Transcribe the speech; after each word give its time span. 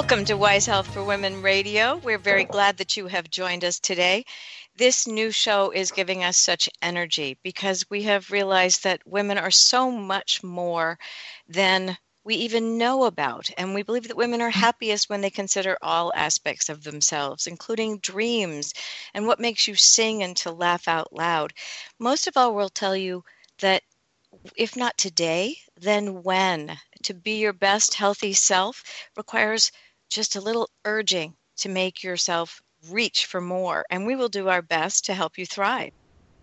Welcome 0.00 0.24
to 0.24 0.38
Wise 0.38 0.64
Health 0.64 0.94
for 0.94 1.04
Women 1.04 1.42
Radio. 1.42 2.00
We're 2.02 2.16
very 2.16 2.44
glad 2.44 2.78
that 2.78 2.96
you 2.96 3.06
have 3.08 3.28
joined 3.28 3.66
us 3.66 3.78
today. 3.78 4.24
This 4.74 5.06
new 5.06 5.30
show 5.30 5.72
is 5.72 5.90
giving 5.90 6.24
us 6.24 6.38
such 6.38 6.70
energy 6.80 7.36
because 7.42 7.84
we 7.90 8.04
have 8.04 8.30
realized 8.30 8.82
that 8.84 9.06
women 9.06 9.36
are 9.36 9.50
so 9.50 9.90
much 9.90 10.42
more 10.42 10.98
than 11.46 11.98
we 12.24 12.36
even 12.36 12.78
know 12.78 13.04
about. 13.04 13.50
And 13.58 13.74
we 13.74 13.82
believe 13.82 14.08
that 14.08 14.16
women 14.16 14.40
are 14.40 14.48
happiest 14.48 15.10
when 15.10 15.20
they 15.20 15.28
consider 15.28 15.76
all 15.82 16.10
aspects 16.16 16.70
of 16.70 16.82
themselves, 16.82 17.46
including 17.46 17.98
dreams 17.98 18.72
and 19.12 19.26
what 19.26 19.38
makes 19.38 19.68
you 19.68 19.74
sing 19.74 20.22
and 20.22 20.34
to 20.38 20.50
laugh 20.50 20.88
out 20.88 21.12
loud. 21.12 21.52
Most 21.98 22.26
of 22.26 22.38
all, 22.38 22.54
we'll 22.54 22.70
tell 22.70 22.96
you 22.96 23.22
that 23.58 23.82
if 24.56 24.76
not 24.76 24.96
today, 24.96 25.58
then 25.76 26.22
when? 26.22 26.78
To 27.02 27.12
be 27.12 27.38
your 27.38 27.52
best 27.52 27.94
healthy 27.94 28.32
self 28.32 28.82
requires 29.14 29.70
just 30.10 30.36
a 30.36 30.40
little 30.40 30.68
urging 30.84 31.34
to 31.58 31.68
make 31.68 32.02
yourself 32.02 32.60
reach 32.88 33.26
for 33.26 33.40
more, 33.40 33.84
and 33.90 34.06
we 34.06 34.16
will 34.16 34.28
do 34.28 34.48
our 34.48 34.62
best 34.62 35.04
to 35.06 35.14
help 35.14 35.38
you 35.38 35.46
thrive. 35.46 35.92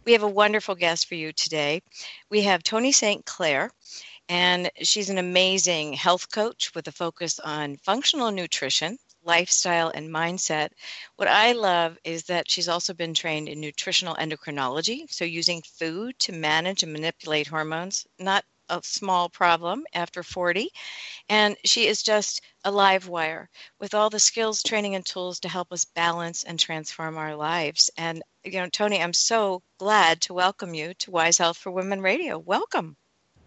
We 0.06 0.14
have 0.14 0.24
a 0.24 0.28
wonderful 0.28 0.76
guest 0.76 1.08
for 1.08 1.16
you 1.16 1.34
today. 1.34 1.82
We 2.30 2.42
have 2.44 2.64
Toni 2.64 2.94
St. 2.94 3.26
Clair, 3.26 3.70
and 4.30 4.70
she's 4.82 5.10
an 5.10 5.18
amazing 5.18 5.94
health 5.94 6.32
coach 6.32 6.74
with 6.74 6.88
a 6.88 6.94
focus 6.94 7.40
on 7.40 7.78
functional 7.78 8.32
nutrition, 8.32 8.98
lifestyle, 9.24 9.90
and 9.90 10.10
mindset. 10.10 10.70
What 11.18 11.28
I 11.28 11.52
love 11.52 11.98
is 12.06 12.24
that 12.24 12.50
she's 12.50 12.70
also 12.70 12.94
been 12.94 13.14
trained 13.14 13.50
in 13.50 13.60
nutritional 13.60 14.16
endocrinology, 14.16 15.12
so 15.12 15.26
using 15.26 15.62
food 15.62 16.18
to 16.20 16.32
manage 16.32 16.84
and 16.84 16.94
manipulate 16.94 17.48
hormones, 17.48 18.08
not 18.18 18.46
a 18.70 18.82
small 18.84 19.30
problem 19.30 19.84
after 19.94 20.24
40. 20.24 20.70
And 21.30 21.56
she 21.66 21.88
is 21.88 22.04
just 22.04 22.42
a 22.64 22.72
live 22.72 23.08
wire 23.08 23.50
with 23.80 23.94
all 23.94 24.10
the 24.10 24.20
skills, 24.20 24.64
training, 24.64 24.96
and 24.96 25.06
tools 25.06 25.40
to 25.42 25.50
help 25.50 25.72
us 25.72 25.86
balance 25.86 26.44
and 26.44 26.60
transform 26.60 27.18
our 27.18 27.36
lives. 27.36 27.90
And, 27.98 28.22
you 28.44 28.60
know, 28.60 28.70
Toni, 28.70 29.02
I'm 29.02 29.14
so 29.14 29.62
glad 29.78 30.22
to 30.22 30.34
welcome 30.34 30.74
you 30.74 30.94
to 30.96 31.12
Wise 31.12 31.38
Health 31.38 31.58
for 31.58 31.72
Women 31.72 32.02
Radio. 32.02 32.38
Welcome. 32.38 32.96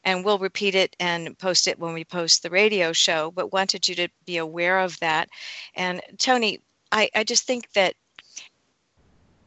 and 0.04 0.24
we'll 0.24 0.38
repeat 0.38 0.74
it 0.74 0.96
and 0.98 1.38
post 1.38 1.66
it 1.68 1.78
when 1.78 1.92
we 1.92 2.04
post 2.04 2.42
the 2.42 2.50
radio 2.50 2.92
show 2.92 3.30
but 3.30 3.52
wanted 3.52 3.88
you 3.88 3.94
to 3.94 4.08
be 4.24 4.36
aware 4.36 4.78
of 4.78 4.98
that 5.00 5.28
and 5.74 6.00
Toni, 6.18 6.60
i, 6.92 7.10
I 7.14 7.24
just 7.24 7.44
think 7.44 7.70
that 7.72 7.94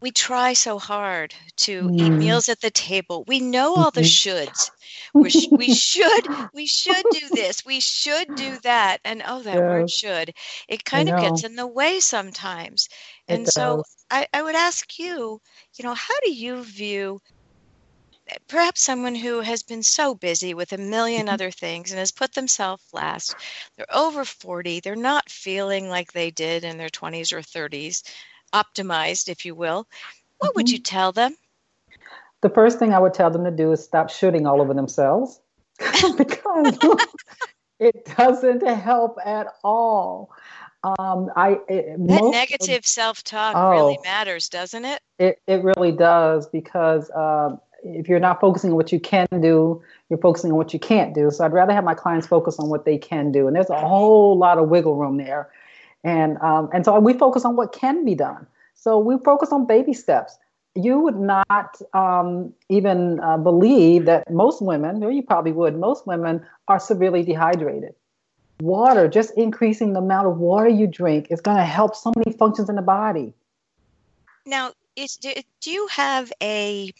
we 0.03 0.11
try 0.11 0.51
so 0.51 0.77
hard 0.77 1.33
to 1.55 1.83
mm. 1.83 1.97
eat 1.97 2.09
meals 2.09 2.49
at 2.49 2.59
the 2.59 2.69
table. 2.69 3.23
We 3.25 3.39
know 3.39 3.73
all 3.73 3.89
the 3.89 4.01
mm-hmm. 4.01 4.49
shoulds. 4.51 4.69
we 5.13 5.29
sh- 5.29 5.47
we 5.49 5.73
should 5.73 6.27
we 6.53 6.65
should 6.65 7.05
do 7.11 7.29
this. 7.31 7.65
We 7.65 7.79
should 7.79 8.35
do 8.35 8.57
that. 8.63 8.97
And 9.05 9.23
oh, 9.25 9.41
that 9.43 9.53
yes. 9.53 9.61
word 9.61 9.89
should. 9.89 10.33
It 10.67 10.83
kind 10.83 11.07
of 11.07 11.21
gets 11.21 11.45
in 11.45 11.55
the 11.55 11.65
way 11.65 12.01
sometimes. 12.01 12.89
And 13.29 13.47
so 13.47 13.83
I, 14.11 14.27
I 14.33 14.43
would 14.43 14.55
ask 14.55 14.99
you, 14.99 15.39
you 15.75 15.85
know, 15.85 15.93
how 15.93 16.19
do 16.25 16.33
you 16.33 16.65
view 16.65 17.21
perhaps 18.47 18.81
someone 18.81 19.15
who 19.15 19.41
has 19.41 19.63
been 19.63 19.83
so 19.83 20.15
busy 20.15 20.53
with 20.53 20.73
a 20.73 20.77
million 20.77 21.25
mm-hmm. 21.25 21.33
other 21.33 21.51
things 21.51 21.91
and 21.91 21.99
has 21.99 22.11
put 22.11 22.33
themselves 22.33 22.83
last. 22.93 23.35
They're 23.75 23.85
over 23.93 24.25
40, 24.25 24.79
they're 24.79 24.95
not 24.95 25.29
feeling 25.29 25.89
like 25.89 26.11
they 26.11 26.31
did 26.31 26.63
in 26.63 26.77
their 26.77 26.89
20s 26.89 27.33
or 27.33 27.41
30s, 27.41 28.03
optimized, 28.53 29.29
if 29.29 29.45
you 29.45 29.55
will. 29.55 29.87
What 30.37 30.49
mm-hmm. 30.49 30.59
would 30.59 30.69
you 30.69 30.79
tell 30.79 31.11
them? 31.11 31.35
The 32.41 32.49
first 32.49 32.77
thing 32.77 32.93
I 32.93 32.99
would 32.99 33.13
tell 33.13 33.29
them 33.29 33.45
to 33.45 33.51
do 33.51 33.71
is 33.71 33.83
stop 33.83 34.09
shooting 34.09 34.45
all 34.45 34.61
over 34.61 34.73
themselves 34.73 35.39
because 36.17 36.77
it 37.79 38.05
doesn't 38.17 38.65
help 38.67 39.17
at 39.25 39.47
all. 39.63 40.31
Um, 40.83 41.31
I 41.37 41.59
it, 41.69 42.07
that 42.07 42.29
negative 42.31 42.85
self-talk 42.85 43.55
oh, 43.55 43.71
really 43.71 43.99
matters, 44.03 44.49
doesn't 44.49 44.83
it? 44.83 45.01
It 45.17 45.41
it 45.47 45.63
really 45.63 45.93
does 45.93 46.47
because 46.47 47.09
uh, 47.11 47.55
if 47.83 48.07
you're 48.07 48.19
not 48.19 48.39
focusing 48.39 48.71
on 48.71 48.75
what 48.75 48.91
you 48.91 48.99
can 48.99 49.27
do, 49.31 49.81
you're 50.09 50.19
focusing 50.19 50.51
on 50.51 50.57
what 50.57 50.73
you 50.73 50.79
can't 50.79 51.13
do. 51.13 51.29
So 51.31 51.43
I'd 51.43 51.53
rather 51.53 51.73
have 51.73 51.83
my 51.83 51.93
clients 51.93 52.27
focus 52.27 52.59
on 52.59 52.69
what 52.69 52.85
they 52.85 52.97
can 52.97 53.31
do, 53.31 53.47
and 53.47 53.55
there's 53.55 53.69
a 53.69 53.79
whole 53.79 54.37
lot 54.37 54.57
of 54.57 54.69
wiggle 54.69 54.95
room 54.95 55.17
there. 55.17 55.49
And 56.03 56.37
um, 56.39 56.69
and 56.73 56.83
so 56.85 56.99
we 56.99 57.13
focus 57.13 57.45
on 57.45 57.55
what 57.55 57.71
can 57.73 58.05
be 58.05 58.15
done. 58.15 58.47
So 58.73 58.99
we 58.99 59.17
focus 59.23 59.51
on 59.51 59.65
baby 59.65 59.93
steps. 59.93 60.37
You 60.75 60.99
would 60.99 61.19
not 61.19 61.79
um, 61.93 62.53
even 62.67 63.19
uh, 63.19 63.37
believe 63.37 64.05
that 64.05 64.29
most 64.31 64.61
women, 64.61 65.03
or 65.03 65.11
you 65.11 65.21
probably 65.21 65.51
would, 65.51 65.77
most 65.77 66.07
women 66.07 66.45
are 66.67 66.79
severely 66.79 67.23
dehydrated. 67.23 67.93
Water, 68.59 69.07
just 69.07 69.37
increasing 69.37 69.93
the 69.93 69.99
amount 69.99 70.27
of 70.27 70.37
water 70.37 70.67
you 70.67 70.87
drink, 70.87 71.27
is 71.29 71.41
going 71.41 71.57
to 71.57 71.63
help 71.63 71.95
so 71.95 72.11
many 72.17 72.35
functions 72.35 72.69
in 72.69 72.75
the 72.75 72.81
body. 72.81 73.33
Now, 74.45 74.71
is 74.95 75.15
do, 75.17 75.31
do 75.61 75.71
you 75.71 75.87
have 75.87 76.31
a 76.41 76.91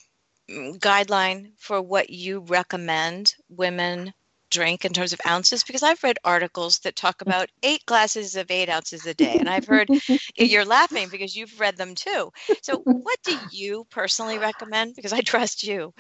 guideline 0.80 1.52
for 1.58 1.82
what 1.82 2.10
you 2.10 2.40
recommend 2.40 3.36
women 3.50 4.14
drink 4.50 4.86
in 4.86 4.94
terms 4.94 5.14
of 5.14 5.20
ounces? 5.28 5.64
Because 5.64 5.84
I've 5.84 6.04
read 6.04 6.18
articles 6.24 6.80
that 6.80 6.96
talk 6.96 7.20
mm. 7.20 7.28
about 7.28 7.50
eight 7.64 7.86
glasses 7.86 8.36
of 8.36 8.50
eight 8.52 8.70
ounces 8.70 9.06
a 9.06 9.14
day. 9.14 9.36
And 9.40 9.50
I've 9.50 9.66
heard 9.66 9.90
you're 10.36 10.66
laughing 10.66 11.10
because 11.12 11.36
you've 11.36 11.60
read 11.60 11.78
them 11.78 11.96
too. 11.96 12.32
So, 12.62 12.78
what 12.86 13.20
do 13.24 13.38
you 13.52 13.86
personally 13.90 14.38
recommend? 14.38 14.96
Because 14.96 15.14
I 15.14 15.22
trust 15.22 15.64
you. 15.64 15.94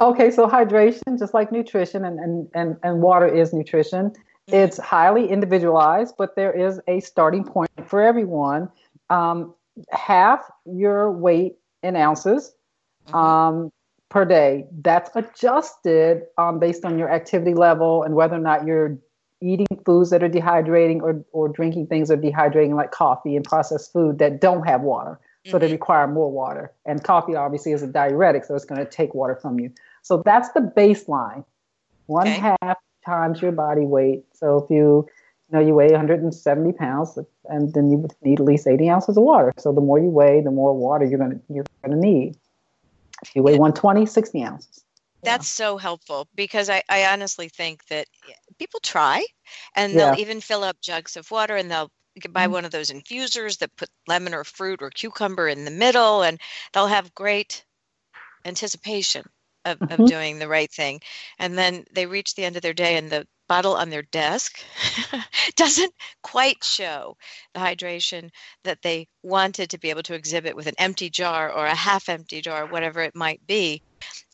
Okay, 0.00 0.30
so 0.30 0.46
hydration, 0.46 1.18
just 1.18 1.34
like 1.34 1.50
nutrition, 1.50 2.04
and, 2.04 2.20
and, 2.20 2.48
and, 2.54 2.76
and 2.84 3.02
water 3.02 3.26
is 3.26 3.52
nutrition. 3.52 4.10
Mm-hmm. 4.10 4.54
It's 4.54 4.78
highly 4.78 5.28
individualized, 5.28 6.14
but 6.16 6.36
there 6.36 6.52
is 6.52 6.80
a 6.86 7.00
starting 7.00 7.44
point 7.44 7.70
for 7.86 8.00
everyone. 8.00 8.70
Um, 9.10 9.54
half 9.90 10.48
your 10.64 11.10
weight 11.10 11.56
in 11.82 11.96
ounces. 11.96 12.54
Mm-hmm. 13.08 13.16
Um, 13.16 13.72
per 14.10 14.24
day. 14.24 14.66
That's 14.82 15.10
adjusted 15.14 16.22
um, 16.36 16.58
based 16.58 16.84
on 16.84 16.98
your 16.98 17.10
activity 17.12 17.54
level 17.54 18.02
and 18.02 18.14
whether 18.14 18.36
or 18.36 18.40
not 18.40 18.66
you're 18.66 18.98
eating 19.40 19.66
foods 19.84 20.10
that 20.10 20.22
are 20.22 20.28
dehydrating 20.28 21.00
or, 21.00 21.24
or 21.32 21.48
drinking 21.48 21.86
things 21.86 22.08
that 22.08 22.18
are 22.18 22.22
dehydrating, 22.22 22.74
like 22.74 22.90
coffee 22.90 23.36
and 23.36 23.44
processed 23.44 23.92
food 23.92 24.18
that 24.18 24.40
don't 24.40 24.66
have 24.66 24.82
water. 24.82 25.20
So 25.46 25.52
mm-hmm. 25.52 25.66
they 25.66 25.72
require 25.72 26.06
more 26.08 26.30
water. 26.30 26.72
And 26.84 27.02
coffee 27.02 27.36
obviously 27.36 27.72
is 27.72 27.82
a 27.82 27.86
diuretic, 27.86 28.44
so 28.44 28.54
it's 28.54 28.64
going 28.64 28.84
to 28.84 28.90
take 28.90 29.14
water 29.14 29.36
from 29.40 29.60
you. 29.60 29.72
So 30.02 30.22
that's 30.24 30.50
the 30.52 30.60
baseline. 30.60 31.44
One 32.06 32.28
okay. 32.28 32.56
half 32.62 32.78
times 33.04 33.40
your 33.40 33.52
body 33.52 33.82
weight. 33.82 34.24
So 34.32 34.58
if 34.64 34.70
you 34.70 35.06
you 35.50 35.58
know 35.58 35.66
you 35.66 35.74
weigh 35.74 35.90
170 35.90 36.72
pounds 36.72 37.18
and 37.46 37.72
then 37.72 37.90
you 37.90 37.98
would 37.98 38.12
need 38.22 38.40
at 38.40 38.44
least 38.44 38.66
80 38.66 38.90
ounces 38.90 39.16
of 39.16 39.22
water. 39.22 39.52
So 39.58 39.72
the 39.72 39.80
more 39.80 39.98
you 39.98 40.10
weigh, 40.10 40.42
the 40.42 40.50
more 40.50 40.76
water 40.76 41.04
you're 41.04 41.18
going 41.18 41.32
to 41.32 41.40
you're 41.48 41.64
going 41.84 41.98
to 41.98 42.06
need. 42.06 42.36
If 43.22 43.34
you 43.34 43.42
weigh 43.42 43.58
120, 43.58 44.06
60 44.06 44.42
ounces. 44.44 44.84
That's 45.22 45.48
so 45.48 45.78
helpful 45.78 46.28
because 46.34 46.70
I, 46.70 46.82
I 46.88 47.06
honestly 47.06 47.48
think 47.48 47.84
that 47.86 48.06
people 48.58 48.80
try 48.80 49.24
and 49.74 49.92
they'll 49.92 50.14
yeah. 50.14 50.20
even 50.20 50.40
fill 50.40 50.62
up 50.62 50.80
jugs 50.80 51.16
of 51.16 51.30
water 51.30 51.56
and 51.56 51.70
they'll 51.70 51.90
buy 52.30 52.44
mm-hmm. 52.44 52.52
one 52.52 52.64
of 52.64 52.70
those 52.70 52.90
infusers 52.90 53.58
that 53.58 53.74
put 53.76 53.90
lemon 54.06 54.34
or 54.34 54.44
fruit 54.44 54.80
or 54.80 54.90
cucumber 54.90 55.48
in 55.48 55.64
the 55.64 55.70
middle 55.70 56.22
and 56.22 56.40
they'll 56.72 56.86
have 56.86 57.14
great 57.14 57.64
anticipation 58.44 59.24
of, 59.64 59.78
mm-hmm. 59.78 60.02
of 60.02 60.08
doing 60.08 60.38
the 60.38 60.48
right 60.48 60.70
thing. 60.70 61.00
And 61.38 61.58
then 61.58 61.84
they 61.92 62.06
reach 62.06 62.34
the 62.34 62.44
end 62.44 62.56
of 62.56 62.62
their 62.62 62.74
day 62.74 62.96
and 62.96 63.10
the 63.10 63.26
bottle 63.48 63.74
on 63.74 63.90
their 63.90 64.02
desk 64.02 64.60
doesn't 65.56 65.92
quite 66.22 66.62
show 66.62 67.16
the 67.54 67.60
hydration 67.60 68.30
that 68.64 68.82
they 68.82 69.08
wanted 69.22 69.70
to 69.70 69.78
be 69.78 69.90
able 69.90 70.02
to 70.02 70.14
exhibit 70.14 70.54
with 70.54 70.66
an 70.66 70.74
empty 70.78 71.10
jar 71.10 71.50
or 71.50 71.66
a 71.66 71.74
half 71.74 72.08
empty 72.08 72.40
jar, 72.40 72.66
whatever 72.66 73.00
it 73.00 73.16
might 73.16 73.44
be. 73.46 73.82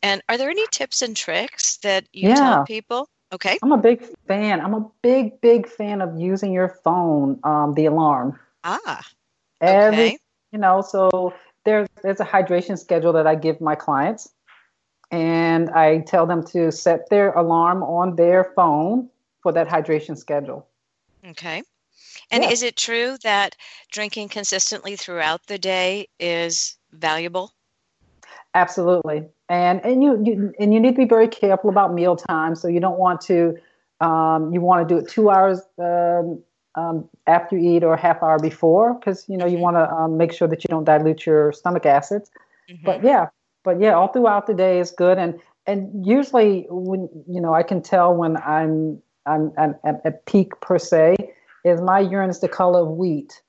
And 0.02 0.22
are 0.28 0.36
there 0.36 0.50
any 0.50 0.66
tips 0.70 1.02
and 1.02 1.16
tricks 1.16 1.78
that 1.78 2.04
you 2.12 2.28
yeah. 2.28 2.34
tell 2.34 2.64
people? 2.64 3.08
Okay. 3.32 3.58
I'm 3.62 3.72
a 3.72 3.78
big 3.78 4.04
fan. 4.28 4.60
I'm 4.60 4.74
a 4.74 4.86
big, 5.02 5.40
big 5.40 5.68
fan 5.68 6.02
of 6.02 6.18
using 6.18 6.52
your 6.52 6.68
phone, 6.84 7.40
um, 7.42 7.74
the 7.74 7.86
alarm. 7.86 8.38
Ah. 8.62 9.02
Okay. 9.62 9.72
Every, 9.72 10.18
you 10.52 10.58
know, 10.58 10.82
so 10.82 11.34
there's 11.64 11.88
there's 12.02 12.20
a 12.20 12.24
hydration 12.24 12.78
schedule 12.78 13.12
that 13.14 13.26
I 13.26 13.34
give 13.34 13.60
my 13.60 13.74
clients, 13.74 14.28
and 15.14 15.70
I 15.70 15.98
tell 16.00 16.26
them 16.26 16.44
to 16.46 16.72
set 16.72 17.08
their 17.10 17.32
alarm 17.32 17.82
on 17.82 18.16
their 18.16 18.44
phone 18.56 19.08
for 19.42 19.52
that 19.52 19.68
hydration 19.68 20.18
schedule. 20.18 20.66
Okay. 21.28 21.62
And 22.30 22.44
is 22.44 22.62
it 22.62 22.76
true 22.76 23.16
that 23.22 23.54
drinking 23.92 24.28
consistently 24.28 24.96
throughout 24.96 25.46
the 25.46 25.58
day 25.58 26.08
is 26.18 26.76
valuable? 26.92 27.52
Absolutely 28.54 29.28
and 29.48 29.84
and 29.84 30.02
you, 30.02 30.22
you 30.24 30.54
and 30.58 30.72
you 30.72 30.80
need 30.80 30.92
to 30.92 30.96
be 30.96 31.04
very 31.04 31.28
careful 31.28 31.70
about 31.70 31.92
meal 31.92 32.16
time. 32.16 32.54
So 32.54 32.68
you 32.68 32.80
don't 32.80 32.98
want 32.98 33.20
to 33.22 33.56
um, 34.00 34.52
you 34.52 34.60
want 34.60 34.86
to 34.88 34.94
do 34.94 34.98
it 34.98 35.08
two 35.08 35.30
hours 35.30 35.60
um, 35.78 36.42
um, 36.74 37.08
after 37.26 37.56
you 37.56 37.76
eat 37.76 37.84
or 37.84 37.94
a 37.94 38.00
half 38.00 38.22
hour 38.22 38.38
before 38.38 38.94
because 38.94 39.28
you 39.28 39.36
know 39.36 39.46
you 39.46 39.54
mm-hmm. 39.54 39.62
want 39.62 39.76
to 39.76 39.90
um, 39.92 40.16
make 40.16 40.32
sure 40.32 40.48
that 40.48 40.64
you 40.64 40.68
don't 40.68 40.84
dilute 40.84 41.26
your 41.26 41.52
stomach 41.52 41.86
acids. 41.86 42.30
Mm-hmm. 42.70 42.86
But 42.86 43.04
yeah, 43.04 43.28
but 43.64 43.80
yeah, 43.80 43.94
all 43.94 44.08
throughout 44.08 44.46
the 44.46 44.54
day 44.54 44.78
is 44.78 44.90
good. 44.90 45.18
And 45.18 45.40
and 45.66 46.06
usually 46.06 46.66
when 46.68 47.08
you 47.26 47.40
know 47.40 47.54
I 47.54 47.62
can 47.62 47.82
tell 47.82 48.14
when 48.14 48.36
I'm 48.36 49.02
I'm, 49.26 49.52
I'm 49.58 49.74
at 49.84 50.26
peak 50.26 50.52
per 50.60 50.78
se 50.78 51.16
is 51.64 51.80
my 51.80 51.98
urine 51.98 52.30
is 52.30 52.40
the 52.40 52.48
color 52.48 52.82
of 52.82 52.88
wheat. 52.88 53.42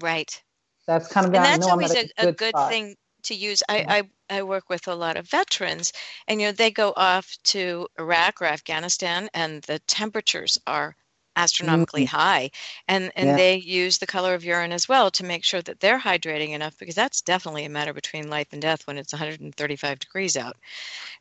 Right. 0.00 0.42
That's 0.86 1.08
kind 1.08 1.26
of 1.26 1.34
and 1.34 1.44
that's 1.44 1.66
always 1.66 1.94
a, 1.94 2.08
a, 2.18 2.32
good, 2.32 2.36
good 2.38 2.54
thing 2.68 2.96
to 3.24 3.34
use. 3.34 3.62
I, 3.68 3.78
mm-hmm. 3.80 3.90
I 3.90 4.02
I 4.30 4.42
work 4.42 4.68
with 4.68 4.88
a 4.88 4.94
lot 4.94 5.16
of 5.16 5.28
veterans, 5.28 5.92
and 6.26 6.40
you 6.40 6.48
know 6.48 6.52
they 6.52 6.70
go 6.70 6.92
off 6.96 7.36
to 7.44 7.86
Iraq 7.98 8.40
or 8.40 8.46
Afghanistan, 8.46 9.28
and 9.34 9.62
the 9.64 9.78
temperatures 9.80 10.58
are 10.66 10.96
astronomically 11.40 12.04
mm-hmm. 12.04 12.16
high, 12.16 12.50
and 12.86 13.10
and 13.16 13.30
yeah. 13.30 13.36
they 13.36 13.56
use 13.56 13.98
the 13.98 14.06
color 14.06 14.34
of 14.34 14.44
urine 14.44 14.72
as 14.72 14.88
well 14.88 15.10
to 15.12 15.24
make 15.24 15.44
sure 15.44 15.62
that 15.62 15.80
they're 15.80 15.98
hydrating 15.98 16.50
enough 16.50 16.76
because 16.78 16.94
that's 16.94 17.22
definitely 17.22 17.64
a 17.64 17.70
matter 17.70 17.92
between 17.92 18.28
life 18.28 18.48
and 18.52 18.60
death 18.60 18.86
when 18.86 18.98
it's 18.98 19.12
135 19.12 19.98
degrees 19.98 20.36
out. 20.36 20.56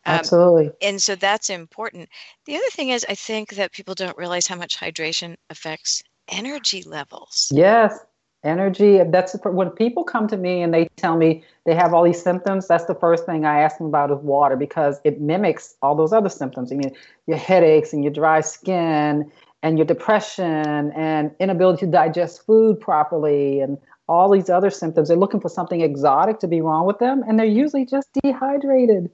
Um, 0.06 0.16
Absolutely. 0.16 0.72
And 0.82 1.02
so 1.02 1.16
that's 1.16 1.50
important. 1.50 2.10
The 2.46 2.56
other 2.56 2.70
thing 2.72 2.90
is, 2.90 3.06
I 3.08 3.16
think 3.16 3.56
that 3.56 3.72
people 3.72 3.96
don't 3.96 4.18
realize 4.18 4.48
how 4.48 4.56
much 4.56 4.78
hydration 4.78 5.36
affects 5.50 6.04
energy 6.28 6.84
levels. 6.84 7.52
Yes, 7.54 7.98
energy 8.44 9.02
that's 9.10 9.36
when 9.44 9.70
people 9.72 10.04
come 10.04 10.26
to 10.26 10.38
me 10.38 10.62
and 10.62 10.74
they 10.74 10.88
tell 10.96 11.18
me 11.18 11.44
they 11.66 11.76
have 11.76 11.94
all 11.94 12.04
these 12.04 12.22
symptoms 12.22 12.68
that's 12.70 12.86
the 12.86 12.96
first 12.96 13.26
thing 13.26 13.44
i 13.44 13.60
ask 13.60 13.78
them 13.78 13.88
about 13.88 14.10
is 14.12 14.18
water 14.20 14.56
because 14.56 15.02
it 15.04 15.20
mimics 15.20 15.76
all 15.82 15.94
those 15.94 16.14
other 16.14 16.30
symptoms 16.30 16.72
i 16.72 16.76
mean 16.76 16.96
your 17.28 17.38
headaches 17.38 17.92
and 17.92 18.02
your 18.02 18.14
dry 18.14 18.40
skin 18.40 19.30
and 19.62 19.78
your 19.78 19.86
depression 19.86 20.92
and 20.94 21.32
inability 21.40 21.86
to 21.86 21.92
digest 21.92 22.46
food 22.46 22.80
properly 22.80 23.60
and 23.60 23.78
all 24.08 24.30
these 24.32 24.50
other 24.50 24.70
symptoms 24.70 25.08
they're 25.08 25.18
looking 25.18 25.40
for 25.40 25.50
something 25.50 25.82
exotic 25.82 26.40
to 26.40 26.48
be 26.48 26.62
wrong 26.62 26.86
with 26.86 27.00
them 27.00 27.24
and 27.28 27.38
they're 27.38 27.46
usually 27.46 27.86
just 27.86 28.10
dehydrated 28.24 29.10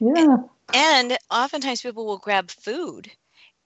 yeah 0.00 0.36
and 0.74 1.16
oftentimes 1.30 1.80
people 1.80 2.06
will 2.06 2.18
grab 2.18 2.50
food 2.50 3.10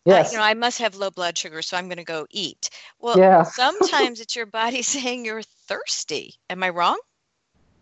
Yes. 0.07 0.31
I, 0.31 0.33
you 0.33 0.39
know, 0.39 0.45
I 0.45 0.55
must 0.55 0.79
have 0.79 0.95
low 0.95 1.11
blood 1.11 1.37
sugar, 1.37 1.61
so 1.63 1.77
I'm 1.77 1.87
going 1.87 1.99
to 1.99 2.05
go 2.05 2.27
eat. 2.31 2.71
Well, 3.01 3.19
yeah. 3.19 3.43
sometimes 3.55 4.21
it's 4.21 4.35
your 4.35 4.47
body 4.47 4.83
saying 4.97 5.25
you're 5.25 5.43
thirsty. 5.43 6.35
Am 6.49 6.63
I 6.63 6.71
wrong? 6.71 6.99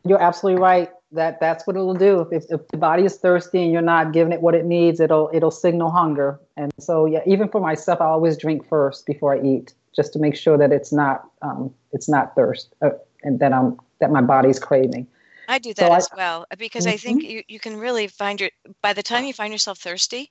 You're 0.04 0.20
absolutely 0.20 0.60
right. 0.60 0.90
That 1.12 1.40
that's 1.40 1.66
what 1.66 1.75
it'll 1.76 1.94
do. 1.94 2.28
If, 2.31 2.44
if 2.50 2.69
the 2.69 2.76
body 2.76 3.05
is 3.05 3.16
thirsty 3.16 3.62
and 3.62 3.72
you're 3.72 3.81
not 3.81 4.12
giving 4.12 4.32
it 4.32 4.43
what 4.43 4.55
it 4.55 4.66
needs, 4.66 5.00
it'll 5.00 5.31
it'll 5.32 5.50
signal 5.50 5.90
hunger. 5.90 6.38
And 6.56 6.70
so, 6.78 7.06
yeah, 7.06 7.20
even 7.26 7.49
for 7.49 7.60
myself, 7.60 8.00
I 8.00 8.05
always 8.05 8.37
drink 8.37 8.69
first 8.69 9.06
before 9.06 9.34
I 9.34 9.40
eat, 9.40 9.72
just 9.96 10.12
to 10.12 10.19
make 10.19 10.37
sure 10.37 10.58
that 10.58 10.70
it's 10.70 10.93
not 10.93 11.26
um, 11.40 11.72
it's 11.93 12.10
not 12.10 12.34
thirst, 12.34 12.75
uh, 12.82 12.90
and 13.22 13.40
that 13.40 13.55
I'm 13.55 13.78
that 14.00 14.10
my 14.10 14.20
body's 14.20 14.58
craving. 14.58 15.06
I 15.49 15.58
do 15.58 15.72
that 15.75 15.88
so 15.88 15.94
as 15.94 16.08
I, 16.12 16.16
well 16.16 16.46
because 16.58 16.84
mm-hmm. 16.84 16.94
I 16.94 16.96
think 16.99 17.22
mm-hmm. 17.22 17.31
you, 17.31 17.43
you 17.49 17.58
can 17.58 17.76
really 17.76 18.06
find 18.06 18.38
your 18.38 18.50
by 18.82 18.93
the 18.93 19.02
time 19.02 19.25
you 19.25 19.32
find 19.32 19.50
yourself 19.50 19.78
thirsty, 19.78 20.31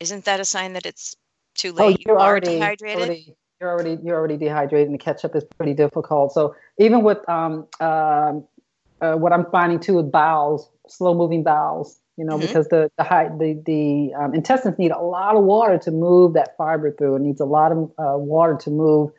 isn't 0.00 0.24
that 0.24 0.40
a 0.40 0.44
sign 0.44 0.72
that 0.72 0.86
it's 0.86 1.14
too 1.54 1.72
oh, 1.78 1.86
late. 1.86 1.98
Oh, 2.00 2.02
you're 2.04 2.20
already 2.20 2.54
dehydrated. 2.54 2.98
Already, 2.98 3.36
you're 3.60 3.70
already 3.70 3.98
you're 4.02 4.16
already 4.16 4.36
dehydrated, 4.36 4.88
and 4.88 4.94
the 4.94 5.02
catch 5.02 5.24
up 5.24 5.34
is 5.36 5.44
pretty 5.56 5.72
difficult. 5.72 6.32
So 6.32 6.54
even 6.78 7.02
with 7.02 7.26
um, 7.28 7.66
uh, 7.80 8.34
uh, 9.00 9.14
what 9.14 9.32
I'm 9.32 9.46
finding 9.50 9.80
too 9.80 9.94
with 9.94 10.10
bowels, 10.10 10.70
slow 10.88 11.14
moving 11.14 11.42
bowels, 11.42 11.98
you 12.16 12.24
know, 12.24 12.36
mm-hmm. 12.36 12.46
because 12.46 12.68
the 12.68 12.90
the 12.96 13.04
high, 13.04 13.28
the 13.28 13.60
the 13.66 14.12
um, 14.14 14.34
intestines 14.34 14.78
need 14.78 14.90
a 14.90 15.00
lot 15.00 15.36
of 15.36 15.44
water 15.44 15.78
to 15.78 15.90
move 15.90 16.34
that 16.34 16.56
fiber 16.56 16.92
through. 16.92 17.16
It 17.16 17.22
needs 17.22 17.40
a 17.40 17.44
lot 17.44 17.72
of 17.72 17.78
uh, 17.98 18.18
water 18.18 18.56
to 18.62 18.70
move 18.70 19.10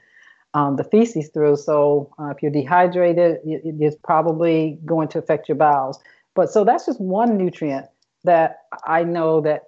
um, 0.54 0.76
the 0.76 0.84
feces 0.84 1.30
through. 1.30 1.58
So 1.58 2.12
uh, 2.20 2.30
if 2.30 2.42
you're 2.42 2.52
dehydrated, 2.52 3.40
it, 3.46 3.62
it's 3.64 3.96
probably 4.04 4.80
going 4.86 5.08
to 5.10 5.20
affect 5.20 5.48
your 5.48 5.58
bowels. 5.58 6.00
But 6.34 6.52
so 6.52 6.64
that's 6.64 6.86
just 6.86 7.02
one 7.02 7.38
nutrient 7.38 7.86
that 8.24 8.62
I 8.86 9.04
know 9.04 9.42
that 9.42 9.64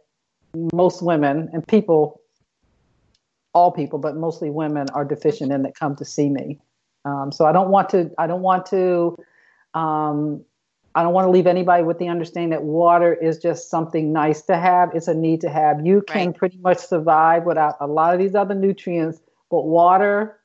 most 0.73 1.01
women 1.03 1.50
and 1.53 1.67
people 1.67 2.19
all 3.53 3.71
people, 3.71 4.00
but 4.00 4.15
mostly 4.15 4.50
women, 4.50 4.88
are 4.94 5.05
deficient 5.05 5.51
in 5.51 5.63
that 5.63 5.75
come 5.75 5.95
to 5.95 6.05
see 6.05 6.29
me. 6.29 6.59
Um, 7.05 7.31
so 7.31 7.45
I 7.45 7.51
don't 7.51 7.69
want 7.69 7.89
to. 7.89 8.12
I 8.17 8.27
don't 8.27 8.41
want 8.41 8.65
to. 8.67 9.17
Um, 9.74 10.44
I 10.95 11.04
don't 11.04 11.13
want 11.13 11.27
to 11.27 11.31
leave 11.31 11.48
anybody 11.48 11.83
with 11.83 12.00
the 12.00 12.07
understanding 12.07 12.50
that 12.50 12.63
water 12.63 13.13
is 13.13 13.38
just 13.38 13.69
something 13.69 14.12
nice 14.12 14.42
to 14.44 14.57
have. 14.57 14.89
It's 14.95 15.07
a 15.07 15.13
need 15.13 15.42
to 15.42 15.50
have. 15.50 15.86
You 15.86 16.01
can 16.01 16.27
right. 16.27 16.38
pretty 16.38 16.57
much 16.57 16.80
survive 16.80 17.45
without 17.45 17.75
a 17.80 17.88
lot 17.88 18.13
of 18.13 18.19
these 18.19 18.36
other 18.36 18.56
nutrients, 18.56 19.21
but 19.51 19.66
water, 19.66 20.39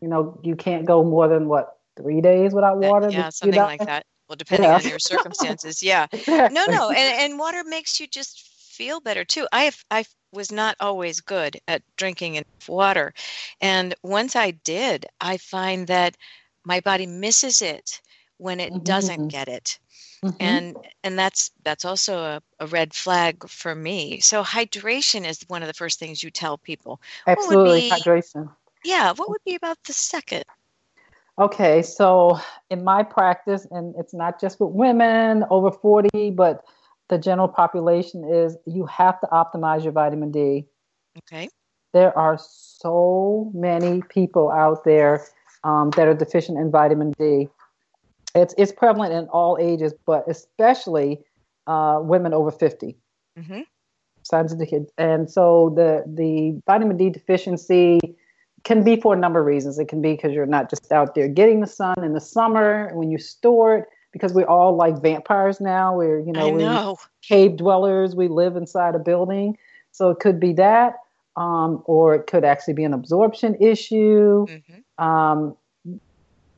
you 0.00 0.08
know, 0.08 0.40
you 0.42 0.56
can't 0.56 0.86
go 0.86 1.04
more 1.04 1.28
than 1.28 1.48
what 1.48 1.78
three 1.96 2.20
days 2.20 2.52
without 2.54 2.78
water. 2.78 3.10
Yeah, 3.10 3.28
something 3.28 3.60
like 3.60 3.84
that. 3.84 4.06
Well, 4.28 4.36
depending 4.36 4.70
yeah. 4.70 4.76
on 4.76 4.82
your 4.82 4.98
circumstances, 5.00 5.82
yeah. 5.82 6.06
No, 6.26 6.64
no, 6.66 6.90
and, 6.90 7.32
and 7.32 7.38
water 7.38 7.62
makes 7.64 8.00
you 8.00 8.06
just 8.06 8.48
feel 8.48 9.00
better 9.00 9.24
too. 9.24 9.46
I 9.52 9.64
have, 9.64 9.84
I 9.90 10.04
was 10.32 10.50
not 10.50 10.76
always 10.80 11.20
good 11.20 11.58
at 11.68 11.82
drinking 11.96 12.36
enough 12.36 12.68
water. 12.68 13.12
And 13.60 13.94
once 14.02 14.36
I 14.36 14.52
did, 14.52 15.06
I 15.20 15.36
find 15.36 15.86
that 15.88 16.16
my 16.64 16.80
body 16.80 17.06
misses 17.06 17.60
it 17.60 18.00
when 18.40 18.58
it 18.58 18.72
mm-hmm. 18.72 18.82
doesn't 18.82 19.28
get 19.28 19.48
it. 19.48 19.78
Mm-hmm. 20.24 20.36
And 20.40 20.76
and 21.04 21.18
that's 21.18 21.50
that's 21.62 21.84
also 21.84 22.18
a, 22.18 22.42
a 22.58 22.66
red 22.66 22.92
flag 22.92 23.48
for 23.48 23.74
me. 23.74 24.20
So 24.20 24.42
hydration 24.42 25.26
is 25.26 25.40
one 25.48 25.62
of 25.62 25.68
the 25.68 25.74
first 25.74 25.98
things 25.98 26.22
you 26.22 26.30
tell 26.30 26.58
people. 26.58 27.00
Absolutely, 27.26 27.82
be, 27.82 27.90
hydration. 27.90 28.50
Yeah, 28.84 29.12
what 29.14 29.28
would 29.30 29.44
be 29.44 29.54
about 29.54 29.78
the 29.84 29.92
second? 29.92 30.44
Okay, 31.38 31.80
so 31.80 32.38
in 32.68 32.84
my 32.84 33.02
practice, 33.02 33.66
and 33.70 33.94
it's 33.98 34.12
not 34.12 34.38
just 34.38 34.60
with 34.60 34.70
women 34.70 35.44
over 35.48 35.70
40, 35.70 36.32
but 36.32 36.64
the 37.08 37.16
general 37.18 37.48
population 37.48 38.24
is 38.24 38.58
you 38.66 38.84
have 38.86 39.20
to 39.20 39.26
optimize 39.28 39.82
your 39.82 39.92
vitamin 39.92 40.30
D. 40.30 40.66
Okay. 41.18 41.48
There 41.92 42.16
are 42.16 42.38
so 42.38 43.50
many 43.54 44.02
people 44.02 44.50
out 44.50 44.84
there 44.84 45.24
um, 45.64 45.90
that 45.96 46.06
are 46.06 46.14
deficient 46.14 46.58
in 46.58 46.70
vitamin 46.70 47.12
D. 47.18 47.48
It's 48.34 48.54
it's 48.56 48.72
prevalent 48.72 49.12
in 49.12 49.26
all 49.28 49.58
ages, 49.60 49.92
but 50.06 50.24
especially 50.28 51.20
uh, 51.66 52.00
women 52.02 52.32
over 52.32 52.50
50. 52.50 52.96
Mm-hmm. 53.38 53.60
Signs 54.22 54.52
of 54.52 54.58
the 54.58 54.86
and 54.98 55.30
so 55.30 55.72
the 55.74 56.04
the 56.06 56.60
vitamin 56.66 56.96
D 56.96 57.10
deficiency 57.10 58.00
can 58.64 58.84
be 58.84 59.00
for 59.00 59.14
a 59.14 59.18
number 59.18 59.40
of 59.40 59.46
reasons. 59.46 59.78
It 59.78 59.88
can 59.88 60.02
be 60.02 60.12
because 60.12 60.32
you're 60.32 60.46
not 60.46 60.68
just 60.70 60.92
out 60.92 61.14
there 61.14 61.28
getting 61.28 61.60
the 61.60 61.66
sun 61.66 62.04
in 62.04 62.12
the 62.12 62.20
summer 62.20 62.90
when 62.94 63.10
you 63.10 63.18
store 63.18 63.78
it 63.78 63.84
because 64.12 64.32
we're 64.32 64.46
all 64.46 64.76
like 64.76 65.00
vampires 65.00 65.60
now. 65.60 65.96
We're 65.96 66.20
you 66.20 66.32
know, 66.32 66.54
know. 66.56 66.90
we're 66.90 66.96
cave 67.22 67.56
dwellers. 67.56 68.14
We 68.14 68.28
live 68.28 68.56
inside 68.56 68.94
a 68.94 68.98
building, 68.98 69.56
so 69.92 70.10
it 70.10 70.18
could 70.20 70.38
be 70.38 70.52
that, 70.54 70.96
um, 71.36 71.82
or 71.86 72.14
it 72.14 72.26
could 72.26 72.44
actually 72.44 72.74
be 72.74 72.84
an 72.84 72.92
absorption 72.92 73.56
issue. 73.60 74.46
Mm-hmm. 74.46 75.04
Um, 75.04 75.56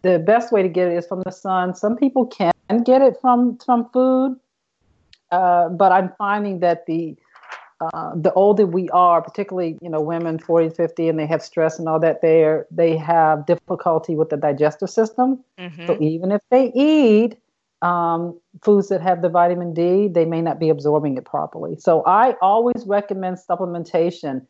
the 0.03 0.19
best 0.19 0.53
way 0.53 0.63
to 0.63 0.69
get 0.69 0.89
it 0.89 0.97
is 0.97 1.07
from 1.07 1.23
the 1.25 1.33
sun. 1.33 1.75
Some 1.75 1.97
people 1.97 2.27
can 2.27 2.53
get 2.85 3.03
it 3.03 3.17
from 3.21 3.59
from 3.59 3.89
food, 3.93 4.37
uh, 5.31 5.69
but 5.71 5.93
I'm 5.93 6.13
finding 6.19 6.61
that 6.61 6.87
the 6.87 7.17
uh, 7.81 8.13
the 8.15 8.33
older 8.35 8.67
we 8.67 8.89
are, 8.91 9.23
particularly 9.23 9.79
you 9.81 9.91
know 9.91 10.01
women 10.01 10.39
40, 10.39 10.71
50, 10.71 11.09
and 11.09 11.19
they 11.19 11.27
have 11.27 11.43
stress 11.43 11.79
and 11.79 11.89
all 11.89 12.01
that, 12.01 12.21
they 12.21 12.59
they 12.71 12.97
have 12.97 13.47
difficulty 13.47 14.15
with 14.15 14.31
the 14.31 14.37
digestive 14.37 14.91
system. 14.91 15.43
Mm-hmm. 15.59 15.87
So 15.87 15.99
even 16.01 16.33
if 16.33 16.43
they 16.51 16.73
eat, 16.75 17.37
um, 17.83 18.39
foods 18.63 18.89
that 18.89 19.03
have 19.03 19.23
the 19.23 19.29
vitamin 19.29 19.75
D, 19.75 20.09
they 20.09 20.25
may 20.25 20.41
not 20.41 20.61
be 20.61 20.69
absorbing 20.69 21.17
it 21.17 21.25
properly. 21.25 21.77
So 21.77 22.05
I 22.07 22.37
always 22.41 22.85
recommend 22.87 23.39
supplementation. 23.39 24.47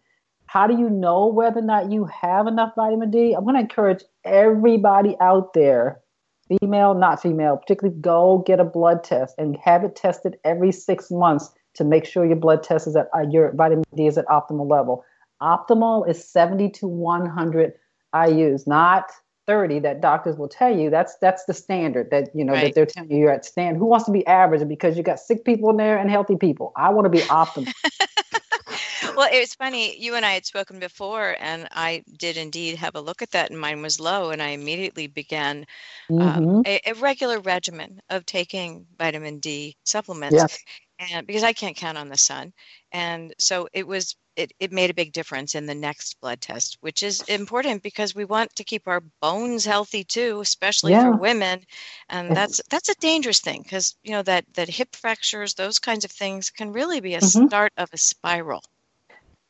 How 0.53 0.67
do 0.67 0.77
you 0.77 0.91
know 0.91 1.29
whether 1.29 1.61
or 1.61 1.63
not 1.63 1.91
you 1.91 2.05
have 2.05 2.47
enough 2.47 2.75
vitamin 2.77 3.11
D? 3.11 3.33
I'm 3.33 3.45
going 3.45 3.55
to 3.55 3.63
encourage 3.63 4.05
everybody 4.23 5.17
out 5.19 5.55
there, 5.55 6.03
female, 6.47 6.93
not 6.93 7.23
female, 7.23 7.57
particularly 7.57 7.99
go 8.03 8.45
get 8.47 8.61
a 8.61 8.65
blood 8.65 9.03
test 9.03 9.35
and 9.39 9.57
have 9.65 9.83
it 9.83 9.97
tested 9.97 10.37
every 10.45 10.71
six 10.71 11.11
months 11.11 11.49
to 11.77 11.85
make 11.85 12.05
sure 12.05 12.27
your 12.27 12.37
blood 12.37 12.63
test 12.63 12.87
is 12.87 12.95
at 12.95 13.09
uh, 13.17 13.23
your 13.31 13.51
vitamin 13.53 13.85
D 13.97 14.07
is 14.07 14.19
at 14.19 14.27
optimal 14.27 14.71
level. 14.71 15.07
Optimal 15.41 16.07
is 16.07 16.23
70 16.23 16.69
to 16.69 16.87
100 16.87 17.73
IU's, 18.15 18.67
not 18.67 19.11
30 19.47 19.79
that 19.81 20.03
doctors 20.03 20.37
will 20.37 20.49
tell 20.49 20.77
you 20.77 20.89
that's 20.89 21.17
that's 21.17 21.47
the 21.47 21.55
standard 21.55 22.11
that 22.11 22.29
you 22.33 22.45
know 22.45 22.53
right. 22.53 22.67
that 22.67 22.75
they're 22.77 22.87
telling 22.87 23.11
you 23.11 23.19
you're 23.19 23.33
at 23.33 23.45
stand 23.45 23.77
who 23.77 23.87
wants 23.87 24.07
to 24.07 24.13
be 24.13 24.25
average 24.29 24.67
because 24.69 24.97
you 24.97 25.03
got 25.03 25.19
sick 25.19 25.45
people 25.45 25.69
in 25.71 25.79
there 25.79 25.99
and 25.99 26.13
healthy 26.13 26.37
people 26.37 26.73
i 26.77 26.89
want 26.89 27.05
to 27.05 27.11
be 27.11 27.19
optimal 27.23 27.73
well 29.17 29.29
it's 29.31 29.55
funny 29.55 29.99
you 29.99 30.15
and 30.15 30.25
i 30.25 30.33
had 30.33 30.45
spoken 30.45 30.79
before 30.79 31.37
and 31.41 31.69
i 31.73 32.03
did 32.19 32.37
indeed 32.37 32.77
have 32.77 32.95
a 32.95 33.01
look 33.01 33.23
at 33.23 33.31
that 33.31 33.51
and 33.51 33.61
mine 33.61 33.83
was 33.83 34.01
low 34.01 34.31
and 34.31 34.43
i 34.43 34.49
immediately 34.49 35.07
began 35.07 35.65
um, 36.11 36.19
mm-hmm. 36.19 36.61
a, 36.67 36.81
a, 36.87 36.95
regular 36.95 37.41
regimen 37.41 38.01
of 38.11 38.25
taking 38.27 38.87
vitamin 38.99 39.39
d 39.39 39.77
supplements 39.85 40.35
yes. 40.35 40.59
and 40.99 41.27
because 41.27 41.43
i 41.43 41.53
can't 41.53 41.77
count 41.77 41.99
on 41.99 42.09
the 42.09 42.17
sun 42.17 42.53
and 42.93 43.35
so 43.39 43.69
it 43.73 43.87
was 43.87 44.17
it, 44.37 44.53
it 44.59 44.73
made 44.73 44.91
a 44.91 44.95
big 44.95 45.13
difference 45.13 45.55
in 45.55 45.67
the 45.67 45.75
next 45.75 46.21
blood 46.21 46.41
test, 46.41 46.79
which 46.81 47.03
is 47.03 47.21
important 47.23 47.83
because 47.83 48.15
we 48.15 48.25
want 48.25 48.55
to 48.57 48.65
keep 48.65 48.89
our 48.89 49.03
bones 49.21 49.65
healthy 49.65 50.05
too, 50.05 50.41
especially 50.41 50.93
yeah. 50.93 51.03
for 51.03 51.17
women. 51.17 51.61
And 52.09 52.35
that's 52.35 52.61
that's 52.71 52.89
a 52.89 52.95
dangerous 52.95 53.41
thing 53.41 53.63
because 53.63 53.97
you 54.03 54.13
know 54.13 54.23
that 54.23 54.45
that 54.55 54.69
hip 54.69 54.97
fractures, 54.97 55.55
those 55.55 55.79
kinds 55.79 56.05
of 56.05 56.11
things 56.11 56.51
can 56.51 56.73
really 56.73 57.01
be 57.01 57.15
a 57.15 57.21
mm-hmm. 57.21 57.47
start 57.47 57.73
of 57.77 57.91
a 57.93 57.99
spiral. 57.99 58.63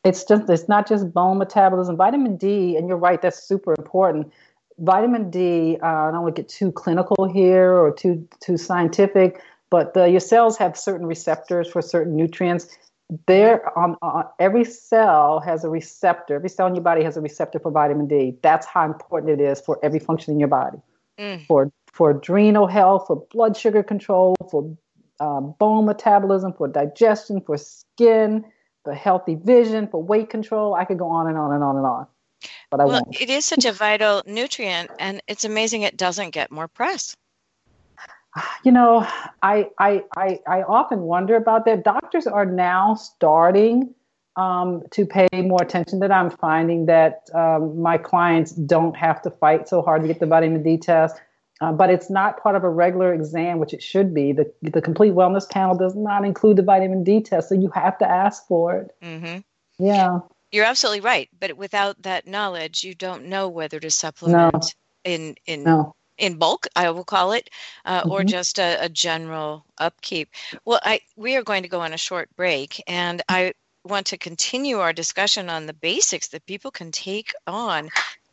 It's 0.04 0.24
just 0.24 0.48
it's 0.50 0.68
not 0.68 0.88
just 0.88 1.12
bone 1.12 1.38
metabolism. 1.38 1.96
Vitamin 1.96 2.36
D, 2.36 2.76
and 2.76 2.88
you're 2.88 2.96
right, 2.96 3.20
that's 3.22 3.42
super 3.42 3.74
important. 3.78 4.32
Vitamin 4.78 5.30
D, 5.30 5.78
uh, 5.82 5.86
I 5.86 6.10
don't 6.10 6.22
want 6.22 6.34
to 6.34 6.42
get 6.42 6.48
too 6.48 6.72
clinical 6.72 7.30
here 7.32 7.72
or 7.72 7.92
too 7.92 8.26
too 8.40 8.56
scientific, 8.56 9.40
but 9.70 9.94
the, 9.94 10.08
your 10.08 10.20
cells 10.20 10.58
have 10.58 10.76
certain 10.76 11.06
receptors 11.06 11.68
for 11.68 11.80
certain 11.80 12.16
nutrients 12.16 12.76
there 13.26 13.76
on, 13.78 13.96
on, 14.02 14.24
every 14.38 14.64
cell 14.64 15.40
has 15.40 15.64
a 15.64 15.68
receptor 15.68 16.34
every 16.36 16.48
cell 16.48 16.66
in 16.66 16.74
your 16.74 16.84
body 16.84 17.02
has 17.02 17.16
a 17.16 17.20
receptor 17.20 17.58
for 17.58 17.70
vitamin 17.70 18.06
d 18.06 18.36
that's 18.42 18.66
how 18.66 18.84
important 18.84 19.30
it 19.30 19.42
is 19.42 19.60
for 19.60 19.78
every 19.82 19.98
function 19.98 20.32
in 20.32 20.38
your 20.38 20.48
body 20.48 20.78
mm. 21.18 21.44
for 21.46 21.70
for 21.92 22.10
adrenal 22.10 22.66
health 22.66 23.06
for 23.06 23.16
blood 23.30 23.56
sugar 23.56 23.82
control 23.82 24.34
for 24.50 24.74
um, 25.20 25.54
bone 25.58 25.84
metabolism 25.84 26.52
for 26.52 26.68
digestion 26.68 27.40
for 27.40 27.56
skin 27.58 28.44
for 28.84 28.94
healthy 28.94 29.34
vision 29.34 29.86
for 29.88 30.02
weight 30.02 30.30
control 30.30 30.74
i 30.74 30.84
could 30.84 30.98
go 30.98 31.08
on 31.08 31.28
and 31.28 31.38
on 31.38 31.52
and 31.52 31.62
on 31.62 31.76
and 31.76 31.86
on 31.86 32.06
but 32.70 32.80
i 32.80 32.84
well, 32.84 33.02
won't 33.04 33.20
it 33.20 33.30
is 33.30 33.44
such 33.44 33.64
a 33.64 33.72
vital 33.72 34.22
nutrient 34.26 34.90
and 34.98 35.22
it's 35.28 35.44
amazing 35.44 35.82
it 35.82 35.96
doesn't 35.96 36.30
get 36.30 36.50
more 36.50 36.68
press 36.68 37.16
you 38.64 38.72
know, 38.72 39.06
I, 39.42 39.68
I, 39.78 40.04
I, 40.16 40.40
I 40.46 40.62
often 40.62 41.02
wonder 41.02 41.36
about 41.36 41.64
that. 41.66 41.84
Doctors 41.84 42.26
are 42.26 42.46
now 42.46 42.94
starting 42.94 43.94
um, 44.36 44.82
to 44.92 45.04
pay 45.04 45.28
more 45.34 45.62
attention 45.62 46.00
that 46.00 46.10
I'm 46.10 46.30
finding 46.30 46.86
that 46.86 47.28
um, 47.34 47.80
my 47.80 47.98
clients 47.98 48.52
don't 48.52 48.96
have 48.96 49.20
to 49.22 49.30
fight 49.30 49.68
so 49.68 49.82
hard 49.82 50.02
to 50.02 50.08
get 50.08 50.20
the 50.20 50.26
vitamin 50.26 50.62
D 50.62 50.78
test. 50.78 51.20
Uh, 51.60 51.72
but 51.72 51.90
it's 51.90 52.10
not 52.10 52.42
part 52.42 52.56
of 52.56 52.64
a 52.64 52.68
regular 52.68 53.12
exam, 53.14 53.58
which 53.58 53.72
it 53.72 53.82
should 53.82 54.12
be. 54.12 54.32
The, 54.32 54.52
the 54.62 54.82
complete 54.82 55.12
wellness 55.12 55.48
panel 55.48 55.76
does 55.76 55.94
not 55.94 56.24
include 56.24 56.56
the 56.56 56.62
vitamin 56.62 57.04
D 57.04 57.20
test, 57.20 57.48
so 57.48 57.54
you 57.54 57.70
have 57.70 57.98
to 57.98 58.08
ask 58.08 58.46
for 58.48 58.76
it. 58.76 58.96
Mm-hmm. 59.02 59.84
Yeah. 59.84 60.20
You're 60.50 60.64
absolutely 60.64 61.00
right. 61.00 61.28
But 61.38 61.56
without 61.56 62.02
that 62.02 62.26
knowledge, 62.26 62.82
you 62.82 62.94
don't 62.94 63.26
know 63.26 63.48
whether 63.48 63.78
to 63.78 63.90
supplement 63.90 64.52
no. 64.52 64.60
in, 65.04 65.36
in 65.46 65.62
no 65.62 65.94
in 66.18 66.38
bulk, 66.38 66.68
I 66.76 66.90
will 66.90 67.04
call 67.04 67.32
it, 67.32 67.50
uh, 67.84 68.02
mm-hmm. 68.02 68.10
or 68.10 68.22
just 68.22 68.58
a, 68.58 68.84
a, 68.84 68.88
general 68.88 69.64
upkeep. 69.78 70.28
Well, 70.64 70.78
I 70.82 71.00
we 71.16 71.36
are 71.36 71.42
going 71.42 71.64
to 71.64 71.68
go 71.68 71.80
on 71.80 71.92
a 71.92 71.98
short 71.98 72.28
break, 72.36 72.82
and 72.86 73.22
I 73.28 73.54
want 73.84 74.06
to 74.06 74.18
continue 74.18 74.78
our 74.78 74.92
discussion 74.92 75.50
on 75.50 75.66
the 75.66 75.72
basics 75.72 76.28
that 76.28 76.46
people 76.46 76.70
can 76.70 76.92
take 76.92 77.32
on 77.46 77.90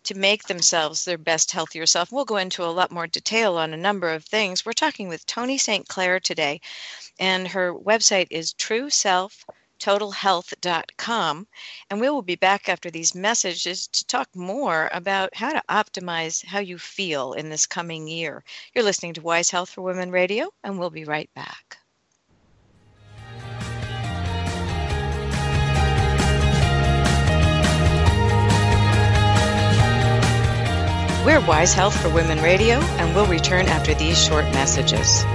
to 0.09 0.17
make 0.17 0.45
themselves 0.45 1.05
their 1.05 1.19
best, 1.19 1.51
healthier 1.51 1.85
self. 1.85 2.11
We'll 2.11 2.25
go 2.25 2.37
into 2.37 2.63
a 2.63 2.73
lot 2.73 2.91
more 2.91 3.05
detail 3.05 3.57
on 3.57 3.73
a 3.75 3.77
number 3.77 4.09
of 4.09 4.25
things. 4.25 4.65
We're 4.65 4.73
talking 4.73 5.07
with 5.07 5.23
Toni 5.27 5.59
St. 5.59 5.87
Clair 5.87 6.19
today, 6.19 6.61
and 7.19 7.47
her 7.47 7.75
website 7.75 8.25
is 8.31 8.53
True 8.53 8.89
totalhealth.com. 9.79 11.47
And 11.91 12.01
we 12.01 12.09
will 12.09 12.23
be 12.23 12.35
back 12.35 12.67
after 12.69 12.89
these 12.89 13.13
messages 13.13 13.87
to 13.89 14.05
talk 14.07 14.35
more 14.35 14.89
about 14.93 15.35
how 15.35 15.53
to 15.53 15.61
optimize 15.69 16.43
how 16.43 16.59
you 16.59 16.79
feel 16.79 17.33
in 17.33 17.49
this 17.49 17.67
coming 17.67 18.07
year. 18.07 18.43
You're 18.73 18.83
listening 18.83 19.13
to 19.13 19.21
Wise 19.21 19.51
Health 19.51 19.69
for 19.69 19.83
Women 19.83 20.09
Radio, 20.09 20.49
and 20.63 20.79
we'll 20.79 20.89
be 20.89 21.05
right 21.05 21.29
back. 21.35 21.77
We're 31.25 31.45
Wise 31.45 31.73
Health 31.73 31.99
for 32.01 32.07
Women 32.09 32.41
Radio, 32.41 32.77
and 32.77 33.13
we'll 33.13 33.27
return 33.27 33.65
after 33.67 33.93
these 33.93 34.17
short 34.17 34.45
messages. 34.45 35.25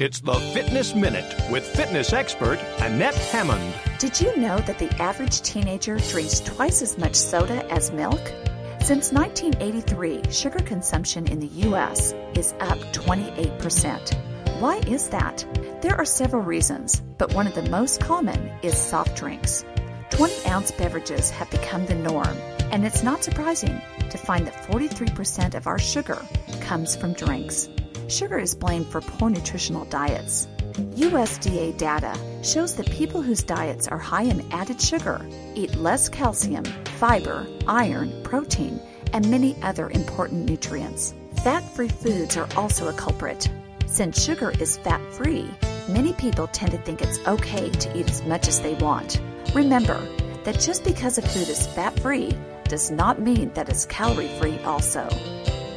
It's 0.00 0.20
the 0.20 0.32
Fitness 0.54 0.94
Minute 0.94 1.34
with 1.50 1.66
fitness 1.66 2.14
expert 2.14 2.58
Annette 2.78 3.16
Hammond. 3.16 3.74
Did 3.98 4.18
you 4.18 4.34
know 4.38 4.58
that 4.60 4.78
the 4.78 4.90
average 5.00 5.42
teenager 5.42 5.98
drinks 5.98 6.40
twice 6.40 6.80
as 6.80 6.96
much 6.96 7.14
soda 7.14 7.70
as 7.70 7.92
milk? 7.92 8.32
Since 8.80 9.12
1983, 9.12 10.32
sugar 10.32 10.60
consumption 10.60 11.26
in 11.26 11.38
the 11.38 11.48
U.S. 11.68 12.14
is 12.34 12.54
up 12.60 12.78
28%. 12.94 14.60
Why 14.60 14.78
is 14.86 15.10
that? 15.10 15.44
There 15.82 15.96
are 15.96 16.06
several 16.06 16.42
reasons, 16.42 17.02
but 17.18 17.34
one 17.34 17.46
of 17.46 17.54
the 17.54 17.68
most 17.68 18.00
common 18.00 18.50
is 18.62 18.76
soft 18.78 19.14
drinks. 19.14 19.64
20 20.10 20.48
ounce 20.48 20.70
beverages 20.72 21.30
have 21.30 21.50
become 21.50 21.86
the 21.86 21.94
norm, 21.94 22.36
and 22.72 22.84
it's 22.84 23.02
not 23.02 23.22
surprising 23.22 23.80
to 24.10 24.18
find 24.18 24.46
that 24.46 24.66
43% 24.66 25.54
of 25.54 25.66
our 25.66 25.78
sugar 25.78 26.20
comes 26.60 26.96
from 26.96 27.12
drinks. 27.12 27.68
Sugar 28.08 28.38
is 28.38 28.54
blamed 28.54 28.86
for 28.86 29.00
poor 29.00 29.30
nutritional 29.30 29.84
diets. 29.86 30.48
USDA 30.74 31.76
data 31.76 32.18
shows 32.42 32.76
that 32.76 32.90
people 32.90 33.20
whose 33.20 33.42
diets 33.42 33.88
are 33.88 33.98
high 33.98 34.22
in 34.22 34.50
added 34.52 34.80
sugar 34.80 35.26
eat 35.54 35.74
less 35.74 36.08
calcium, 36.08 36.64
fiber, 36.98 37.46
iron, 37.66 38.12
protein, 38.22 38.80
and 39.12 39.28
many 39.30 39.56
other 39.62 39.90
important 39.90 40.48
nutrients. 40.48 41.14
Fat 41.42 41.62
free 41.74 41.88
foods 41.88 42.36
are 42.36 42.48
also 42.56 42.88
a 42.88 42.92
culprit. 42.92 43.48
Since 43.86 44.22
sugar 44.22 44.52
is 44.60 44.78
fat 44.78 45.00
free, 45.14 45.50
many 45.88 46.12
people 46.12 46.46
tend 46.48 46.72
to 46.72 46.78
think 46.78 47.02
it's 47.02 47.18
okay 47.26 47.70
to 47.70 47.98
eat 47.98 48.10
as 48.10 48.22
much 48.24 48.48
as 48.48 48.60
they 48.60 48.74
want. 48.74 49.20
Remember 49.54 49.98
that 50.44 50.60
just 50.60 50.84
because 50.84 51.16
a 51.18 51.22
food 51.22 51.48
is 51.48 51.66
fat 51.68 51.98
free 52.00 52.36
does 52.64 52.90
not 52.90 53.20
mean 53.20 53.50
that 53.54 53.68
it's 53.68 53.86
calorie 53.86 54.28
free 54.38 54.58
also. 54.60 55.08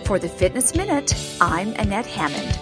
For 0.06 0.20
the 0.20 0.28
Fitness 0.28 0.76
Minute, 0.76 1.16
I'm 1.40 1.74
Annette 1.76 2.06
Hammond. 2.06 2.62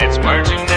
It's 0.00 0.18
words 0.24 0.67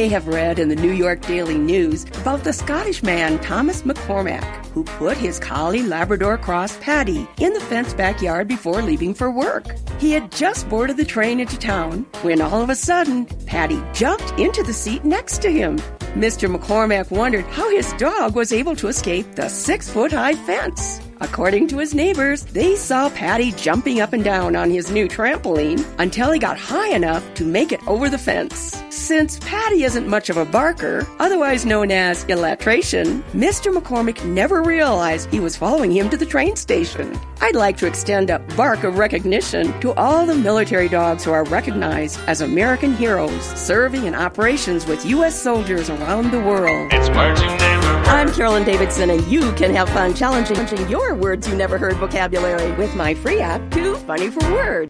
may 0.00 0.08
have 0.08 0.28
read 0.28 0.58
in 0.58 0.70
the 0.70 0.76
New 0.76 0.92
York 0.92 1.20
Daily 1.20 1.58
News 1.58 2.04
about 2.22 2.42
the 2.42 2.54
Scottish 2.54 3.02
man 3.02 3.38
Thomas 3.40 3.82
McCormack, 3.82 4.64
who 4.68 4.82
put 4.82 5.14
his 5.14 5.38
collie 5.38 5.82
Labrador 5.82 6.38
cross 6.38 6.74
Patty 6.78 7.28
in 7.36 7.52
the 7.52 7.60
fenced 7.60 7.98
backyard 7.98 8.48
before 8.48 8.80
leaving 8.80 9.12
for 9.12 9.30
work. 9.30 9.66
He 9.98 10.12
had 10.12 10.32
just 10.32 10.66
boarded 10.70 10.96
the 10.96 11.04
train 11.04 11.38
into 11.38 11.58
town 11.58 12.06
when 12.22 12.40
all 12.40 12.62
of 12.62 12.70
a 12.70 12.74
sudden, 12.74 13.26
Patty 13.44 13.78
jumped 13.92 14.40
into 14.40 14.62
the 14.62 14.72
seat 14.72 15.04
next 15.04 15.42
to 15.42 15.52
him. 15.52 15.76
Mr. 16.16 16.48
McCormack 16.50 17.10
wondered 17.10 17.44
how 17.44 17.68
his 17.68 17.92
dog 17.98 18.34
was 18.34 18.54
able 18.54 18.76
to 18.76 18.88
escape 18.88 19.34
the 19.34 19.50
six 19.50 19.90
foot 19.90 20.12
high 20.12 20.34
fence. 20.34 20.98
According 21.20 21.68
to 21.68 21.76
his 21.76 21.94
neighbors, 21.94 22.44
they 22.44 22.74
saw 22.74 23.10
Patty 23.10 23.52
jumping 23.52 24.00
up 24.00 24.14
and 24.14 24.24
down 24.24 24.56
on 24.56 24.70
his 24.70 24.90
new 24.90 25.08
trampoline 25.08 25.84
until 25.98 26.32
he 26.32 26.38
got 26.38 26.56
high 26.56 26.88
enough 26.88 27.22
to 27.34 27.44
make 27.44 27.70
it 27.70 27.86
over 27.86 28.08
the 28.08 28.16
fence. 28.16 28.79
Since 29.10 29.40
Patty 29.40 29.82
isn't 29.82 30.06
much 30.06 30.30
of 30.30 30.36
a 30.36 30.44
barker, 30.44 31.04
otherwise 31.18 31.66
known 31.66 31.90
as 31.90 32.22
illustration, 32.26 33.24
Mr. 33.32 33.76
McCormack 33.76 34.24
never 34.24 34.62
realized 34.62 35.28
he 35.32 35.40
was 35.40 35.56
following 35.56 35.90
him 35.90 36.08
to 36.10 36.16
the 36.16 36.24
train 36.24 36.54
station. 36.54 37.18
I'd 37.40 37.56
like 37.56 37.76
to 37.78 37.88
extend 37.88 38.30
a 38.30 38.38
bark 38.56 38.84
of 38.84 38.98
recognition 38.98 39.78
to 39.80 39.92
all 39.94 40.26
the 40.26 40.36
military 40.36 40.88
dogs 40.88 41.24
who 41.24 41.32
are 41.32 41.42
recognized 41.42 42.20
as 42.28 42.40
American 42.40 42.94
heroes, 42.94 43.42
serving 43.58 44.04
in 44.04 44.14
operations 44.14 44.86
with 44.86 45.04
U.S. 45.04 45.34
soldiers 45.34 45.90
around 45.90 46.30
the 46.30 46.38
world. 46.38 46.92
It's 46.92 47.08
words 47.08 47.40
you 47.40 47.48
never 47.48 47.88
heard. 47.88 48.06
I'm 48.06 48.32
Carolyn 48.32 48.62
Davidson, 48.62 49.10
and 49.10 49.26
you 49.26 49.50
can 49.54 49.74
have 49.74 49.88
fun 49.88 50.14
challenging 50.14 50.88
your 50.88 51.16
words 51.16 51.48
you 51.48 51.56
never 51.56 51.78
heard 51.78 51.96
vocabulary 51.96 52.70
with 52.76 52.94
my 52.94 53.14
free 53.14 53.40
app, 53.40 53.72
Too 53.72 53.96
Funny 53.96 54.30
for 54.30 54.52
Word. 54.52 54.88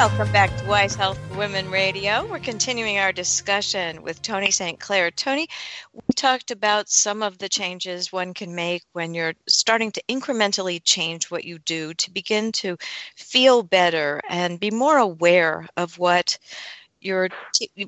Welcome 0.00 0.32
back 0.32 0.56
to 0.56 0.64
Wise 0.64 0.94
Health 0.94 1.20
Women 1.36 1.70
Radio. 1.70 2.24
We're 2.24 2.38
continuing 2.38 2.96
our 2.96 3.12
discussion 3.12 4.00
with 4.00 4.22
Toni 4.22 4.50
St. 4.50 4.80
Clair. 4.80 5.10
Toni, 5.10 5.46
we 5.92 6.14
talked 6.14 6.50
about 6.50 6.88
some 6.88 7.22
of 7.22 7.36
the 7.36 7.50
changes 7.50 8.10
one 8.10 8.32
can 8.32 8.54
make 8.54 8.82
when 8.94 9.12
you're 9.12 9.34
starting 9.46 9.92
to 9.92 10.02
incrementally 10.08 10.80
change 10.82 11.30
what 11.30 11.44
you 11.44 11.58
do 11.58 11.92
to 11.92 12.10
begin 12.10 12.50
to 12.52 12.78
feel 13.14 13.62
better 13.62 14.22
and 14.30 14.58
be 14.58 14.70
more 14.70 14.96
aware 14.96 15.68
of 15.76 15.98
what 15.98 16.38
you're 17.02 17.28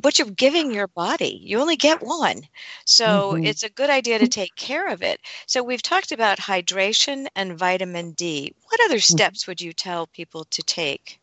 what 0.02 0.18
you're 0.18 0.28
giving 0.28 0.70
your 0.70 0.88
body 0.88 1.40
you 1.42 1.60
only 1.60 1.76
get 1.76 2.02
one 2.02 2.40
so 2.86 3.32
mm-hmm. 3.32 3.44
it's 3.44 3.62
a 3.62 3.68
good 3.70 3.90
idea 3.90 4.18
to 4.18 4.26
take 4.26 4.54
care 4.54 4.88
of 4.88 5.02
it 5.02 5.20
so 5.46 5.62
we've 5.62 5.82
talked 5.82 6.12
about 6.12 6.38
hydration 6.38 7.26
and 7.36 7.58
vitamin 7.58 8.12
d 8.12 8.54
what 8.70 8.80
other 8.84 8.96
mm-hmm. 8.96 9.14
steps 9.14 9.46
would 9.46 9.60
you 9.60 9.74
tell 9.74 10.06
people 10.06 10.44
to 10.44 10.62
take 10.62 11.20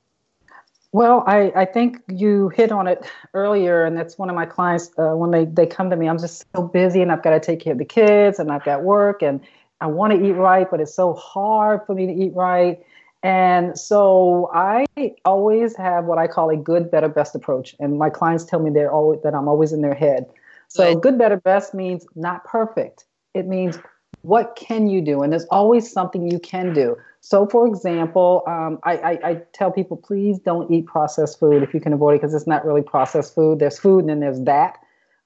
well, 0.92 1.24
I, 1.28 1.52
I 1.56 1.66
think 1.66 2.02
you 2.08 2.50
hit 2.50 2.72
on 2.72 2.88
it 2.88 3.06
earlier, 3.34 3.86
and 3.86 3.96
that's 3.96 4.18
one 4.18 4.30
of 4.30 4.36
my 4.36 4.46
clients 4.46 4.92
uh, 4.98 5.16
when 5.16 5.32
they, 5.32 5.46
they 5.46 5.68
come 5.68 5.90
to 5.90 5.96
me. 5.96 6.08
I'm 6.08 6.18
just 6.18 6.46
so 6.56 6.64
busy, 6.64 7.02
and 7.02 7.12
I've 7.12 7.24
got 7.24 7.32
to 7.32 7.40
take 7.40 7.60
care 7.60 7.74
of 7.74 7.80
the 7.80 7.86
kids, 7.86 8.40
and 8.40 8.52
I've 8.52 8.64
got 8.64 8.84
work, 8.84 9.22
and 9.22 9.42
I 9.82 9.88
want 9.88 10.14
to 10.14 10.26
eat 10.26 10.34
right, 10.34 10.70
but 10.70 10.82
it's 10.82 10.94
so 10.94 11.14
hard 11.14 11.82
for 11.86 11.94
me 11.94 12.08
to 12.08 12.14
eat 12.14 12.34
right. 12.36 12.80
And 13.22 13.78
so 13.78 14.50
I 14.54 14.86
always 15.26 15.76
have 15.76 16.06
what 16.06 16.18
I 16.18 16.28
call 16.28 16.50
a 16.50 16.58
good, 16.58 16.90
better, 16.90 17.10
best 17.10 17.36
approach. 17.36 17.76
And 17.80 17.98
my 17.98 18.10
clients 18.10 18.46
tell 18.46 18.60
me 18.60 18.70
they're 18.70 18.92
always 18.92 19.22
that 19.24 19.36
I'm 19.36 19.48
always 19.48 19.74
in 19.74 19.82
their 19.82 19.94
head. 19.94 20.26
So 20.70 20.96
good, 20.96 21.18
better, 21.18 21.38
best 21.38 21.74
means 21.74 22.06
not 22.16 22.44
perfect. 22.46 23.06
It 23.34 23.48
means 23.48 23.78
what 24.22 24.56
can 24.56 24.88
you 24.88 25.02
do? 25.02 25.22
And 25.22 25.32
there's 25.34 25.46
always 25.46 25.92
something 25.92 26.30
you 26.30 26.40
can 26.40 26.74
do. 26.74 26.96
So, 27.22 27.46
for 27.48 27.68
example, 27.68 28.44
um, 28.48 28.80
I, 28.84 28.98
I, 28.98 29.30
I, 29.30 29.42
tell 29.54 29.72
people 29.72 29.98
please 29.98 30.40
don't 30.40 30.72
eat 30.72 30.86
processed 30.86 31.40
food 31.40 31.62
if 31.64 31.74
you 31.74 31.82
can 31.82 31.92
avoid 31.92 32.16
it 32.16 32.22
because 32.22 32.34
it's 32.34 32.48
not 32.48 32.66
really 32.66 32.82
processed 32.82 33.36
food. 33.36 33.60
There's 33.60 33.78
food 33.78 34.00
and 34.00 34.10
then 34.10 34.20
there's 34.22 34.42
that. 34.42 34.78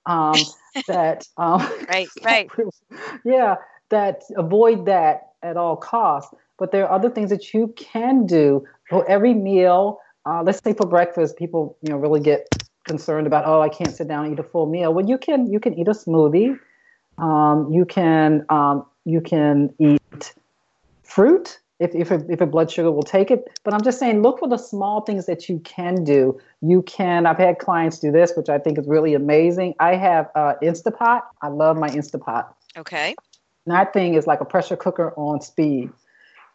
Um, 0.05 0.35
that 0.87 1.27
um, 1.37 1.61
right, 1.89 2.07
right, 2.25 2.49
yeah, 3.23 3.55
that 3.89 4.23
avoid 4.35 4.85
that 4.87 5.29
at 5.43 5.55
all 5.55 5.75
costs. 5.75 6.33
But 6.57 6.71
there 6.71 6.87
are 6.87 6.91
other 6.95 7.09
things 7.09 7.29
that 7.29 7.53
you 7.53 7.73
can 7.77 8.25
do 8.25 8.65
for 8.89 9.07
every 9.07 9.33
meal. 9.33 9.99
Uh, 10.25 10.41
let's 10.43 10.61
say 10.63 10.73
for 10.73 10.87
breakfast, 10.87 11.37
people 11.37 11.77
you 11.81 11.89
know 11.89 11.97
really 11.97 12.21
get 12.21 12.47
concerned 12.85 13.27
about 13.27 13.45
oh 13.45 13.61
I 13.61 13.69
can't 13.69 13.93
sit 13.95 14.07
down 14.07 14.25
and 14.25 14.33
eat 14.33 14.39
a 14.39 14.43
full 14.43 14.65
meal. 14.65 14.93
Well, 14.93 15.05
you 15.05 15.17
can 15.17 15.51
you 15.51 15.59
can 15.59 15.77
eat 15.77 15.87
a 15.87 15.91
smoothie. 15.91 16.59
Um, 17.19 17.71
you 17.71 17.85
can 17.85 18.45
um, 18.49 18.85
you 19.05 19.21
can 19.21 19.73
eat 19.79 20.33
fruit 21.03 21.59
if, 21.83 21.93
if, 21.93 22.11
a, 22.11 22.25
if 22.31 22.41
a 22.41 22.45
blood 22.45 22.71
sugar 22.71 22.91
will 22.91 23.03
take 23.03 23.29
it. 23.29 23.59
But 23.63 23.73
I'm 23.73 23.83
just 23.83 23.99
saying, 23.99 24.21
look 24.21 24.39
for 24.39 24.47
the 24.47 24.57
small 24.57 25.01
things 25.01 25.25
that 25.25 25.49
you 25.49 25.59
can 25.59 26.03
do. 26.03 26.39
You 26.61 26.81
can, 26.83 27.25
I've 27.25 27.37
had 27.37 27.59
clients 27.59 27.99
do 27.99 28.11
this, 28.11 28.33
which 28.35 28.49
I 28.49 28.57
think 28.57 28.77
is 28.77 28.87
really 28.87 29.13
amazing. 29.13 29.75
I 29.79 29.95
have 29.95 30.29
uh, 30.35 30.53
Instapot. 30.61 31.21
I 31.41 31.49
love 31.49 31.77
my 31.77 31.89
Instapot. 31.89 32.45
Okay. 32.77 33.15
And 33.65 33.75
that 33.75 33.93
thing 33.93 34.13
is 34.15 34.27
like 34.27 34.41
a 34.41 34.45
pressure 34.45 34.77
cooker 34.77 35.13
on 35.15 35.41
speed. 35.41 35.89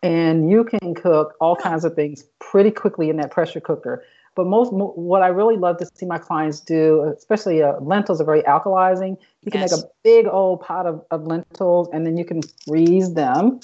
And 0.02 0.50
you 0.50 0.64
can 0.64 0.94
cook 0.94 1.34
all 1.40 1.56
kinds 1.56 1.84
of 1.84 1.94
things 1.94 2.24
pretty 2.38 2.70
quickly 2.70 3.10
in 3.10 3.16
that 3.16 3.30
pressure 3.30 3.60
cooker. 3.60 4.04
But 4.36 4.46
most, 4.46 4.72
what 4.72 5.22
I 5.22 5.28
really 5.28 5.56
love 5.56 5.78
to 5.78 5.86
see 5.94 6.06
my 6.06 6.18
clients 6.18 6.60
do, 6.60 7.12
especially 7.16 7.60
uh, 7.60 7.80
lentils, 7.80 8.20
are 8.20 8.24
very 8.24 8.42
alkalizing. 8.42 9.16
You 9.42 9.50
can 9.50 9.62
yes. 9.62 9.72
make 9.72 9.84
a 9.84 9.88
big 10.04 10.26
old 10.28 10.60
pot 10.60 10.86
of, 10.86 11.04
of 11.10 11.26
lentils, 11.26 11.88
and 11.92 12.06
then 12.06 12.16
you 12.16 12.24
can 12.24 12.42
freeze 12.64 13.14
them. 13.14 13.58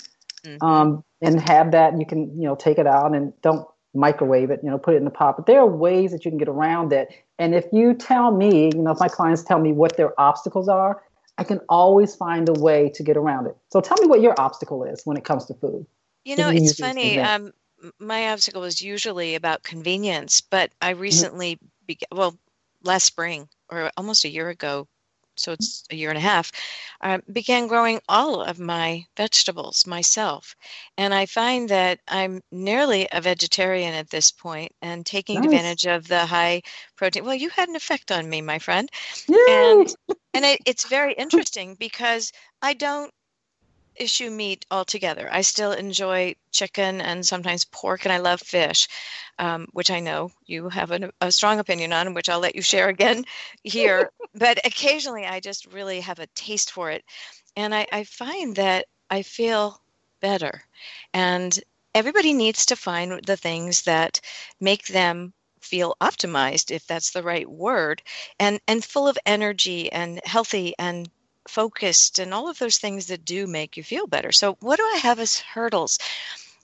Mm-hmm. 0.44 0.64
Um, 0.66 1.04
and 1.24 1.40
have 1.48 1.72
that. 1.72 1.92
And 1.92 2.00
You 2.00 2.06
can, 2.06 2.40
you 2.40 2.46
know, 2.46 2.54
take 2.54 2.78
it 2.78 2.86
out 2.86 3.14
and 3.14 3.32
don't 3.42 3.66
microwave 3.94 4.50
it, 4.50 4.60
you 4.62 4.70
know, 4.70 4.78
put 4.78 4.94
it 4.94 4.98
in 4.98 5.04
the 5.04 5.10
pot. 5.10 5.36
But 5.36 5.46
there 5.46 5.60
are 5.60 5.66
ways 5.66 6.10
that 6.12 6.24
you 6.24 6.30
can 6.30 6.38
get 6.38 6.48
around 6.48 6.92
it. 6.92 7.08
And 7.38 7.54
if 7.54 7.64
you 7.72 7.94
tell 7.94 8.32
me, 8.32 8.70
you 8.74 8.82
know, 8.82 8.90
if 8.90 9.00
my 9.00 9.08
clients 9.08 9.42
tell 9.42 9.60
me 9.60 9.72
what 9.72 9.96
their 9.96 10.18
obstacles 10.20 10.68
are, 10.68 11.02
I 11.38 11.44
can 11.44 11.60
always 11.68 12.14
find 12.14 12.48
a 12.48 12.52
way 12.52 12.90
to 12.94 13.02
get 13.02 13.16
around 13.16 13.46
it. 13.46 13.56
So 13.70 13.80
tell 13.80 13.96
me 14.00 14.06
what 14.06 14.20
your 14.20 14.34
obstacle 14.38 14.84
is 14.84 15.02
when 15.04 15.16
it 15.16 15.24
comes 15.24 15.46
to 15.46 15.54
food. 15.54 15.86
You 16.24 16.36
know, 16.36 16.48
it's 16.48 16.78
funny. 16.78 17.18
Um, 17.18 17.52
my 17.98 18.30
obstacle 18.30 18.64
is 18.64 18.80
usually 18.80 19.34
about 19.34 19.62
convenience, 19.62 20.40
but 20.40 20.72
I 20.80 20.92
mm-hmm. 20.92 21.02
recently, 21.02 21.56
mm-hmm. 21.56 21.66
began, 21.86 22.08
well, 22.12 22.38
last 22.82 23.04
spring 23.04 23.48
or 23.68 23.90
almost 23.96 24.24
a 24.24 24.28
year 24.28 24.48
ago, 24.48 24.86
so 25.36 25.52
it's 25.52 25.84
a 25.90 25.96
year 25.96 26.10
and 26.10 26.18
a 26.18 26.20
half, 26.20 26.50
I 27.00 27.18
began 27.32 27.66
growing 27.66 28.00
all 28.08 28.42
of 28.42 28.58
my 28.58 29.04
vegetables 29.16 29.86
myself. 29.86 30.54
And 30.96 31.14
I 31.14 31.26
find 31.26 31.68
that 31.68 32.00
I'm 32.08 32.42
nearly 32.50 33.08
a 33.12 33.20
vegetarian 33.20 33.94
at 33.94 34.10
this 34.10 34.30
point 34.30 34.72
and 34.82 35.04
taking 35.04 35.36
nice. 35.36 35.44
advantage 35.44 35.86
of 35.86 36.08
the 36.08 36.26
high 36.26 36.62
protein. 36.96 37.24
Well, 37.24 37.34
you 37.34 37.50
had 37.50 37.68
an 37.68 37.76
effect 37.76 38.10
on 38.10 38.28
me, 38.28 38.42
my 38.42 38.58
friend. 38.58 38.88
Yay! 39.28 39.36
And 39.46 39.94
and 40.34 40.44
it, 40.44 40.60
it's 40.66 40.88
very 40.88 41.14
interesting 41.14 41.76
because 41.76 42.32
I 42.62 42.74
don't 42.74 43.12
issue 43.96 44.30
meat 44.30 44.66
altogether. 44.70 45.28
I 45.30 45.42
still 45.42 45.72
enjoy 45.72 46.36
chicken 46.52 47.00
and 47.00 47.26
sometimes 47.26 47.64
pork, 47.64 48.04
and 48.04 48.12
I 48.12 48.18
love 48.18 48.40
fish, 48.40 48.88
um, 49.38 49.66
which 49.72 49.90
I 49.90 50.00
know 50.00 50.30
you 50.46 50.68
have 50.68 50.90
an, 50.90 51.10
a 51.20 51.32
strong 51.32 51.58
opinion 51.58 51.92
on, 51.92 52.14
which 52.14 52.28
I'll 52.28 52.40
let 52.40 52.56
you 52.56 52.62
share 52.62 52.88
again 52.88 53.24
here. 53.62 54.10
but 54.34 54.58
occasionally, 54.64 55.24
I 55.24 55.40
just 55.40 55.66
really 55.72 56.00
have 56.00 56.18
a 56.18 56.26
taste 56.28 56.72
for 56.72 56.90
it, 56.90 57.04
and 57.56 57.74
I, 57.74 57.86
I 57.92 58.04
find 58.04 58.56
that 58.56 58.86
I 59.10 59.22
feel 59.22 59.80
better. 60.20 60.62
And 61.12 61.58
everybody 61.94 62.32
needs 62.32 62.66
to 62.66 62.76
find 62.76 63.20
the 63.26 63.36
things 63.36 63.82
that 63.82 64.20
make 64.60 64.86
them 64.86 65.32
feel 65.60 65.96
optimized 66.00 66.70
if 66.70 66.86
that's 66.86 67.10
the 67.10 67.22
right 67.22 67.48
word 67.48 68.02
and 68.38 68.60
and 68.68 68.84
full 68.84 69.08
of 69.08 69.16
energy 69.24 69.90
and 69.90 70.20
healthy 70.24 70.74
and 70.78 71.10
focused 71.48 72.18
and 72.18 72.32
all 72.32 72.48
of 72.48 72.58
those 72.58 72.78
things 72.78 73.06
that 73.06 73.24
do 73.24 73.46
make 73.46 73.76
you 73.76 73.82
feel 73.82 74.06
better. 74.06 74.32
So 74.32 74.56
what 74.60 74.76
do 74.76 74.82
I 74.82 75.00
have 75.02 75.18
as 75.18 75.38
hurdles? 75.38 75.98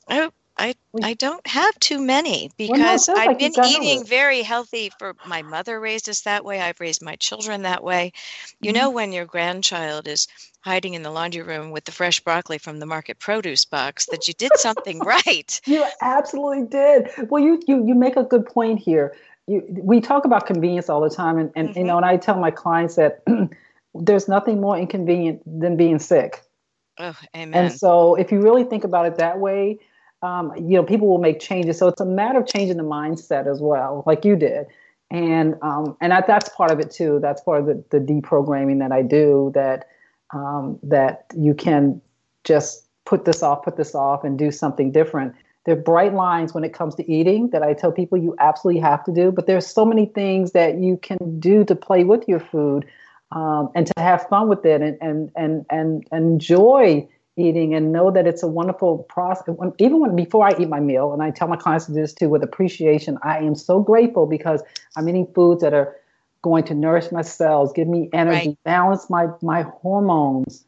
I 0.08 0.30
I, 0.60 0.74
I 1.02 1.14
don't 1.14 1.46
have 1.46 1.78
too 1.80 1.98
many 1.98 2.50
because 2.58 3.08
well, 3.08 3.16
no, 3.16 3.22
I've 3.22 3.26
like 3.28 3.38
been 3.38 3.64
eating 3.64 4.04
very 4.04 4.42
healthy 4.42 4.92
for 4.98 5.16
my 5.26 5.40
mother 5.40 5.80
raised 5.80 6.06
us 6.08 6.22
that 6.22 6.44
way. 6.44 6.60
I've 6.60 6.80
raised 6.80 7.00
my 7.00 7.16
children 7.16 7.62
that 7.62 7.82
way. 7.82 8.12
You 8.60 8.72
mm-hmm. 8.72 8.78
know 8.78 8.90
when 8.90 9.12
your 9.12 9.24
grandchild 9.24 10.06
is 10.06 10.28
hiding 10.60 10.92
in 10.92 11.02
the 11.02 11.10
laundry 11.10 11.40
room 11.40 11.70
with 11.70 11.86
the 11.86 11.92
fresh 11.92 12.20
broccoli 12.20 12.58
from 12.58 12.78
the 12.78 12.84
market 12.84 13.18
produce 13.18 13.64
box 13.64 14.06
that 14.10 14.28
you 14.28 14.34
did 14.34 14.52
something 14.56 14.98
right. 15.04 15.60
You 15.64 15.86
absolutely 16.02 16.66
did. 16.66 17.08
Well, 17.30 17.42
you 17.42 17.62
you 17.66 17.86
you 17.86 17.94
make 17.94 18.16
a 18.16 18.24
good 18.24 18.44
point 18.44 18.80
here. 18.80 19.16
You, 19.46 19.64
we 19.66 20.02
talk 20.02 20.26
about 20.26 20.46
convenience 20.46 20.90
all 20.90 21.00
the 21.00 21.08
time 21.08 21.38
and, 21.38 21.50
and 21.56 21.70
mm-hmm. 21.70 21.78
you 21.78 21.84
know 21.86 21.96
and 21.96 22.04
I 22.04 22.18
tell 22.18 22.38
my 22.38 22.50
clients 22.50 22.96
that 22.96 23.22
there's 23.94 24.28
nothing 24.28 24.60
more 24.60 24.78
inconvenient 24.78 25.42
than 25.46 25.76
being 25.76 25.98
sick. 25.98 26.42
Oh, 26.98 27.16
amen. 27.36 27.64
And 27.64 27.72
so, 27.72 28.14
if 28.14 28.30
you 28.30 28.40
really 28.40 28.64
think 28.64 28.84
about 28.84 29.06
it 29.06 29.16
that 29.16 29.38
way, 29.38 29.78
um, 30.22 30.52
you 30.56 30.76
know, 30.76 30.82
people 30.82 31.08
will 31.08 31.18
make 31.18 31.40
changes. 31.40 31.78
So 31.78 31.88
it's 31.88 32.00
a 32.00 32.06
matter 32.06 32.38
of 32.40 32.46
changing 32.46 32.76
the 32.76 32.82
mindset 32.82 33.50
as 33.50 33.60
well, 33.60 34.02
like 34.06 34.24
you 34.24 34.36
did. 34.36 34.66
And 35.10 35.56
um, 35.62 35.96
and 36.00 36.12
I, 36.12 36.22
that's 36.26 36.48
part 36.50 36.70
of 36.70 36.78
it 36.78 36.90
too. 36.90 37.18
That's 37.20 37.40
part 37.40 37.60
of 37.60 37.66
the, 37.66 37.84
the 37.90 37.98
deprogramming 37.98 38.78
that 38.78 38.92
I 38.92 39.02
do. 39.02 39.50
That 39.54 39.88
um, 40.32 40.78
that 40.84 41.24
you 41.36 41.54
can 41.54 42.00
just 42.44 42.86
put 43.06 43.24
this 43.24 43.42
off, 43.42 43.64
put 43.64 43.76
this 43.76 43.94
off, 43.94 44.22
and 44.22 44.38
do 44.38 44.52
something 44.52 44.92
different. 44.92 45.34
There 45.66 45.76
are 45.76 45.80
bright 45.80 46.14
lines 46.14 46.54
when 46.54 46.64
it 46.64 46.72
comes 46.72 46.94
to 46.94 47.10
eating 47.10 47.50
that 47.50 47.62
I 47.62 47.74
tell 47.74 47.90
people 47.90 48.18
you 48.18 48.36
absolutely 48.38 48.80
have 48.82 49.02
to 49.04 49.12
do. 49.12 49.32
But 49.32 49.46
there's 49.46 49.66
so 49.66 49.84
many 49.84 50.06
things 50.06 50.52
that 50.52 50.78
you 50.78 50.96
can 50.98 51.40
do 51.40 51.64
to 51.64 51.74
play 51.74 52.04
with 52.04 52.28
your 52.28 52.40
food 52.40 52.86
um, 53.32 53.70
and 53.74 53.86
to 53.86 53.92
have 53.98 54.26
fun 54.28 54.48
with 54.48 54.64
it 54.64 54.82
and, 54.82 54.98
and, 55.00 55.30
and, 55.36 55.66
and 55.70 56.06
enjoy 56.12 57.08
eating 57.36 57.74
and 57.74 57.92
know 57.92 58.10
that 58.10 58.26
it's 58.26 58.42
a 58.42 58.46
wonderful 58.46 58.98
process. 59.04 59.54
When, 59.56 59.72
even 59.78 60.00
when 60.00 60.16
before 60.16 60.46
I 60.46 60.54
eat 60.58 60.68
my 60.68 60.80
meal, 60.80 61.12
and 61.12 61.22
I 61.22 61.30
tell 61.30 61.48
my 61.48 61.56
clients 61.56 61.86
this 61.86 62.12
too 62.12 62.28
with 62.28 62.42
appreciation, 62.42 63.18
I 63.22 63.38
am 63.38 63.54
so 63.54 63.80
grateful 63.80 64.26
because 64.26 64.62
I'm 64.96 65.08
eating 65.08 65.26
foods 65.34 65.62
that 65.62 65.72
are 65.72 65.96
going 66.42 66.64
to 66.64 66.74
nourish 66.74 67.12
my 67.12 67.22
cells, 67.22 67.72
give 67.72 67.88
me 67.88 68.08
energy, 68.12 68.48
right. 68.48 68.58
balance 68.64 69.10
my 69.10 69.26
my 69.42 69.62
hormones. 69.62 70.64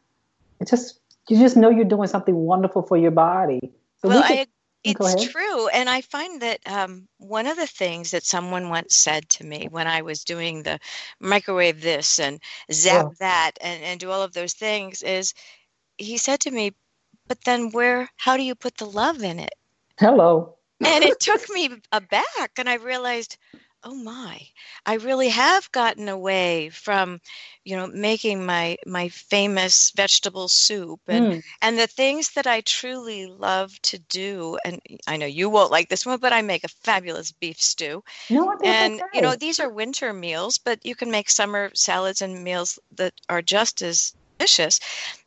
It 0.60 0.68
just 0.68 1.00
you 1.28 1.38
just 1.38 1.56
know 1.56 1.70
you're 1.70 1.84
doing 1.84 2.08
something 2.08 2.34
wonderful 2.34 2.82
for 2.82 2.96
your 2.96 3.10
body. 3.10 3.72
So 3.98 4.08
well, 4.08 4.20
we 4.22 4.28
can, 4.28 4.38
I 4.38 4.46
it's 4.84 5.30
true. 5.30 5.68
And 5.68 5.88
I 5.88 6.00
find 6.00 6.42
that 6.42 6.60
um, 6.66 7.08
one 7.18 7.46
of 7.46 7.56
the 7.56 7.66
things 7.66 8.10
that 8.10 8.24
someone 8.24 8.68
once 8.68 8.96
said 8.96 9.28
to 9.30 9.44
me 9.44 9.68
when 9.70 9.86
I 9.86 10.02
was 10.02 10.24
doing 10.24 10.62
the 10.62 10.78
microwave 11.20 11.80
this 11.80 12.18
and 12.18 12.40
zap 12.72 13.06
yeah. 13.06 13.10
that 13.20 13.52
and, 13.60 13.82
and 13.82 14.00
do 14.00 14.10
all 14.10 14.22
of 14.22 14.32
those 14.32 14.54
things 14.54 15.02
is 15.02 15.34
he 15.98 16.18
said 16.18 16.40
to 16.40 16.50
me, 16.50 16.72
but 17.28 17.38
then 17.44 17.70
where, 17.70 18.08
how 18.16 18.36
do 18.36 18.42
you 18.42 18.54
put 18.54 18.76
the 18.76 18.86
love 18.86 19.22
in 19.22 19.38
it? 19.38 19.54
Hello. 19.98 20.56
and 20.84 21.04
it 21.04 21.20
took 21.20 21.48
me 21.50 21.70
aback 21.92 22.52
and 22.58 22.68
I 22.68 22.74
realized, 22.74 23.36
oh 23.84 23.94
my. 23.94 24.40
I 24.86 24.94
really 24.94 25.28
have 25.28 25.70
gotten 25.72 26.08
away 26.08 26.70
from 26.70 27.20
you 27.64 27.76
know 27.76 27.86
making 27.86 28.44
my 28.44 28.76
my 28.86 29.08
famous 29.08 29.92
vegetable 29.94 30.48
soup 30.48 31.00
and 31.06 31.24
mm. 31.26 31.42
and 31.60 31.78
the 31.78 31.86
things 31.86 32.30
that 32.30 32.44
i 32.44 32.60
truly 32.62 33.26
love 33.26 33.70
to 33.82 33.98
do 33.98 34.58
and 34.64 34.80
i 35.06 35.16
know 35.16 35.26
you 35.26 35.48
won't 35.48 35.70
like 35.70 35.88
this 35.88 36.04
one 36.04 36.18
but 36.18 36.32
i 36.32 36.42
make 36.42 36.64
a 36.64 36.68
fabulous 36.68 37.30
beef 37.30 37.60
stew. 37.60 38.02
No, 38.30 38.52
and 38.64 39.00
you 39.14 39.22
know 39.22 39.36
these 39.36 39.60
are 39.60 39.70
winter 39.70 40.12
meals 40.12 40.58
but 40.58 40.84
you 40.84 40.96
can 40.96 41.10
make 41.10 41.30
summer 41.30 41.70
salads 41.72 42.20
and 42.20 42.42
meals 42.42 42.80
that 42.96 43.14
are 43.28 43.42
just 43.42 43.80
as 43.80 44.12
delicious. 44.42 44.80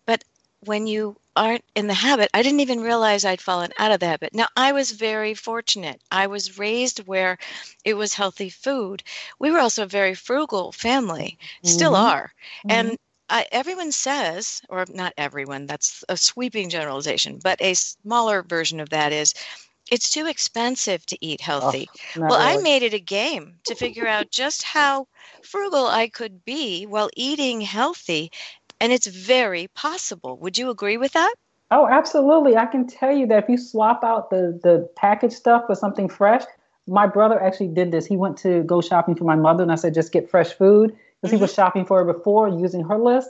But 0.05 0.23
when 0.61 0.87
you 0.87 1.15
aren't 1.35 1.63
in 1.75 1.87
the 1.87 1.93
habit. 1.93 2.29
I 2.33 2.41
didn't 2.41 2.61
even 2.61 2.81
realize 2.81 3.25
I'd 3.25 3.41
fallen 3.41 3.71
out 3.77 3.91
of 3.91 3.99
the 3.99 4.07
habit. 4.07 4.33
Now, 4.33 4.47
I 4.55 4.71
was 4.71 4.91
very 4.91 5.33
fortunate. 5.33 6.01
I 6.11 6.27
was 6.27 6.57
raised 6.57 7.05
where 7.07 7.37
it 7.83 7.95
was 7.95 8.13
healthy 8.13 8.49
food. 8.49 9.03
We 9.39 9.51
were 9.51 9.59
also 9.59 9.83
a 9.83 9.87
very 9.87 10.15
frugal 10.15 10.71
family, 10.71 11.37
mm-hmm. 11.39 11.67
still 11.67 11.95
are. 11.95 12.31
Mm-hmm. 12.67 12.71
And 12.71 12.97
I, 13.29 13.45
everyone 13.51 13.91
says, 13.91 14.61
or 14.69 14.85
not 14.93 15.13
everyone, 15.17 15.65
that's 15.65 16.03
a 16.09 16.17
sweeping 16.17 16.69
generalization, 16.69 17.39
but 17.43 17.61
a 17.61 17.73
smaller 17.73 18.43
version 18.43 18.79
of 18.79 18.89
that 18.89 19.11
is 19.11 19.33
it's 19.91 20.09
too 20.09 20.25
expensive 20.25 21.05
to 21.05 21.17
eat 21.25 21.41
healthy. 21.41 21.89
Oh, 22.17 22.21
well, 22.21 22.39
really. 22.39 22.59
I 22.59 22.61
made 22.61 22.83
it 22.83 22.93
a 22.93 22.99
game 22.99 23.55
to 23.65 23.75
figure 23.75 24.07
out 24.07 24.31
just 24.31 24.63
how 24.63 25.07
frugal 25.43 25.85
I 25.85 26.07
could 26.07 26.43
be 26.43 26.85
while 26.85 27.09
eating 27.15 27.61
healthy 27.61 28.31
and 28.79 28.91
it's 28.91 29.07
very 29.07 29.67
possible. 29.75 30.37
Would 30.37 30.57
you 30.57 30.69
agree 30.69 30.97
with 30.97 31.13
that? 31.13 31.33
Oh, 31.71 31.87
absolutely. 31.87 32.55
I 32.55 32.65
can 32.67 32.87
tell 32.87 33.11
you 33.11 33.25
that 33.27 33.43
if 33.43 33.49
you 33.49 33.57
swap 33.57 34.03
out 34.03 34.29
the, 34.29 34.59
the 34.61 34.89
packaged 34.95 35.33
stuff 35.33 35.63
for 35.65 35.75
something 35.75 36.07
fresh, 36.07 36.43
my 36.87 37.07
brother 37.07 37.41
actually 37.41 37.69
did 37.69 37.91
this. 37.91 38.05
He 38.05 38.17
went 38.17 38.37
to 38.39 38.63
go 38.63 38.81
shopping 38.81 39.15
for 39.15 39.23
my 39.23 39.35
mother, 39.35 39.63
and 39.63 39.71
I 39.71 39.75
said, 39.75 39.93
just 39.93 40.11
get 40.11 40.29
fresh 40.29 40.53
food 40.53 40.91
because 40.91 41.29
mm-hmm. 41.29 41.37
he 41.37 41.41
was 41.41 41.51
mm-hmm. 41.51 41.55
shopping 41.55 41.85
for 41.85 42.03
her 42.03 42.13
before 42.13 42.47
using 42.49 42.83
her 42.83 42.97
list. 42.97 43.29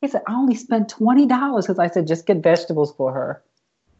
He 0.00 0.08
said, 0.08 0.22
I 0.26 0.34
only 0.34 0.54
spent 0.56 0.92
$20 0.92 1.28
because 1.62 1.78
I 1.78 1.88
said, 1.88 2.06
just 2.06 2.26
get 2.26 2.42
vegetables 2.42 2.92
for 2.96 3.12
her. 3.12 3.42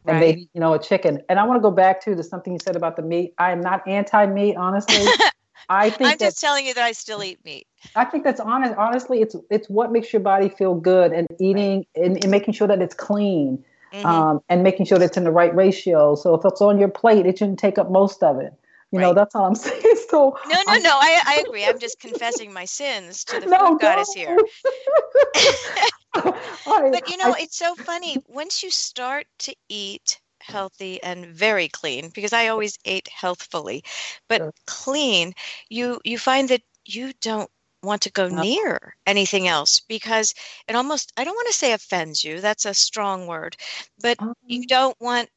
Right. 0.05 0.13
And 0.13 0.21
maybe, 0.21 0.49
you 0.53 0.61
know, 0.61 0.75
a 0.75 0.79
chicken. 0.79 1.23
And 1.29 1.39
I 1.39 1.45
want 1.45 1.59
to 1.59 1.63
go 1.63 1.71
back 1.71 2.01
to 2.03 2.15
the 2.15 2.23
something 2.23 2.53
you 2.53 2.59
said 2.63 2.77
about 2.77 2.97
the 2.97 3.03
meat. 3.03 3.35
I 3.39 3.53
am 3.53 3.61
not 3.61 3.87
anti 3.89 4.27
meat, 4.27 4.57
honestly. 4.57 5.05
I 5.69 5.91
think 5.91 6.11
I'm 6.11 6.19
just 6.19 6.41
telling 6.41 6.67
you 6.67 6.75
that 6.75 6.85
I 6.85 6.93
still 6.93 7.23
eat 7.23 7.45
meat. 7.45 7.67
I 7.95 8.05
think 8.05 8.25
that's 8.25 8.41
honest. 8.41 8.75
Honestly, 8.77 9.21
it's 9.21 9.37
it's 9.51 9.69
what 9.69 9.93
makes 9.93 10.13
your 10.13 10.21
body 10.21 10.49
feel 10.49 10.75
good, 10.75 11.13
and 11.13 11.27
eating 11.41 11.87
and, 11.95 12.23
and 12.23 12.31
making 12.31 12.55
sure 12.55 12.69
that 12.69 12.81
it's 12.81 12.95
clean, 12.95 13.65
mm-hmm. 13.93 14.07
um, 14.07 14.41
and 14.49 14.63
making 14.63 14.87
sure 14.87 14.99
that 14.99 15.07
it's 15.07 15.17
in 15.17 15.25
the 15.25 15.31
right 15.31 15.55
ratio. 15.55 16.15
So 16.15 16.35
if 16.35 16.45
it's 16.45 16.61
on 16.61 16.79
your 16.79 16.89
plate, 16.89 17.27
it 17.27 17.39
shouldn't 17.39 17.59
take 17.59 17.79
up 17.79 17.91
most 17.91 18.23
of 18.23 18.39
it. 18.39 18.53
You 18.93 18.99
right. 18.99 19.07
know, 19.07 19.15
that's 19.15 19.35
all 19.35 19.45
I'm 19.47 19.55
saying. 19.57 19.83
So 20.09 20.39
no, 20.49 20.63
no, 20.67 20.79
no. 20.79 20.91
I, 20.91 21.23
I 21.27 21.45
agree. 21.47 21.65
I'm 21.65 21.79
just 21.79 21.99
confessing 22.01 22.53
my 22.53 22.65
sins 22.65 23.25
to 23.25 23.41
the 23.41 23.47
no, 23.51 23.69
food 23.69 23.81
goddess 23.81 24.13
here. 24.13 24.37
but 26.15 27.11
you 27.11 27.17
know, 27.17 27.33
I, 27.33 27.41
it's 27.41 27.57
so 27.57 27.75
funny 27.75 28.23
once 28.29 28.63
you 28.63 28.71
start 28.71 29.27
to 29.41 29.55
eat 29.69 30.21
healthy 30.47 31.03
and 31.03 31.27
very 31.27 31.69
clean 31.69 32.11
because 32.15 32.33
I 32.33 32.49
always 32.49 32.79
ate 32.85 33.09
healthfully, 33.09 33.85
but 34.29 34.39
sure. 34.39 34.55
clean, 34.67 35.35
you 35.69 36.01
you 36.05 36.19
find 36.19 36.49
that 36.49 36.63
you 36.85 37.13
don't 37.21 37.51
want 37.83 38.03
to 38.03 38.11
go 38.11 38.29
near 38.29 38.97
anything 39.07 39.49
else 39.49 39.81
because 39.81 40.35
it 40.69 40.75
almost 40.75 41.13
I 41.17 41.25
don't 41.25 41.35
want 41.35 41.49
to 41.49 41.55
say 41.55 41.73
offends 41.73 42.25
you, 42.25 42.41
that's 42.41 42.65
a 42.65 42.75
strong 42.75 43.27
word, 43.27 43.57
but 44.01 44.21
um, 44.21 44.35
you 44.45 44.67
don't 44.67 44.99
want 45.01 45.29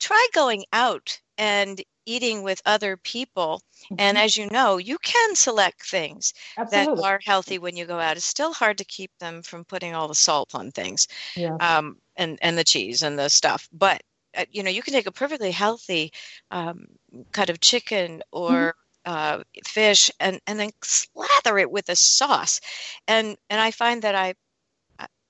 try 0.00 0.26
going 0.32 0.64
out 0.72 1.20
and 1.38 1.82
eating 2.06 2.42
with 2.42 2.60
other 2.66 2.96
people 2.98 3.62
mm-hmm. 3.84 3.94
and 3.98 4.18
as 4.18 4.36
you 4.36 4.48
know 4.50 4.76
you 4.76 4.98
can 4.98 5.34
select 5.34 5.88
things 5.88 6.34
Absolutely. 6.58 6.96
that 6.96 7.02
are 7.02 7.20
healthy 7.24 7.58
when 7.58 7.76
you 7.76 7.86
go 7.86 7.98
out 7.98 8.16
it's 8.16 8.26
still 8.26 8.52
hard 8.52 8.78
to 8.78 8.84
keep 8.84 9.10
them 9.18 9.42
from 9.42 9.64
putting 9.64 9.94
all 9.94 10.08
the 10.08 10.14
salt 10.14 10.54
on 10.54 10.70
things 10.70 11.08
yeah. 11.34 11.56
um, 11.60 11.96
and 12.16 12.38
and 12.42 12.56
the 12.58 12.64
cheese 12.64 13.02
and 13.02 13.18
the 13.18 13.28
stuff 13.28 13.68
but 13.72 14.02
uh, 14.36 14.44
you 14.50 14.62
know 14.62 14.70
you 14.70 14.82
can 14.82 14.92
take 14.92 15.06
a 15.06 15.12
perfectly 15.12 15.50
healthy 15.50 16.12
um, 16.50 16.86
cut 17.32 17.50
of 17.50 17.60
chicken 17.60 18.22
or 18.32 18.74
mm-hmm. 19.06 19.40
uh, 19.40 19.42
fish 19.66 20.10
and 20.20 20.40
and 20.46 20.58
then 20.58 20.70
slather 20.82 21.58
it 21.58 21.70
with 21.70 21.88
a 21.88 21.96
sauce 21.96 22.60
and 23.08 23.36
and 23.50 23.60
i 23.60 23.70
find 23.70 24.02
that 24.02 24.14
i 24.14 24.34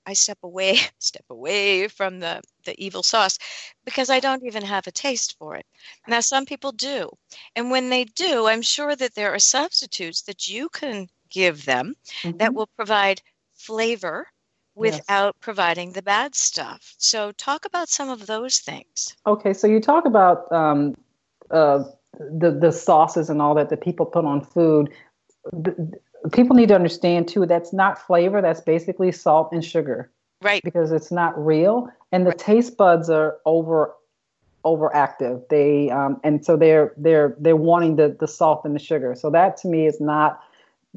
I 0.07 0.13
step 0.13 0.37
away, 0.43 0.77
step 0.99 1.25
away 1.29 1.87
from 1.87 2.19
the, 2.19 2.41
the 2.63 2.75
evil 2.83 3.03
sauce 3.03 3.37
because 3.85 4.09
I 4.09 4.19
don't 4.19 4.45
even 4.45 4.63
have 4.63 4.87
a 4.87 4.91
taste 4.91 5.35
for 5.37 5.55
it. 5.55 5.65
Now, 6.07 6.19
some 6.19 6.45
people 6.45 6.71
do. 6.71 7.09
And 7.55 7.71
when 7.71 7.89
they 7.89 8.05
do, 8.05 8.47
I'm 8.47 8.61
sure 8.61 8.95
that 8.95 9.15
there 9.15 9.33
are 9.33 9.39
substitutes 9.39 10.21
that 10.23 10.47
you 10.47 10.69
can 10.69 11.07
give 11.29 11.65
them 11.65 11.95
mm-hmm. 12.21 12.37
that 12.37 12.53
will 12.53 12.69
provide 12.75 13.21
flavor 13.55 14.27
without 14.75 15.25
yes. 15.25 15.33
providing 15.39 15.93
the 15.93 16.01
bad 16.01 16.35
stuff. 16.35 16.93
So, 16.97 17.31
talk 17.33 17.65
about 17.65 17.89
some 17.89 18.09
of 18.09 18.27
those 18.27 18.59
things. 18.59 19.15
Okay, 19.25 19.53
so 19.53 19.67
you 19.67 19.79
talk 19.79 20.05
about 20.05 20.51
um, 20.51 20.95
uh, 21.51 21.83
the 22.19 22.51
the 22.51 22.71
sauces 22.71 23.29
and 23.29 23.41
all 23.41 23.55
that 23.55 23.69
that 23.69 23.81
people 23.81 24.05
put 24.05 24.25
on 24.25 24.41
food. 24.41 24.91
People 26.31 26.55
need 26.55 26.69
to 26.69 26.75
understand 26.75 27.27
too 27.27 27.45
that's 27.45 27.73
not 27.73 27.99
flavor. 27.99 28.41
That's 28.41 28.61
basically 28.61 29.11
salt 29.11 29.49
and 29.51 29.63
sugar. 29.63 30.11
Right. 30.41 30.61
Because 30.63 30.91
it's 30.91 31.11
not 31.11 31.33
real, 31.43 31.89
and 32.11 32.25
the 32.25 32.31
right. 32.31 32.39
taste 32.39 32.77
buds 32.77 33.09
are 33.09 33.37
over 33.45 33.93
overactive. 34.65 35.47
They 35.49 35.89
um, 35.91 36.19
and 36.23 36.43
so 36.43 36.57
they're 36.57 36.93
they're 36.97 37.35
they're 37.39 37.55
wanting 37.55 37.95
the 37.95 38.15
the 38.19 38.27
salt 38.27 38.61
and 38.65 38.75
the 38.75 38.79
sugar. 38.79 39.15
So 39.15 39.29
that 39.29 39.57
to 39.57 39.67
me 39.67 39.85
is 39.85 40.01
not 40.01 40.41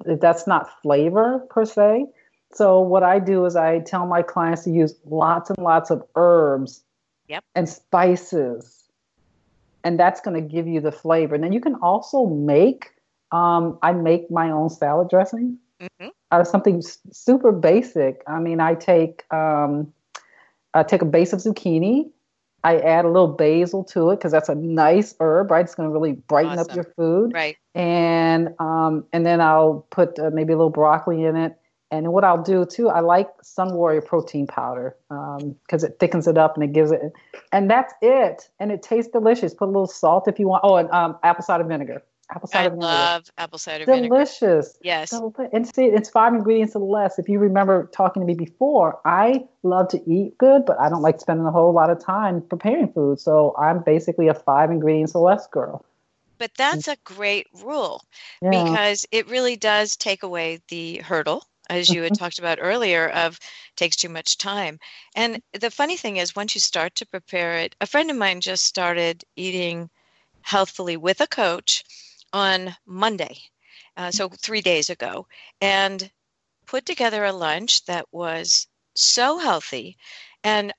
that's 0.05 0.47
not 0.47 0.81
flavor 0.83 1.41
per 1.51 1.65
se. 1.65 2.07
So 2.53 2.81
what 2.81 3.03
I 3.03 3.19
do 3.19 3.45
is 3.45 3.57
I 3.57 3.81
tell 3.81 4.07
my 4.07 4.23
clients 4.23 4.65
to 4.65 4.71
use 4.71 4.95
lots 5.05 5.51
and 5.51 5.59
lots 5.59 5.91
of 5.91 6.03
herbs 6.15 6.83
yep. 7.29 7.45
and 7.55 7.69
spices. 7.69 8.85
And 9.85 9.99
that's 9.99 10.21
going 10.21 10.35
to 10.35 10.47
give 10.47 10.67
you 10.67 10.81
the 10.81 10.93
flavor. 10.93 11.35
And 11.35 11.45
then 11.45 11.53
you 11.53 11.61
can 11.61 11.77
also 11.77 12.27
make, 12.27 12.91
um, 13.33 13.79
I 13.83 13.93
make 13.93 14.31
my 14.31 14.51
own 14.51 14.71
salad 14.71 15.09
dressing 15.09 15.59
mm-hmm. 15.81 16.09
out 16.33 16.41
of 16.41 16.47
something 16.47 16.83
super 17.13 17.53
basic. 17.53 18.23
I 18.27 18.41
mean, 18.41 18.61
I 18.61 18.75
take, 18.75 19.25
um, 19.33 19.93
I 20.75 20.83
take 20.83 21.03
a 21.03 21.07
base 21.07 21.33
of 21.33 21.41
zucchini. 21.41 22.11
I 22.65 22.79
add 22.81 23.05
a 23.05 23.09
little 23.09 23.29
basil 23.29 23.85
to 23.85 24.11
it 24.11 24.17
because 24.17 24.33
that's 24.33 24.49
a 24.49 24.55
nice 24.55 25.15
herb, 25.21 25.51
right? 25.51 25.65
It's 25.65 25.77
going 25.77 25.89
to 25.89 25.93
really 25.93 26.13
brighten 26.13 26.59
awesome. 26.59 26.71
up 26.71 26.75
your 26.75 26.85
food, 26.97 27.33
right? 27.33 27.57
And 27.75 28.53
um, 28.59 29.05
and 29.13 29.25
then 29.25 29.41
I'll 29.41 29.87
put 29.91 30.19
uh, 30.19 30.31
maybe 30.33 30.53
a 30.53 30.57
little 30.57 30.69
broccoli 30.69 31.23
in 31.23 31.37
it, 31.37 31.57
and 31.91 32.13
what 32.13 32.25
I'll 32.25 32.43
do 32.43 32.67
too, 32.67 32.89
I 32.89 33.01
like 33.01 33.29
Sun 33.43 33.75
Warrior 33.75 34.03
protein 34.03 34.47
powder 34.47 34.97
because 35.09 35.85
um, 35.85 35.91
it 35.91 35.97
thickens 35.99 36.27
it 36.27 36.37
up 36.37 36.55
and 36.55 36.65
it 36.65 36.73
gives 36.73 36.91
it, 36.91 37.01
and 37.53 37.71
that's 37.71 37.95
it. 38.03 38.49
And 38.61 38.71
it 38.71 38.83
tastes 38.83 39.11
delicious. 39.11 39.55
Put 39.55 39.67
a 39.67 39.73
little 39.73 39.87
salt 39.87 40.29
if 40.29 40.39
you 40.39 40.49
want. 40.49 40.61
Oh, 40.65 40.77
and 40.77 40.91
um, 40.91 41.17
apple 41.23 41.45
cider 41.45 41.65
vinegar. 41.65 42.03
Apple 42.31 42.49
cider 42.49 42.69
vinegar. 42.69 42.87
I 42.87 42.91
vinegar. 42.91 43.13
love 43.15 43.31
apple 43.39 43.59
cider 43.59 43.85
delicious. 43.87 44.01
vinegar. 44.01 44.17
Delicious. 44.17 44.79
Yes. 44.83 45.15
and 45.53 45.67
see, 45.67 45.87
it's 45.87 46.11
five 46.11 46.35
ingredients 46.35 46.77
or 46.77 46.87
less. 46.87 47.19
If 47.19 47.27
you 47.27 47.39
remember 47.39 47.89
talking 47.95 48.21
to 48.21 48.27
me 48.27 48.35
before, 48.35 49.01
I 49.07 49.45
love 49.63 49.89
to 49.89 50.11
eat 50.11 50.37
good, 50.37 50.67
but 50.67 50.79
I 50.79 50.91
don't 50.91 51.03
like 51.03 51.21
spending 51.21 51.47
a 51.47 51.51
whole 51.51 51.73
lot 51.73 51.89
of 51.89 52.05
time 52.05 52.43
preparing 52.43 52.93
food. 52.93 53.19
So 53.19 53.55
I'm 53.59 53.83
basically 53.83 54.29
a 54.29 54.35
five 54.35 54.71
ingredients 54.71 55.15
or 55.15 55.27
less 55.27 55.47
girl. 55.47 55.87
But 56.37 56.53
that's 56.57 56.87
a 56.87 56.97
great 57.03 57.49
rule 57.65 58.05
yeah. 58.41 58.51
because 58.51 59.07
it 59.11 59.29
really 59.29 59.57
does 59.57 59.97
take 59.97 60.23
away 60.23 60.61
the 60.69 60.99
hurdle 60.99 61.45
as 61.69 61.89
you 61.89 62.03
had 62.03 62.13
mm-hmm. 62.13 62.25
talked 62.25 62.39
about 62.39 62.59
earlier 62.61 63.09
of 63.09 63.39
takes 63.77 63.97
too 63.97 64.09
much 64.09 64.39
time 64.39 64.79
and 65.15 65.43
the 65.53 65.71
funny 65.71 65.97
thing 65.97 66.17
is 66.17 66.37
once 66.37 66.55
you 66.55 66.61
start 66.61 66.95
to 66.95 67.07
prepare 67.07 67.59
it 67.59 67.75
a 67.81 67.87
friend 67.87 68.11
of 68.11 68.17
mine 68.17 68.41
just 68.41 68.65
started 68.65 69.25
eating 69.37 69.89
healthfully 70.43 70.97
with 70.97 71.21
a 71.21 71.27
coach 71.27 71.85
on 72.33 72.75
monday 72.87 73.37
uh, 73.97 74.11
so 74.11 74.29
three 74.29 74.61
days 74.61 74.91
ago 74.91 75.27
and 75.61 76.11
put 76.67 76.85
together 76.87 77.25
a 77.25 77.33
lunch 77.33 77.85
that 77.87 78.07
was 78.13 78.67
so 78.95 79.39
healthy 79.39 79.97
and 80.45 80.73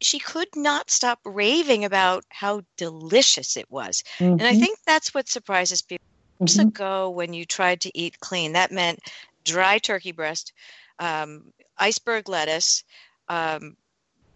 she 0.00 0.18
could 0.18 0.48
not 0.54 0.90
stop 0.90 1.18
raving 1.24 1.84
about 1.84 2.24
how 2.28 2.60
delicious 2.76 3.56
it 3.56 3.70
was 3.70 4.02
mm-hmm. 4.18 4.32
and 4.32 4.42
i 4.42 4.50
mm-hmm. 4.50 4.60
think 4.60 4.78
that's 4.86 5.14
what 5.14 5.28
surprises 5.28 5.82
people 5.82 6.04
years 6.40 6.56
mm-hmm. 6.56 6.68
ago 6.68 7.10
when 7.10 7.32
you 7.32 7.44
tried 7.44 7.80
to 7.80 7.96
eat 7.96 8.18
clean 8.20 8.52
that 8.52 8.72
meant 8.72 9.00
dry 9.44 9.78
turkey 9.78 10.12
breast, 10.12 10.52
um, 10.98 11.52
iceberg 11.78 12.28
lettuce, 12.28 12.84
um, 13.28 13.76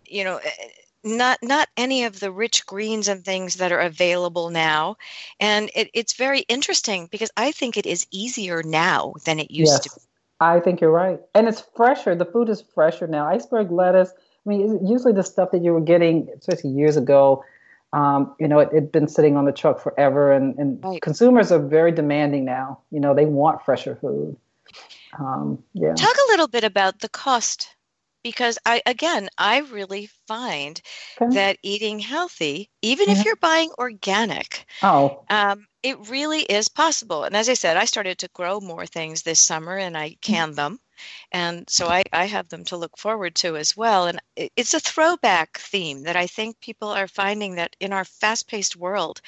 you 0.05 0.25
know, 0.25 0.37
eh, 0.37 0.51
not 1.05 1.39
not 1.43 1.69
any 1.77 2.05
of 2.05 2.21
the 2.21 2.31
rich 2.31 2.67
greens 2.67 3.09
and 3.09 3.25
things 3.25 3.57
that 3.57 3.73
are 3.73 3.81
available 3.81 4.51
now. 4.51 4.97
And 5.39 5.71
it, 5.75 5.91
it's 5.95 6.15
very 6.15 6.41
interesting 6.41 7.09
because 7.11 7.31
I 7.37 7.53
think 7.53 7.77
it 7.77 7.87
is 7.87 8.07
easier 8.11 8.63
now 8.63 9.15
than 9.25 9.39
it 9.39 9.51
used 9.51 9.73
yes, 9.73 9.81
to. 9.81 9.91
Be. 9.91 10.03
I 10.41 10.61
think 10.61 10.81
you're 10.81 10.91
right, 10.91 11.21
and 11.35 11.49
it's 11.49 11.63
fresher. 11.75 12.15
The 12.15 12.25
food 12.25 12.49
is 12.49 12.63
fresher 12.75 13.07
now. 13.07 13.27
Iceberg 13.27 13.71
lettuce. 13.71 14.13
I 14.47 14.49
mean, 14.49 14.87
usually 14.87 15.13
the 15.13 15.23
stuff 15.23 15.51
that 15.51 15.63
you 15.63 15.73
were 15.73 15.81
getting, 15.81 16.29
especially 16.39 16.71
years 16.71 16.97
ago, 16.97 17.45
um, 17.93 18.35
you 18.39 18.49
know, 18.49 18.61
it 18.61 18.73
had 18.73 18.93
been 18.93 19.09
sitting 19.09 19.37
on 19.37 19.45
the 19.45 19.53
truck 19.53 19.81
forever, 19.81 20.33
and, 20.33 20.59
and 20.59 20.85
right. 20.85 21.03
consumers 21.03 21.51
are 21.51 21.59
very 21.59 21.93
demanding 21.93 22.45
now. 22.45 22.81
You 22.91 23.01
know, 23.01 23.15
they 23.15 23.27
want 23.27 23.65
fresher 23.65 23.97
food. 23.97 24.37
Um, 25.19 25.63
yeah. 25.73 25.95
Talk 25.95 26.15
a 26.15 26.31
little 26.31 26.49
bit 26.49 26.65
about 26.65 26.99
the 26.99 27.09
cost 27.09 27.75
because 28.23 28.59
I 28.67 28.83
again 28.85 29.29
I 29.39 29.61
really 29.61 30.11
find 30.27 30.81
okay. 31.21 31.35
that 31.35 31.59
eating 31.63 31.99
healthy, 31.99 32.71
even 32.83 33.07
mm-hmm. 33.07 33.19
if 33.19 33.25
you're 33.25 33.37
buying 33.37 33.71
organic, 33.79 34.67
oh, 34.83 35.25
um, 35.31 35.67
it 35.83 36.09
really 36.09 36.43
is 36.43 36.69
possible. 36.69 37.25
And 37.25 37.37
as 37.37 37.49
I 37.49 37.55
said, 37.55 37.77
I 37.77 37.85
started 37.85 38.19
to 38.19 38.31
grow 38.35 38.61
more 38.61 38.87
things 38.87 39.23
this 39.23 39.41
summer, 39.41 39.77
and 39.77 39.97
I 39.97 40.11
mm. 40.11 40.21
can 40.21 40.53
them, 40.53 40.81
and 41.33 41.69
so 41.71 41.87
I, 41.89 42.03
I 42.13 42.25
have 42.27 42.49
them 42.49 42.65
to 42.67 42.77
look 42.77 42.99
forward 42.99 43.35
to 43.37 43.57
as 43.57 43.77
well. 43.77 44.07
And 44.07 44.21
it's 44.37 44.75
a 44.75 44.81
throwback 44.81 45.59
theme 45.59 46.03
that 46.03 46.17
I 46.17 46.27
think 46.27 46.61
people 46.61 46.89
are 46.89 47.09
finding 47.09 47.55
that 47.55 47.77
in 47.81 47.93
our 47.93 48.05
fast-paced 48.05 48.77
world, 48.77 49.21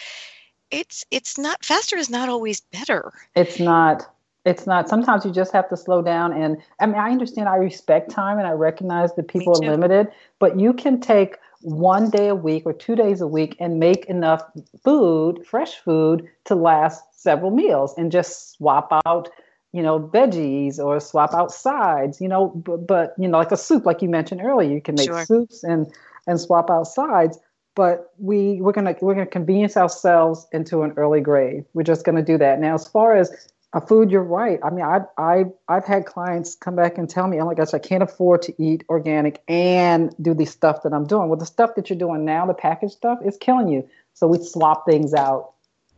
it's 0.70 1.04
it's 1.10 1.38
not 1.38 1.64
faster 1.64 1.96
is 1.96 2.10
not 2.10 2.28
always 2.28 2.60
better. 2.60 3.12
It's 3.34 3.58
not. 3.58 4.08
It's 4.44 4.66
not. 4.66 4.88
Sometimes 4.88 5.24
you 5.24 5.32
just 5.32 5.52
have 5.52 5.68
to 5.68 5.76
slow 5.76 6.00
down. 6.00 6.32
And 6.32 6.56
I 6.78 6.86
mean, 6.86 6.96
I 6.96 7.10
understand, 7.10 7.48
I 7.48 7.56
respect 7.56 8.10
time 8.10 8.38
and 8.38 8.46
I 8.46 8.52
recognize 8.52 9.14
that 9.14 9.28
people 9.28 9.52
are 9.52 9.70
limited, 9.70 10.08
but 10.38 10.58
you 10.58 10.72
can 10.72 11.00
take 11.00 11.36
one 11.60 12.08
day 12.08 12.28
a 12.28 12.34
week 12.34 12.62
or 12.64 12.72
two 12.72 12.96
days 12.96 13.20
a 13.20 13.26
week 13.26 13.54
and 13.60 13.78
make 13.78 14.06
enough 14.06 14.42
food, 14.82 15.46
fresh 15.46 15.76
food, 15.76 16.26
to 16.46 16.54
last 16.54 17.02
several 17.12 17.50
meals 17.50 17.94
and 17.98 18.10
just 18.10 18.52
swap 18.52 18.88
out 19.04 19.28
you 19.72 19.82
know 19.82 20.00
veggies 20.00 20.78
or 20.78 20.98
swap 20.98 21.32
out 21.34 21.52
sides 21.52 22.20
you 22.20 22.26
know 22.26 22.48
but, 22.48 22.86
but 22.86 23.14
you 23.18 23.28
know 23.28 23.38
like 23.38 23.52
a 23.52 23.56
soup 23.56 23.86
like 23.86 24.02
you 24.02 24.08
mentioned 24.08 24.40
earlier 24.42 24.72
you 24.72 24.80
can 24.80 24.96
make 24.96 25.08
sure. 25.08 25.24
soups 25.26 25.62
and 25.62 25.92
and 26.26 26.40
swap 26.40 26.70
out 26.70 26.84
sides 26.84 27.38
but 27.76 28.12
we 28.18 28.60
we're 28.60 28.72
gonna 28.72 28.96
we're 29.00 29.14
gonna 29.14 29.26
convenience 29.26 29.76
ourselves 29.76 30.46
into 30.52 30.82
an 30.82 30.92
early 30.96 31.20
grave 31.20 31.64
we're 31.74 31.82
just 31.82 32.04
gonna 32.04 32.22
do 32.22 32.36
that 32.36 32.58
now 32.58 32.74
as 32.74 32.88
far 32.88 33.14
as 33.14 33.48
a 33.72 33.80
food, 33.80 34.10
you're 34.10 34.22
right. 34.22 34.58
I 34.62 34.70
mean, 34.70 34.84
I 34.84 35.00
I 35.16 35.44
I've 35.68 35.84
had 35.84 36.06
clients 36.06 36.56
come 36.56 36.74
back 36.74 36.98
and 36.98 37.08
tell 37.08 37.28
me, 37.28 37.40
"Oh 37.40 37.46
my 37.46 37.54
gosh, 37.54 37.72
I 37.72 37.78
can't 37.78 38.02
afford 38.02 38.42
to 38.42 38.62
eat 38.62 38.84
organic 38.88 39.42
and 39.46 40.14
do 40.20 40.34
the 40.34 40.44
stuff 40.44 40.82
that 40.82 40.92
I'm 40.92 41.06
doing." 41.06 41.28
Well, 41.28 41.38
the 41.38 41.46
stuff 41.46 41.76
that 41.76 41.88
you're 41.88 41.98
doing 41.98 42.24
now, 42.24 42.46
the 42.46 42.54
packaged 42.54 42.94
stuff, 42.94 43.20
is 43.24 43.36
killing 43.36 43.68
you. 43.68 43.88
So 44.14 44.26
we 44.26 44.38
swap 44.38 44.86
things 44.86 45.14
out, 45.14 45.52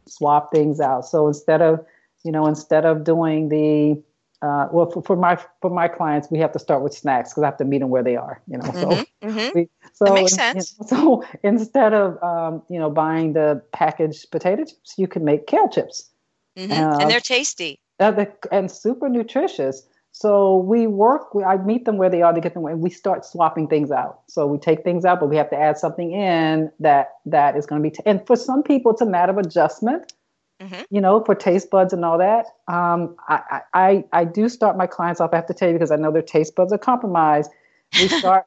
swap 0.06 0.52
things 0.52 0.80
out. 0.80 1.06
So 1.06 1.28
instead 1.28 1.62
of, 1.62 1.85
you 2.24 2.32
know, 2.32 2.46
instead 2.46 2.85
of 2.85 3.04
doing 3.04 3.48
the 3.48 4.02
uh, 4.42 4.68
well, 4.72 4.90
for, 4.90 5.02
for, 5.02 5.16
my 5.16 5.38
for 5.61 5.70
my 5.70 5.87
clients, 5.88 6.28
we 6.30 6.38
have 6.40 6.52
to 6.52 6.58
start 6.58 6.82
with 6.82 6.92
snacks 6.92 7.30
because 7.30 7.44
I 7.44 7.46
have 7.46 7.58
to 7.58 7.64
meet 7.64 7.78
them 7.78 7.90
where 7.90 8.02
they 8.02 8.16
are. 8.16 8.42
You 8.48 8.58
know, 8.58 8.64
so 8.64 8.88
mm-hmm, 8.90 9.28
mm-hmm. 9.28 9.58
We, 9.58 9.68
so 9.94 10.04
that 10.06 10.14
makes 10.14 10.35
sense. 10.35 10.76
You 10.78 10.87
know, 10.96 11.22
so 11.22 11.38
instead 11.42 11.94
of 11.94 12.22
um, 12.22 12.62
you 12.68 12.78
know 12.78 12.90
buying 12.90 13.32
the 13.32 13.62
packaged 13.72 14.30
potato 14.30 14.64
chips, 14.64 14.94
you 14.98 15.08
can 15.08 15.24
make 15.24 15.46
kale 15.46 15.68
chips. 15.68 16.11
Mm-hmm. 16.56 16.72
Uh, 16.72 16.98
and 16.98 17.10
they're 17.10 17.20
tasty. 17.20 17.78
Uh, 17.98 18.24
and 18.50 18.70
super 18.70 19.08
nutritious. 19.08 19.86
So 20.12 20.58
we 20.58 20.86
work, 20.86 21.34
we, 21.34 21.42
I 21.42 21.56
meet 21.56 21.86
them 21.86 21.96
where 21.96 22.10
they 22.10 22.20
are 22.20 22.32
to 22.32 22.40
get 22.40 22.52
them, 22.52 22.66
and 22.66 22.80
we 22.80 22.90
start 22.90 23.24
swapping 23.24 23.66
things 23.66 23.90
out. 23.90 24.20
So 24.28 24.46
we 24.46 24.58
take 24.58 24.84
things 24.84 25.06
out, 25.06 25.20
but 25.20 25.30
we 25.30 25.36
have 25.36 25.48
to 25.50 25.56
add 25.56 25.78
something 25.78 26.12
in 26.12 26.70
that 26.80 27.14
that 27.24 27.56
is 27.56 27.64
going 27.64 27.82
to 27.82 27.88
be. 27.88 27.94
T- 27.94 28.02
and 28.04 28.24
for 28.26 28.36
some 28.36 28.62
people, 28.62 28.92
it's 28.92 29.00
a 29.00 29.06
matter 29.06 29.32
of 29.32 29.38
adjustment. 29.38 30.12
Mm-hmm. 30.60 30.82
You 30.90 31.00
know, 31.00 31.24
for 31.24 31.34
taste 31.34 31.70
buds 31.70 31.92
and 31.92 32.04
all 32.04 32.18
that. 32.18 32.46
Um, 32.68 33.16
I, 33.28 33.62
I 33.74 34.04
I 34.12 34.24
do 34.24 34.48
start 34.48 34.76
my 34.76 34.86
clients 34.86 35.20
off. 35.20 35.30
I 35.32 35.36
have 35.36 35.46
to 35.46 35.54
tell 35.54 35.68
you 35.68 35.74
because 35.74 35.90
I 35.90 35.96
know 35.96 36.12
their 36.12 36.22
taste 36.22 36.54
buds 36.54 36.72
are 36.72 36.78
compromised. 36.78 37.50
We 37.94 38.06
start, 38.18 38.46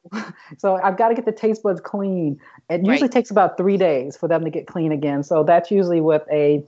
so 0.56 0.76
I've 0.76 0.96
got 0.96 1.08
to 1.08 1.14
get 1.14 1.26
the 1.26 1.32
taste 1.32 1.62
buds 1.62 1.80
clean. 1.80 2.40
It 2.70 2.78
usually 2.86 3.02
right. 3.02 3.12
takes 3.12 3.30
about 3.30 3.58
three 3.58 3.76
days 3.76 4.16
for 4.16 4.28
them 4.28 4.44
to 4.44 4.50
get 4.50 4.66
clean 4.66 4.92
again. 4.92 5.24
So 5.24 5.42
that's 5.42 5.70
usually 5.70 6.00
with 6.00 6.22
a 6.32 6.64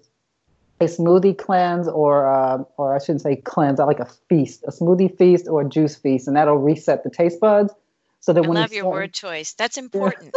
a 0.81 0.85
smoothie 0.85 1.37
cleanse 1.37 1.88
or 1.88 2.33
uh, 2.33 2.62
or 2.77 2.95
I 2.95 2.99
shouldn't 2.99 3.23
say 3.23 3.37
cleanse, 3.37 3.81
I 3.81 3.85
like 3.85 4.01
a 4.01 4.09
feast, 4.29 4.64
a 4.67 4.71
smoothie 4.71 5.17
feast 5.17 5.49
or 5.49 5.62
a 5.62 5.69
juice 5.69 5.97
feast, 5.97 6.29
and 6.29 6.37
that'll 6.37 6.59
reset 6.59 7.05
the 7.05 7.11
taste 7.11 7.41
buds. 7.41 7.73
So 8.21 8.33
that 8.33 8.45
I 8.45 8.49
when 8.49 8.57
love 8.57 8.73
your 8.73 8.91
word 8.91 9.14
choice. 9.14 9.55
That's 9.55 9.79
important. 9.79 10.35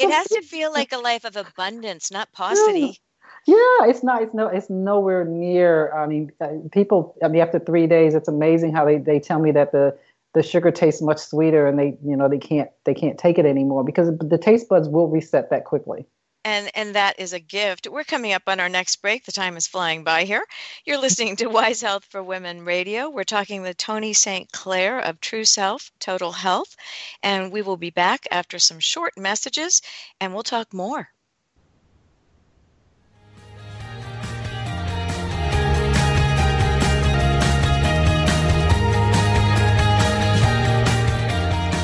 it 0.00 0.10
has 0.10 0.26
to 0.28 0.42
feel 0.42 0.72
like 0.72 0.92
a 0.92 0.98
life 0.98 1.24
of 1.24 1.36
abundance, 1.36 2.10
not 2.10 2.32
paucity. 2.32 3.00
Yeah. 3.46 3.54
yeah, 3.54 3.88
it's 3.88 4.02
not. 4.02 4.22
It's 4.22 4.34
no. 4.34 4.48
It's 4.48 4.68
nowhere 4.68 5.24
near. 5.24 5.92
I 5.94 6.06
mean, 6.06 6.32
uh, 6.40 6.48
people. 6.72 7.16
I 7.24 7.28
mean, 7.28 7.40
after 7.40 7.58
three 7.58 7.86
days, 7.86 8.14
it's 8.14 8.28
amazing 8.28 8.72
how 8.74 8.84
they, 8.84 8.98
they 8.98 9.20
tell 9.20 9.38
me 9.38 9.52
that 9.52 9.72
the 9.72 9.96
the 10.34 10.42
sugar 10.42 10.70
tastes 10.70 11.02
much 11.02 11.18
sweeter, 11.18 11.66
and 11.66 11.78
they 11.78 11.96
you 12.04 12.16
know 12.16 12.28
they 12.28 12.38
can't 12.38 12.70
they 12.84 12.94
can't 12.94 13.18
take 13.18 13.38
it 13.38 13.46
anymore 13.46 13.84
because 13.84 14.16
the 14.18 14.38
taste 14.38 14.68
buds 14.68 14.88
will 14.88 15.08
reset 15.08 15.50
that 15.50 15.64
quickly 15.64 16.06
and 16.44 16.70
and 16.74 16.94
that 16.94 17.18
is 17.18 17.32
a 17.32 17.40
gift. 17.40 17.88
We're 17.88 18.04
coming 18.04 18.32
up 18.32 18.42
on 18.46 18.60
our 18.60 18.68
next 18.68 18.96
break. 18.96 19.24
The 19.24 19.32
time 19.32 19.56
is 19.56 19.66
flying 19.66 20.04
by 20.04 20.24
here. 20.24 20.44
You're 20.84 20.98
listening 20.98 21.36
to 21.36 21.46
Wise 21.46 21.82
Health 21.82 22.04
for 22.04 22.22
Women 22.22 22.64
Radio. 22.64 23.10
We're 23.10 23.24
talking 23.24 23.62
with 23.62 23.76
Toni 23.76 24.12
St. 24.12 24.50
Clair 24.52 24.98
of 24.98 25.20
True 25.20 25.44
Self 25.44 25.90
Total 26.00 26.32
Health, 26.32 26.76
and 27.22 27.52
we 27.52 27.62
will 27.62 27.76
be 27.76 27.90
back 27.90 28.26
after 28.30 28.58
some 28.58 28.80
short 28.80 29.16
messages, 29.16 29.82
and 30.20 30.34
we'll 30.34 30.42
talk 30.42 30.72
more. 30.72 31.08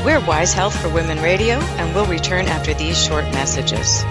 We're 0.04 0.24
Wise 0.26 0.54
Health 0.54 0.74
for 0.80 0.88
Women 0.88 1.20
Radio, 1.20 1.58
and 1.58 1.94
we'll 1.94 2.06
return 2.06 2.46
after 2.46 2.72
these 2.72 2.96
short 2.96 3.24
messages. 3.26 4.02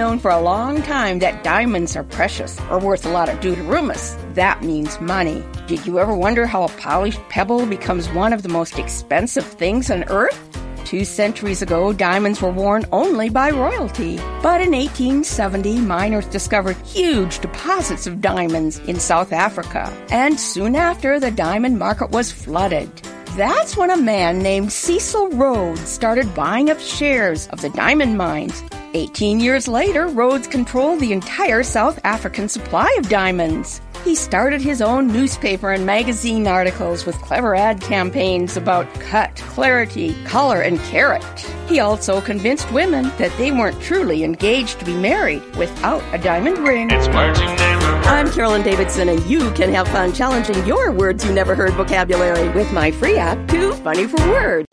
Known 0.00 0.18
for 0.18 0.30
a 0.30 0.40
long 0.40 0.80
time 0.82 1.18
that 1.18 1.44
diamonds 1.44 1.94
are 1.94 2.02
precious 2.04 2.58
or 2.70 2.78
worth 2.78 3.04
a 3.04 3.10
lot 3.10 3.28
of 3.28 3.38
deuterumus. 3.40 4.16
That 4.34 4.62
means 4.62 4.98
money. 4.98 5.44
Did 5.66 5.86
you 5.86 5.98
ever 5.98 6.14
wonder 6.14 6.46
how 6.46 6.62
a 6.64 6.68
polished 6.68 7.20
pebble 7.28 7.66
becomes 7.66 8.08
one 8.08 8.32
of 8.32 8.42
the 8.42 8.48
most 8.48 8.78
expensive 8.78 9.44
things 9.44 9.90
on 9.90 10.04
earth? 10.04 10.40
Two 10.86 11.04
centuries 11.04 11.60
ago, 11.60 11.92
diamonds 11.92 12.40
were 12.40 12.50
worn 12.50 12.86
only 12.92 13.28
by 13.28 13.50
royalty. 13.50 14.16
But 14.42 14.62
in 14.62 14.72
1870, 14.72 15.78
miners 15.80 16.26
discovered 16.26 16.78
huge 16.78 17.38
deposits 17.40 18.06
of 18.06 18.22
diamonds 18.22 18.78
in 18.88 18.98
South 18.98 19.34
Africa. 19.34 19.92
And 20.10 20.40
soon 20.40 20.76
after, 20.76 21.20
the 21.20 21.30
diamond 21.30 21.78
market 21.78 22.10
was 22.10 22.32
flooded. 22.32 22.90
That's 23.36 23.76
when 23.76 23.90
a 23.90 23.96
man 23.96 24.40
named 24.40 24.72
Cecil 24.72 25.30
Rhodes 25.30 25.88
started 25.88 26.34
buying 26.34 26.68
up 26.68 26.80
shares 26.80 27.46
of 27.48 27.60
the 27.60 27.70
diamond 27.70 28.18
mines 28.18 28.62
18 28.94 29.38
years 29.38 29.68
later, 29.68 30.08
Rhodes 30.08 30.48
controlled 30.48 31.00
the 31.00 31.12
entire 31.12 31.62
South 31.62 32.00
African 32.02 32.48
supply 32.48 32.92
of 32.98 33.08
diamonds. 33.08 33.80
He 34.04 34.14
started 34.14 34.62
his 34.62 34.80
own 34.80 35.08
newspaper 35.08 35.72
and 35.72 35.84
magazine 35.84 36.46
articles 36.46 37.04
with 37.04 37.16
clever 37.16 37.54
ad 37.54 37.82
campaigns 37.82 38.56
about 38.56 38.92
cut, 38.94 39.36
clarity, 39.36 40.14
color, 40.24 40.62
and 40.62 40.78
carat. 40.84 41.22
He 41.68 41.80
also 41.80 42.22
convinced 42.22 42.72
women 42.72 43.12
that 43.18 43.36
they 43.36 43.52
weren't 43.52 43.80
truly 43.82 44.24
engaged 44.24 44.78
to 44.78 44.86
be 44.86 44.96
married 44.96 45.42
without 45.54 46.02
a 46.14 46.18
diamond 46.18 46.58
ring. 46.58 46.90
It's 46.90 47.08
marching 47.08 47.54
never. 47.56 47.86
I'm 48.08 48.32
Carolyn 48.32 48.62
Davidson, 48.62 49.10
and 49.10 49.24
you 49.26 49.50
can 49.52 49.70
have 49.74 49.86
fun 49.88 50.14
challenging 50.14 50.66
your 50.66 50.90
words 50.92 51.24
you 51.24 51.32
never 51.34 51.54
heard 51.54 51.74
vocabulary 51.74 52.48
with 52.48 52.72
my 52.72 52.90
free 52.90 53.18
app, 53.18 53.48
Too 53.48 53.74
Funny 53.74 54.06
for 54.06 54.16
Words. 54.30 54.66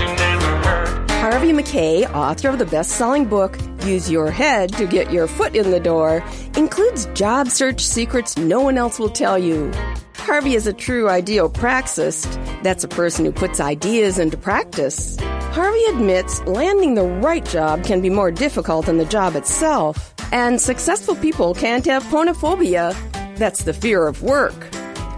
you 0.00 0.06
never 0.16 0.56
heard. 0.64 1.10
Harvey 1.10 1.52
Mackay, 1.52 2.06
author 2.06 2.48
of 2.48 2.58
the 2.58 2.66
best 2.66 2.92
selling 2.92 3.26
book, 3.26 3.58
Use 3.84 4.10
Your 4.10 4.30
Head 4.30 4.72
to 4.74 4.86
Get 4.86 5.12
Your 5.12 5.26
Foot 5.26 5.54
in 5.54 5.70
the 5.70 5.80
Door, 5.80 6.24
includes 6.56 7.06
job 7.14 7.48
search 7.48 7.84
secrets 7.84 8.36
no 8.36 8.60
one 8.60 8.78
else 8.78 8.98
will 8.98 9.10
tell 9.10 9.38
you. 9.38 9.70
Harvey 10.16 10.54
is 10.54 10.66
a 10.66 10.72
true 10.72 11.04
ideopraxist. 11.04 12.62
That's 12.62 12.82
a 12.82 12.88
person 12.88 13.26
who 13.26 13.32
puts 13.32 13.60
ideas 13.60 14.18
into 14.18 14.38
practice. 14.38 15.18
Harvey 15.20 15.84
admits 15.90 16.40
landing 16.44 16.94
the 16.94 17.04
right 17.04 17.44
job 17.44 17.84
can 17.84 18.00
be 18.00 18.08
more 18.08 18.30
difficult 18.30 18.86
than 18.86 18.96
the 18.96 19.04
job 19.04 19.36
itself. 19.36 20.14
And 20.32 20.60
successful 20.60 21.14
people 21.14 21.54
can't 21.54 21.84
have 21.84 22.02
ponophobia. 22.04 22.96
That's 23.36 23.64
the 23.64 23.74
fear 23.74 24.06
of 24.06 24.22
work. 24.22 24.54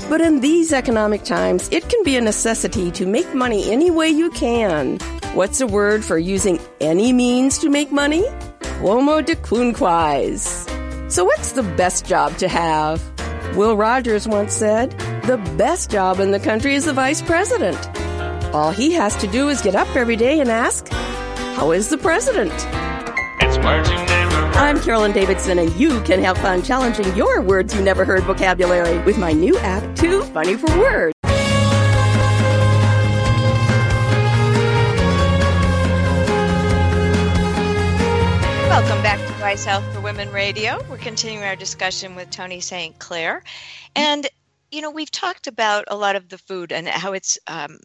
But 0.09 0.21
in 0.21 0.41
these 0.41 0.73
economic 0.73 1.25
times, 1.25 1.69
it 1.71 1.89
can 1.89 2.03
be 2.03 2.17
a 2.17 2.21
necessity 2.21 2.91
to 2.93 3.07
make 3.07 3.33
money 3.33 3.71
any 3.71 3.91
way 3.91 4.09
you 4.09 4.31
can. 4.31 4.99
What's 5.35 5.61
a 5.61 5.67
word 5.67 6.05
for 6.05 6.19
using 6.19 6.59
any 6.81 7.13
means 7.13 7.59
to 7.59 7.71
make 7.71 7.93
money? 7.93 8.25
Quomodocunquize. 8.81 11.11
So, 11.11 11.25
what's 11.25 11.53
the 11.53 11.62
best 11.62 12.05
job 12.05 12.37
to 12.37 12.47
have? 12.47 13.03
Will 13.57 13.75
Rogers 13.75 14.29
once 14.29 14.53
said, 14.53 14.91
The 15.25 15.39
best 15.57 15.91
job 15.91 16.21
in 16.21 16.31
the 16.31 16.39
country 16.39 16.75
is 16.75 16.85
the 16.85 16.93
vice 16.93 17.23
president. 17.23 17.79
All 18.55 18.73
he 18.73 18.93
has 18.93 19.17
to 19.17 19.27
do 19.27 19.49
is 19.49 19.62
get 19.62 19.75
up 19.75 19.89
every 19.97 20.17
day 20.17 20.41
and 20.41 20.51
ask, 20.51 20.89
How 21.57 21.73
is 21.73 21.89
the 21.89 21.97
president? 21.97 22.53
It's 23.41 23.57
words 23.65 23.89
you 23.89 23.97
never 23.97 24.37
I'm 24.59 24.79
Carolyn 24.81 25.12
Davidson, 25.12 25.59
and 25.59 25.75
you 25.77 26.03
can 26.03 26.23
have 26.23 26.37
fun 26.37 26.62
challenging 26.62 27.17
your 27.17 27.41
words 27.41 27.75
you 27.75 27.81
never 27.81 28.05
heard 28.05 28.25
vocabulary 28.25 28.99
with 29.05 29.17
my 29.17 29.33
new 29.33 29.57
app, 29.59 29.97
Too 29.97 30.23
Funny 30.25 30.55
for 30.55 30.69
Words. 30.79 31.16
Welcome 38.69 39.01
back 39.03 39.19
to 39.27 39.41
Wise 39.41 39.65
Health 39.65 39.85
for 39.95 40.01
Women 40.01 40.31
Radio. 40.33 40.85
We're 40.91 40.99
continuing 40.99 41.45
our 41.45 41.55
discussion 41.55 42.17
with 42.17 42.31
Toni 42.31 42.61
St. 42.61 42.99
Clair. 42.99 43.43
And, 43.95 44.27
you 44.73 44.83
know, 44.83 44.91
we've 44.91 45.11
talked 45.11 45.47
about 45.47 45.85
a 45.87 45.97
lot 45.97 46.17
of 46.17 46.29
the 46.29 46.37
food 46.37 46.73
and 46.73 46.89
how 46.89 47.13
it's 47.13 47.39
um, 47.47 47.79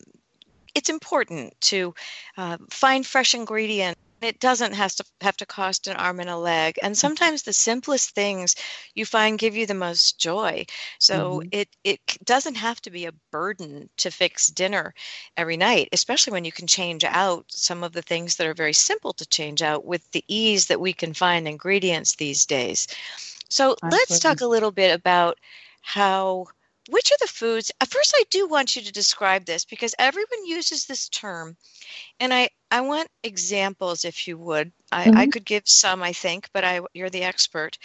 it's 0.74 0.90
important 0.90 1.54
to 1.62 1.94
uh, 2.36 2.58
find 2.72 3.06
fresh 3.06 3.36
ingredients 3.36 4.02
it 4.22 4.40
doesn't 4.40 4.74
have 4.74 4.94
to 4.96 5.04
have 5.22 5.36
to 5.38 5.46
cost 5.46 5.88
an 5.88 5.96
arm 5.96 6.20
and 6.20 6.30
a 6.30 6.38
leg 6.38 6.78
and 6.82 6.98
sometimes 6.98 7.44
the 7.44 7.54
simplest 7.54 8.12
things 8.12 8.56
you 8.94 9.06
find 9.06 9.40
give 9.40 9.56
you 9.56 9.66
the 9.66 9.74
most 9.74 10.20
joy 10.20 10.66
so 11.00 11.40
mm-hmm. 11.40 11.50
it 11.52 11.70
it 11.84 12.00
doesn't 12.24 12.56
have 12.56 12.82
to 12.82 12.92
be 12.92 13.06
a 13.06 13.14
burden 13.32 13.90
to 13.98 14.12
fix 14.12 14.48
dinner 14.48 14.94
every 15.38 15.58
night 15.58 15.90
especially 15.92 16.32
when 16.32 16.46
you 16.46 16.52
can 16.52 16.68
change 16.68 17.04
out 17.04 17.46
some 17.50 17.84
of 17.84 17.94
the 17.94 18.02
things 18.02 18.36
that 18.36 18.48
are 18.48 18.54
very 18.54 18.74
simple 18.74 19.14
to 19.14 19.26
change 19.28 19.62
out 19.62 19.86
with 19.86 20.10
the 20.12 20.24
ease 20.28 20.68
that 20.68 20.82
we 20.82 20.94
can 20.94 21.14
find 21.14 21.48
ingredients 21.48 22.16
these 22.16 22.46
days 22.46 22.88
so 23.50 23.76
Absolutely. 23.84 23.98
let's 23.98 24.20
talk 24.20 24.42
a 24.42 24.48
little 24.48 24.72
bit 24.72 24.94
about 24.94 25.38
how 25.82 26.46
which 26.90 27.12
are 27.12 27.18
the 27.22 27.28
foods 27.28 27.72
at 27.82 27.90
first 27.90 28.14
i 28.16 28.24
do 28.30 28.48
want 28.48 28.76
you 28.76 28.82
to 28.82 28.92
describe 28.92 29.46
this 29.46 29.66
because 29.66 29.96
everyone 30.00 30.46
uses 30.46 30.86
this 30.86 31.10
term 31.10 31.56
and 32.20 32.34
i 32.34 32.50
i 32.70 32.82
want 32.82 33.08
examples 33.24 34.06
if 34.06 34.28
you 34.28 34.38
would 34.38 34.72
i, 34.92 35.06
mm-hmm. 35.06 35.18
I 35.18 35.28
could 35.28 35.46
give 35.46 35.64
some 35.66 36.04
i 36.04 36.14
think 36.14 36.50
but 36.54 36.64
i 36.64 36.82
you're 36.94 37.10
the 37.10 37.24
expert 37.24 37.78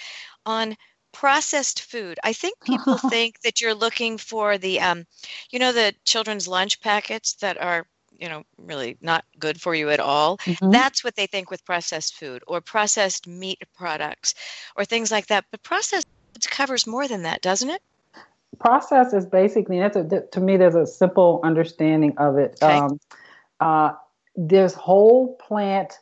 on 0.45 0.77
processed 1.13 1.83
food 1.83 2.19
i 2.25 2.33
think 2.33 2.59
people 2.65 2.99
think 2.99 3.41
that 3.41 3.61
you're 3.61 3.75
looking 3.75 4.19
for 4.19 4.59
the 4.59 4.81
um 4.81 5.07
you 5.51 5.59
know 5.59 5.73
the 5.73 5.95
children's 6.05 6.47
lunch 6.49 6.81
packets 6.81 7.35
that 7.35 7.61
are 7.61 7.87
you 8.19 8.29
know 8.29 8.43
really 8.59 8.97
not 9.01 9.25
good 9.39 9.61
for 9.61 9.75
you 9.75 9.91
at 9.91 10.01
all 10.01 10.39
mm-hmm. 10.39 10.71
that's 10.71 11.05
what 11.05 11.17
they 11.17 11.27
think 11.27 11.51
with 11.51 11.65
processed 11.65 12.15
food 12.15 12.43
or 12.47 12.61
processed 12.61 13.27
meat 13.27 13.63
products 13.77 14.35
or 14.77 14.85
things 14.85 15.11
like 15.11 15.27
that 15.27 15.45
but 15.51 15.63
processed 15.63 16.07
covers 16.51 16.87
more 16.87 17.09
than 17.09 17.23
that 17.23 17.41
doesn't 17.41 17.71
it 17.71 17.83
process 18.59 19.13
is 19.13 19.27
basically 19.27 19.79
that's 19.79 19.97
a, 19.97 20.23
to 20.33 20.41
me 20.41 20.57
there's 20.57 20.75
a 20.75 20.87
simple 20.87 21.41
understanding 21.43 22.17
of 22.19 22.37
it 22.39 22.59
okay. 22.63 22.79
um, 22.79 22.99
uh, 23.61 23.93
there's 24.35 24.75
whole 24.75 25.37
plant 25.37 25.99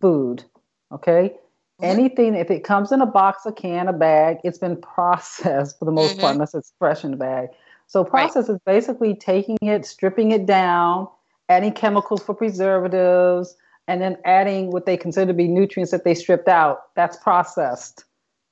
food 0.00 0.44
okay 0.92 1.32
mm-hmm. 1.32 1.84
anything 1.84 2.34
if 2.34 2.50
it 2.50 2.62
comes 2.62 2.92
in 2.92 3.00
a 3.00 3.06
box 3.06 3.46
a 3.46 3.52
can 3.52 3.88
a 3.88 3.92
bag 3.92 4.38
it's 4.44 4.58
been 4.58 4.76
processed 4.80 5.78
for 5.78 5.84
the 5.84 5.92
most 5.92 6.12
mm-hmm. 6.12 6.20
part 6.20 6.34
unless 6.34 6.54
it's 6.54 6.72
fresh 6.78 7.04
in 7.04 7.10
the 7.10 7.16
bag 7.16 7.48
so 7.86 8.04
process 8.04 8.48
right. 8.48 8.54
is 8.54 8.60
basically 8.66 9.14
taking 9.14 9.56
it 9.62 9.86
stripping 9.86 10.30
it 10.32 10.46
down 10.46 11.08
adding 11.48 11.72
chemicals 11.72 12.22
for 12.22 12.34
preservatives 12.34 13.56
and 13.86 14.00
then 14.00 14.16
adding 14.24 14.70
what 14.70 14.86
they 14.86 14.96
consider 14.96 15.26
to 15.26 15.36
be 15.36 15.46
nutrients 15.46 15.90
that 15.90 16.04
they 16.04 16.14
stripped 16.14 16.48
out 16.48 16.94
that's 16.94 17.16
processed 17.16 18.04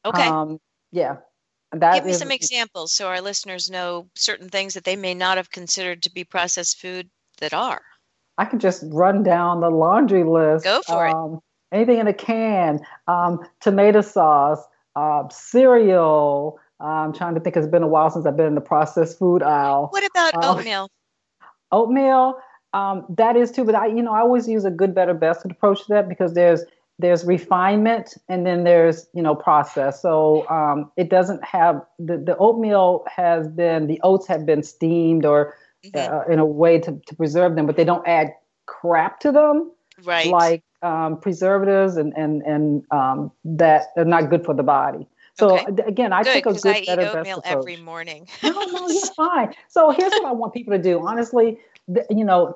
okay 0.05 0.27
um, 0.27 0.59
yeah 0.91 1.17
that 1.73 1.95
Give 1.95 2.05
me 2.05 2.11
is, 2.11 2.19
some 2.19 2.31
examples 2.31 2.93
so 2.93 3.09
our 3.09 3.21
listeners 3.21 3.71
know 3.71 4.07
certain 4.15 4.51
things 4.51 4.75
that 4.75 4.85
they 4.85 4.97
may 4.97 5.15
not 5.15 5.39
have 5.39 5.51
considered 5.51 6.03
to 6.03 6.11
be 6.11 6.25
processed 6.25 6.79
food 6.79 7.09
that 7.39 7.55
are. 7.55 7.83
I 8.43 8.45
could 8.45 8.59
just 8.59 8.83
run 8.89 9.23
down 9.23 9.61
the 9.61 9.71
laundry 9.71 10.25
list. 10.25 10.65
Go 10.65 10.83
for 10.83 11.07
um, 11.07 11.35
it. 11.35 11.77
Anything 11.77 11.99
in 12.01 12.09
a 12.09 12.13
can, 12.13 12.81
um, 13.07 13.39
tomato 13.61 14.01
sauce, 14.01 14.61
uh, 14.97 15.29
cereal. 15.29 16.59
I'm 16.81 17.13
trying 17.13 17.35
to 17.37 17.41
think. 17.41 17.57
It's 17.57 17.69
been 17.69 17.85
a 17.85 17.89
while 17.89 18.11
since 18.11 18.27
I've 18.27 18.37
been 18.37 18.47
in 18.47 18.57
the 18.57 18.61
processed 18.61 19.17
food 19.17 19.45
aisle. 19.45 19.87
What 19.91 20.05
about 20.11 20.35
um, 20.45 20.59
oatmeal? 20.59 20.89
Oatmeal. 21.73 22.35
Um, 22.75 23.07
that 23.17 23.37
is 23.37 23.51
too, 23.53 23.65
but 23.65 23.77
I, 23.77 23.87
you 23.87 24.03
know, 24.03 24.13
I 24.13 24.21
always 24.21 24.49
use 24.49 24.65
a 24.65 24.71
good, 24.71 24.95
better, 24.95 25.15
best 25.15 25.47
approach 25.47 25.79
to 25.83 25.89
that 25.91 26.09
because 26.09 26.35
there's 26.35 26.65
there's 26.99 27.25
refinement 27.25 28.15
and 28.29 28.45
then 28.45 28.65
there's 28.65 29.07
you 29.15 29.23
know 29.23 29.35
process 29.35 30.03
so 30.03 30.49
um, 30.49 30.91
it 30.97 31.09
doesn't 31.09 31.43
have 31.43 31.81
the, 31.99 32.19
the 32.19 32.37
oatmeal 32.37 33.03
has 33.09 33.49
been 33.49 33.87
the 33.87 33.99
oats 34.03 34.27
have 34.27 34.45
been 34.45 34.63
steamed 34.63 35.25
or 35.25 35.55
mm-hmm. 35.85 36.15
uh, 36.15 36.33
in 36.33 36.39
a 36.39 36.47
way 36.47 36.79
to, 36.79 37.01
to 37.07 37.15
preserve 37.15 37.57
them 37.57 37.67
but 37.67 37.77
they 37.77 37.85
don't 37.85 38.07
add 38.07 38.33
crap 38.67 39.21
to 39.21 39.33
them 39.33 39.71
right 40.05 40.29
like 40.29 40.63
um, 40.83 41.19
preservatives 41.21 41.97
and 41.97 42.13
and 42.17 42.43
and 42.43 42.85
um, 42.91 43.31
that 43.45 43.89
are 43.97 44.05
not 44.05 44.31
good 44.31 44.45
for 44.45 44.55
the 44.55 44.63
body 44.63 45.07
so 45.39 45.59
okay. 45.59 45.83
again, 45.87 46.13
I 46.13 46.23
good, 46.23 46.33
take 46.33 46.47
a 46.47 46.53
good, 46.53 46.67
I 46.67 46.85
better, 46.85 47.03
eat 47.03 47.07
oatmeal 47.07 47.37
best 47.39 47.47
approach. 47.47 47.59
every 47.59 47.77
morning. 47.79 48.29
no, 48.43 48.51
no, 48.51 48.89
you're 48.89 49.07
fine. 49.17 49.55
So 49.69 49.91
here's 49.91 50.13
what 50.13 50.27
I 50.27 50.33
want 50.33 50.53
people 50.53 50.73
to 50.75 50.83
do. 50.83 51.05
Honestly, 51.07 51.59
you 52.11 52.25
know, 52.25 52.55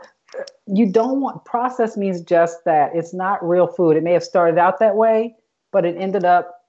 you 0.67 0.91
don't 0.91 1.21
want 1.21 1.45
process 1.45 1.97
means 1.97 2.21
just 2.21 2.65
that. 2.65 2.95
It's 2.95 3.15
not 3.15 3.47
real 3.47 3.67
food. 3.67 3.97
It 3.97 4.03
may 4.03 4.13
have 4.13 4.25
started 4.25 4.59
out 4.59 4.79
that 4.81 4.97
way, 4.97 5.35
but 5.73 5.85
it 5.85 5.97
ended 5.99 6.25
up 6.25 6.67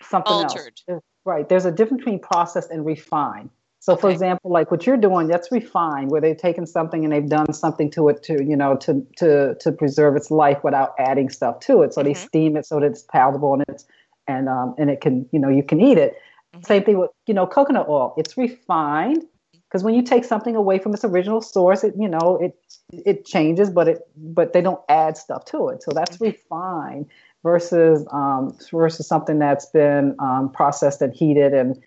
something 0.00 0.32
Altered. 0.32 0.80
else. 0.88 1.02
Right. 1.24 1.48
There's 1.48 1.64
a 1.64 1.72
difference 1.72 2.02
between 2.02 2.20
processed 2.20 2.70
and 2.70 2.86
refine. 2.86 3.50
So 3.88 3.94
okay. 3.94 4.00
for 4.02 4.10
example, 4.10 4.50
like 4.50 4.70
what 4.70 4.86
you're 4.86 4.98
doing, 4.98 5.28
that's 5.28 5.50
refined, 5.50 6.10
where 6.10 6.20
they've 6.20 6.36
taken 6.36 6.66
something 6.66 7.04
and 7.04 7.12
they've 7.14 7.26
done 7.26 7.54
something 7.54 7.90
to 7.92 8.10
it 8.10 8.22
to, 8.24 8.44
you 8.44 8.54
know, 8.54 8.76
to 8.76 9.02
to 9.16 9.54
to 9.54 9.72
preserve 9.72 10.14
its 10.14 10.30
life 10.30 10.58
without 10.62 10.92
adding 10.98 11.30
stuff 11.30 11.60
to 11.60 11.80
it. 11.80 11.94
So 11.94 12.02
mm-hmm. 12.02 12.08
they 12.08 12.12
steam 12.12 12.56
it 12.58 12.66
so 12.66 12.80
that 12.80 12.84
it's 12.84 13.00
palatable 13.04 13.54
and 13.54 13.64
it's 13.66 13.86
and 14.26 14.46
um 14.46 14.74
and 14.76 14.90
it 14.90 15.00
can, 15.00 15.26
you 15.32 15.38
know, 15.38 15.48
you 15.48 15.62
can 15.62 15.80
eat 15.80 15.96
it. 15.96 16.18
Mm-hmm. 16.54 16.64
Same 16.64 16.84
thing 16.84 16.98
with, 16.98 17.08
you 17.26 17.32
know, 17.32 17.46
coconut 17.46 17.88
oil. 17.88 18.12
It's 18.18 18.36
refined 18.36 19.24
because 19.70 19.82
when 19.82 19.94
you 19.94 20.02
take 20.02 20.26
something 20.26 20.54
away 20.54 20.78
from 20.78 20.92
its 20.92 21.02
original 21.02 21.40
source, 21.40 21.82
it 21.82 21.94
you 21.98 22.10
know 22.10 22.38
it 22.42 22.58
it 22.92 23.24
changes, 23.24 23.70
but 23.70 23.88
it 23.88 24.00
but 24.18 24.52
they 24.52 24.60
don't 24.60 24.82
add 24.90 25.16
stuff 25.16 25.46
to 25.46 25.70
it. 25.70 25.82
So 25.82 25.92
that's 25.94 26.18
mm-hmm. 26.18 26.24
refined 26.24 27.06
versus 27.42 28.06
um, 28.12 28.54
versus 28.70 29.08
something 29.08 29.38
that's 29.38 29.64
been 29.64 30.14
um, 30.18 30.52
processed 30.52 31.00
and 31.00 31.14
heated 31.14 31.54
and 31.54 31.82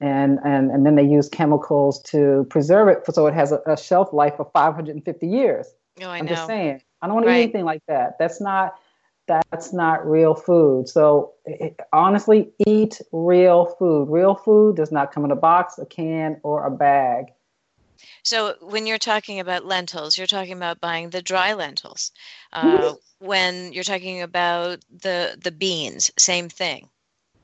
and 0.00 0.38
and 0.44 0.70
and 0.70 0.84
then 0.84 0.96
they 0.96 1.04
use 1.04 1.28
chemicals 1.28 2.02
to 2.02 2.46
preserve 2.50 2.88
it 2.88 3.02
so 3.12 3.26
it 3.26 3.34
has 3.34 3.52
a, 3.52 3.60
a 3.66 3.76
shelf 3.76 4.12
life 4.12 4.34
of 4.38 4.50
550 4.52 5.26
years. 5.26 5.66
Oh, 6.02 6.08
I 6.08 6.18
am 6.18 6.26
know. 6.26 6.30
just 6.32 6.46
saying. 6.46 6.82
I 7.00 7.06
don't 7.06 7.14
want 7.14 7.26
to 7.26 7.32
eat 7.32 7.42
anything 7.42 7.64
like 7.64 7.82
that. 7.86 8.18
That's 8.18 8.40
not 8.40 8.78
that's 9.26 9.72
not 9.72 10.06
real 10.06 10.34
food. 10.34 10.88
So 10.88 11.32
it, 11.46 11.78
honestly, 11.92 12.50
eat 12.66 13.00
real 13.12 13.66
food. 13.78 14.08
Real 14.10 14.34
food 14.34 14.76
does 14.76 14.92
not 14.92 15.12
come 15.12 15.24
in 15.24 15.30
a 15.30 15.36
box, 15.36 15.78
a 15.78 15.86
can, 15.86 16.40
or 16.42 16.66
a 16.66 16.70
bag. 16.70 17.26
So 18.22 18.56
when 18.60 18.86
you're 18.86 18.98
talking 18.98 19.40
about 19.40 19.64
lentils, 19.64 20.18
you're 20.18 20.26
talking 20.26 20.52
about 20.52 20.80
buying 20.80 21.10
the 21.10 21.22
dry 21.22 21.54
lentils. 21.54 22.12
Uh, 22.52 22.64
mm-hmm. 22.64 23.26
When 23.26 23.72
you're 23.72 23.84
talking 23.84 24.22
about 24.22 24.80
the 24.90 25.38
the 25.42 25.52
beans, 25.52 26.10
same 26.18 26.48
thing. 26.48 26.88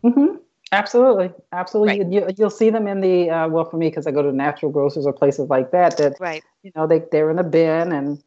Mm-hmm. 0.04 0.36
Absolutely, 0.72 1.30
absolutely. 1.52 2.04
Right. 2.04 2.12
You, 2.38 2.44
will 2.44 2.50
see 2.50 2.70
them 2.70 2.86
in 2.86 3.00
the 3.00 3.28
uh, 3.28 3.48
well 3.48 3.64
for 3.64 3.76
me 3.76 3.88
because 3.88 4.06
I 4.06 4.12
go 4.12 4.22
to 4.22 4.32
natural 4.32 4.70
grocers 4.70 5.04
or 5.04 5.12
places 5.12 5.48
like 5.48 5.72
that. 5.72 5.96
That 5.96 6.14
right. 6.20 6.44
You 6.62 6.70
know 6.76 6.86
they 6.86 7.02
they're 7.10 7.30
in 7.30 7.38
a 7.38 7.44
bin 7.44 7.90
and 7.92 8.22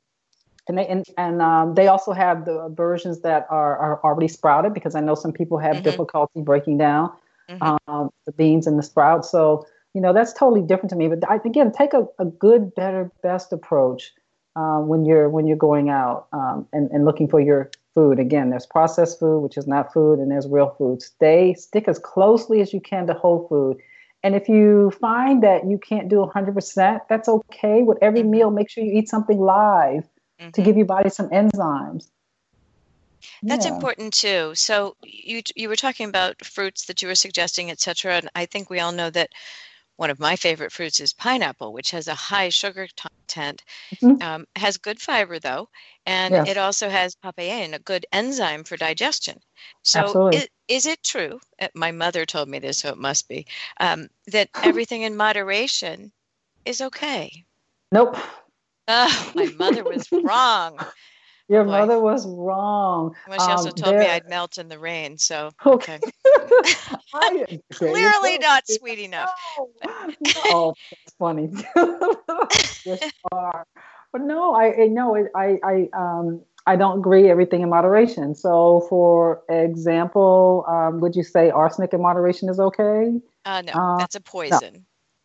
and 0.68 0.78
they 0.78 0.86
and, 0.88 1.06
and 1.18 1.42
um, 1.42 1.76
they 1.76 1.88
also 1.88 2.12
have 2.12 2.46
the 2.46 2.70
versions 2.76 3.22
that 3.22 3.48
are, 3.50 3.78
are 3.78 4.04
already 4.04 4.28
sprouted 4.28 4.74
because 4.74 4.94
I 4.94 5.00
know 5.00 5.16
some 5.16 5.32
people 5.32 5.58
have 5.58 5.76
mm-hmm. 5.76 5.84
difficulty 5.84 6.42
breaking 6.42 6.78
down 6.78 7.12
mm-hmm. 7.50 7.92
um, 7.92 8.10
the 8.26 8.32
beans 8.32 8.68
and 8.68 8.78
the 8.78 8.84
sprouts. 8.84 9.32
So 9.32 9.66
you 9.94 10.02
know 10.02 10.12
that's 10.12 10.34
totally 10.34 10.62
different 10.62 10.90
to 10.92 10.96
me. 10.96 11.08
But 11.08 11.30
I, 11.30 11.36
again, 11.46 11.72
take 11.72 11.94
a, 11.94 12.08
a 12.20 12.26
good, 12.26 12.76
better, 12.76 13.12
best 13.22 13.54
approach 13.54 14.12
uh, 14.56 14.80
when 14.80 15.06
you're 15.06 15.30
when 15.30 15.48
you're 15.48 15.58
going 15.58 15.90
out 15.90 16.28
um, 16.34 16.68
and, 16.74 16.90
and 16.92 17.06
looking 17.06 17.28
for 17.28 17.40
your 17.40 17.72
food. 17.94 18.20
Again, 18.20 18.50
there's 18.50 18.66
processed 18.66 19.20
food, 19.20 19.40
which 19.40 19.58
is 19.58 19.68
not 19.68 19.94
food, 19.94 20.20
and 20.20 20.32
there's 20.32 20.48
real 20.48 20.76
food. 20.78 21.02
Stay 21.02 21.54
stick 21.54 21.88
as 21.88 22.00
closely 22.00 22.62
as 22.62 22.74
you 22.74 22.82
can 22.82 23.08
to 23.08 23.14
whole 23.14 23.48
food. 23.48 23.78
And 24.24 24.36
if 24.36 24.48
you 24.48 24.92
find 25.02 25.44
that 25.44 25.68
you 25.68 25.78
can't 25.78 26.08
do 26.08 26.18
100%, 26.18 27.02
that's 27.10 27.28
okay. 27.28 27.84
With 27.84 27.98
every 28.02 28.22
mm-hmm. 28.22 28.32
meal, 28.32 28.52
make 28.52 28.70
sure 28.70 28.84
you 28.84 28.94
eat 28.94 29.10
something 29.10 29.40
live 29.40 30.08
mm-hmm. 30.40 30.52
to 30.52 30.62
give 30.62 30.78
your 30.78 30.86
body 30.86 31.10
some 31.10 31.30
enzymes. 31.30 32.10
That's 33.42 33.66
yeah. 33.66 33.76
important 33.76 34.14
too. 34.14 34.54
So 34.56 34.96
you 35.04 35.42
you 35.56 35.70
were 35.70 35.76
talking 35.76 36.10
about 36.10 36.44
fruits 36.46 36.86
that 36.86 37.02
you 37.02 37.08
were 37.08 37.16
suggesting, 37.16 37.72
etc. 37.72 38.18
And 38.18 38.30
I 38.36 38.46
think 38.46 38.70
we 38.70 38.80
all 38.80 38.92
know 38.92 39.10
that 39.10 39.30
one 39.98 40.10
of 40.10 40.20
my 40.20 40.36
favorite 40.36 40.72
fruits 40.72 41.00
is 41.00 41.14
pineapple, 41.14 41.74
which 41.74 41.92
has 41.92 42.08
a 42.08 42.16
high 42.16 42.50
sugar 42.50 42.88
content. 42.98 43.64
Mm-hmm. 43.96 44.22
Um, 44.22 44.46
has 44.56 44.78
good 44.78 45.02
fiber 45.02 45.40
though, 45.40 45.70
and 46.06 46.34
yes. 46.34 46.50
it 46.50 46.58
also 46.58 46.90
has 46.90 47.16
papain, 47.16 47.74
a 47.74 47.80
good 47.80 48.06
enzyme 48.12 48.64
for 48.64 48.78
digestion. 48.78 49.40
So 49.82 50.30
is, 50.30 50.48
is, 50.68 50.86
it 50.86 51.02
true? 51.04 51.40
Uh, 51.60 51.70
my 51.74 51.92
mother 51.92 52.26
told 52.26 52.50
me 52.50 52.60
this, 52.60 52.80
so 52.80 52.90
it 52.90 52.98
must 52.98 53.28
be 53.28 53.48
um, 53.80 54.08
that 54.28 54.50
everything 54.64 55.02
in 55.02 55.16
moderation 55.16 56.12
is 56.66 56.82
okay. 56.82 57.44
Nope. 57.92 58.18
Oh, 58.88 59.32
my 59.36 59.46
mother 59.58 59.84
was 59.84 60.12
wrong. 60.12 60.80
Your 61.50 61.66
mother 61.66 62.00
was 62.00 62.26
wrong. 62.28 63.16
Well, 63.28 63.40
she 63.40 63.52
also 63.52 63.70
um, 63.70 63.76
told 63.76 63.94
there... 63.94 64.00
me 64.00 64.08
I'd 64.08 64.30
melt 64.30 64.58
in 64.58 64.70
the 64.70 64.80
rain. 64.80 65.18
So 65.18 65.52
okay, 65.66 66.00
I, 67.14 67.60
clearly 67.72 68.38
not 68.38 68.64
sweet 68.68 69.00
enough. 69.00 69.30
oh, 70.46 70.74
that's 70.90 71.16
funny. 71.20 71.50
yes, 72.86 73.12
are. 73.32 73.66
But 74.12 74.22
no, 74.22 74.56
I 74.56 74.88
no, 74.88 75.16
I 75.36 75.60
I 75.64 75.90
um 75.94 76.42
I 76.66 76.76
don't 76.76 77.00
agree 77.00 77.30
everything 77.30 77.62
in 77.62 77.70
moderation. 77.70 78.36
So, 78.36 78.86
for 78.90 79.42
example, 79.50 80.66
um, 80.68 81.02
would 81.02 81.16
you 81.16 81.24
say 81.24 81.50
arsenic 81.50 81.94
in 81.94 82.02
moderation 82.02 82.48
is 82.50 82.60
okay? 82.60 83.20
Uh, 83.46 83.62
no, 83.62 83.74
uh, 83.74 83.98
that's 83.98 84.16
a 84.16 84.22
poison. 84.22 84.74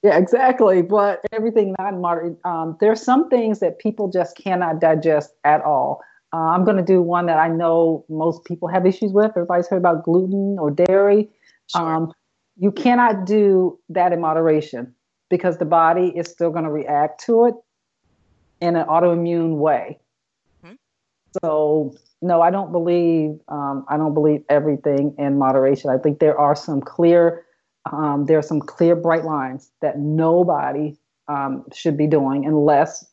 No. 0.02 0.10
Yeah, 0.10 0.18
exactly. 0.18 0.82
But 0.82 1.20
everything 1.32 1.74
not 1.78 1.92
in 1.92 2.00
moderation. 2.00 2.38
Um, 2.44 2.76
there's 2.80 3.02
some 3.02 3.28
things 3.28 3.60
that 3.60 3.78
people 3.78 4.10
just 4.10 4.36
cannot 4.36 4.80
digest 4.80 5.32
at 5.44 5.62
all. 5.62 6.02
Uh, 6.32 6.36
I'm 6.36 6.64
going 6.64 6.76
to 6.76 6.82
do 6.82 7.00
one 7.00 7.26
that 7.26 7.38
I 7.38 7.48
know 7.48 8.04
most 8.08 8.44
people 8.44 8.68
have 8.68 8.86
issues 8.86 9.12
with. 9.12 9.30
Everybody's 9.30 9.66
heard 9.68 9.78
about 9.78 10.04
gluten 10.04 10.58
or 10.58 10.70
dairy. 10.70 11.28
Sure. 11.68 11.82
Um, 11.82 12.12
you 12.58 12.70
cannot 12.70 13.24
do 13.24 13.78
that 13.88 14.12
in 14.12 14.20
moderation 14.20 14.94
because 15.30 15.58
the 15.58 15.64
body 15.64 16.12
is 16.16 16.28
still 16.28 16.50
going 16.50 16.64
to 16.64 16.70
react 16.70 17.24
to 17.24 17.46
it 17.46 17.54
in 18.60 18.76
an 18.76 18.86
autoimmune 18.86 19.56
way. 19.56 19.98
Mm-hmm. 20.64 20.74
So 21.42 21.94
no, 22.20 22.42
I 22.42 22.50
don't 22.50 22.72
believe 22.72 23.38
um, 23.48 23.84
I 23.88 23.96
don't 23.96 24.14
believe 24.14 24.42
everything 24.48 25.14
in 25.18 25.38
moderation. 25.38 25.90
I 25.90 25.98
think 25.98 26.18
there 26.18 26.38
are 26.38 26.56
some 26.56 26.80
clear 26.80 27.44
um, 27.90 28.26
there 28.26 28.38
are 28.38 28.42
some 28.42 28.60
clear 28.60 28.96
bright 28.96 29.24
lines 29.24 29.70
that 29.80 29.98
nobody 29.98 30.96
um, 31.28 31.64
should 31.72 31.96
be 31.96 32.06
doing 32.06 32.44
unless 32.44 33.06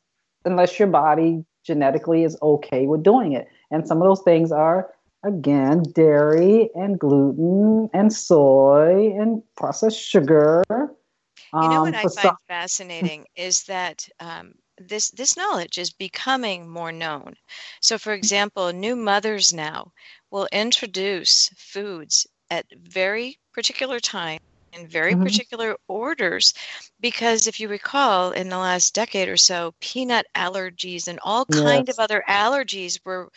unless 0.43 0.79
your 0.79 0.87
body 0.87 1.45
genetically 1.65 2.23
is 2.23 2.37
okay 2.41 2.85
with 2.85 3.03
doing 3.03 3.33
it. 3.33 3.47
And 3.71 3.87
some 3.87 4.01
of 4.01 4.07
those 4.07 4.23
things 4.23 4.51
are 4.51 4.91
again 5.23 5.83
dairy 5.93 6.69
and 6.75 6.99
gluten 6.99 7.89
and 7.93 8.13
soy 8.13 9.13
and 9.19 9.41
processed 9.57 9.99
sugar. 9.99 10.63
You 10.69 11.69
know 11.69 11.81
what 11.81 11.93
um, 11.93 11.95
I 11.95 12.01
find 12.03 12.11
some- 12.11 12.37
fascinating 12.47 13.25
is 13.35 13.63
that 13.63 14.07
um, 14.19 14.53
this 14.77 15.09
this 15.11 15.37
knowledge 15.37 15.77
is 15.77 15.91
becoming 15.91 16.69
more 16.69 16.91
known. 16.91 17.35
So, 17.81 17.97
for 17.97 18.13
example, 18.13 18.71
new 18.73 18.95
mothers 18.95 19.53
now 19.53 19.93
will 20.31 20.47
introduce 20.51 21.49
foods 21.57 22.27
at 22.49 22.65
very 22.75 23.37
particular 23.53 23.99
times 23.99 24.41
in 24.75 24.87
very 24.87 25.13
mm-hmm. 25.13 25.23
particular 25.23 25.75
orders 25.87 26.53
because 26.99 27.47
if 27.47 27.59
you 27.59 27.67
recall 27.67 28.31
in 28.31 28.49
the 28.49 28.57
last 28.57 28.93
decade 28.93 29.29
or 29.29 29.37
so 29.37 29.73
peanut 29.79 30.25
allergies 30.35 31.07
and 31.07 31.19
all 31.23 31.45
yes. 31.49 31.61
kind 31.61 31.89
of 31.89 31.99
other 31.99 32.23
allergies 32.27 32.99
were 33.05 33.29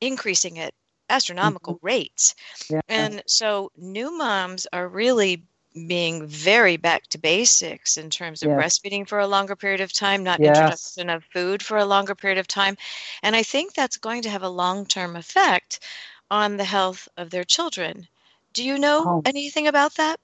increasing 0.00 0.58
at 0.58 0.72
astronomical 1.10 1.76
mm-hmm. 1.76 1.86
rates 1.86 2.34
yeah. 2.70 2.80
and 2.88 3.22
so 3.26 3.70
new 3.76 4.16
moms 4.16 4.66
are 4.72 4.88
really 4.88 5.42
being 5.86 6.26
very 6.26 6.76
back 6.76 7.06
to 7.08 7.18
basics 7.18 7.96
in 7.96 8.10
terms 8.10 8.42
of 8.42 8.48
yes. 8.48 8.58
breastfeeding 8.58 9.06
for 9.06 9.18
a 9.20 9.26
longer 9.26 9.54
period 9.54 9.80
of 9.80 9.92
time, 9.92 10.24
not 10.24 10.40
yes. 10.40 10.48
introduction 10.48 11.10
of 11.10 11.24
food 11.32 11.62
for 11.62 11.76
a 11.76 11.84
longer 11.84 12.14
period 12.14 12.38
of 12.38 12.48
time. 12.48 12.76
And 13.22 13.36
I 13.36 13.42
think 13.42 13.74
that's 13.74 13.98
going 13.98 14.22
to 14.22 14.30
have 14.30 14.42
a 14.42 14.48
long 14.48 14.86
term 14.86 15.14
effect 15.14 15.80
on 16.30 16.56
the 16.56 16.64
health 16.64 17.08
of 17.16 17.30
their 17.30 17.44
children. 17.44 18.08
Do 18.52 18.64
you 18.64 18.78
know 18.78 19.04
oh. 19.06 19.22
anything 19.24 19.66
about 19.66 19.94
that? 19.96 20.18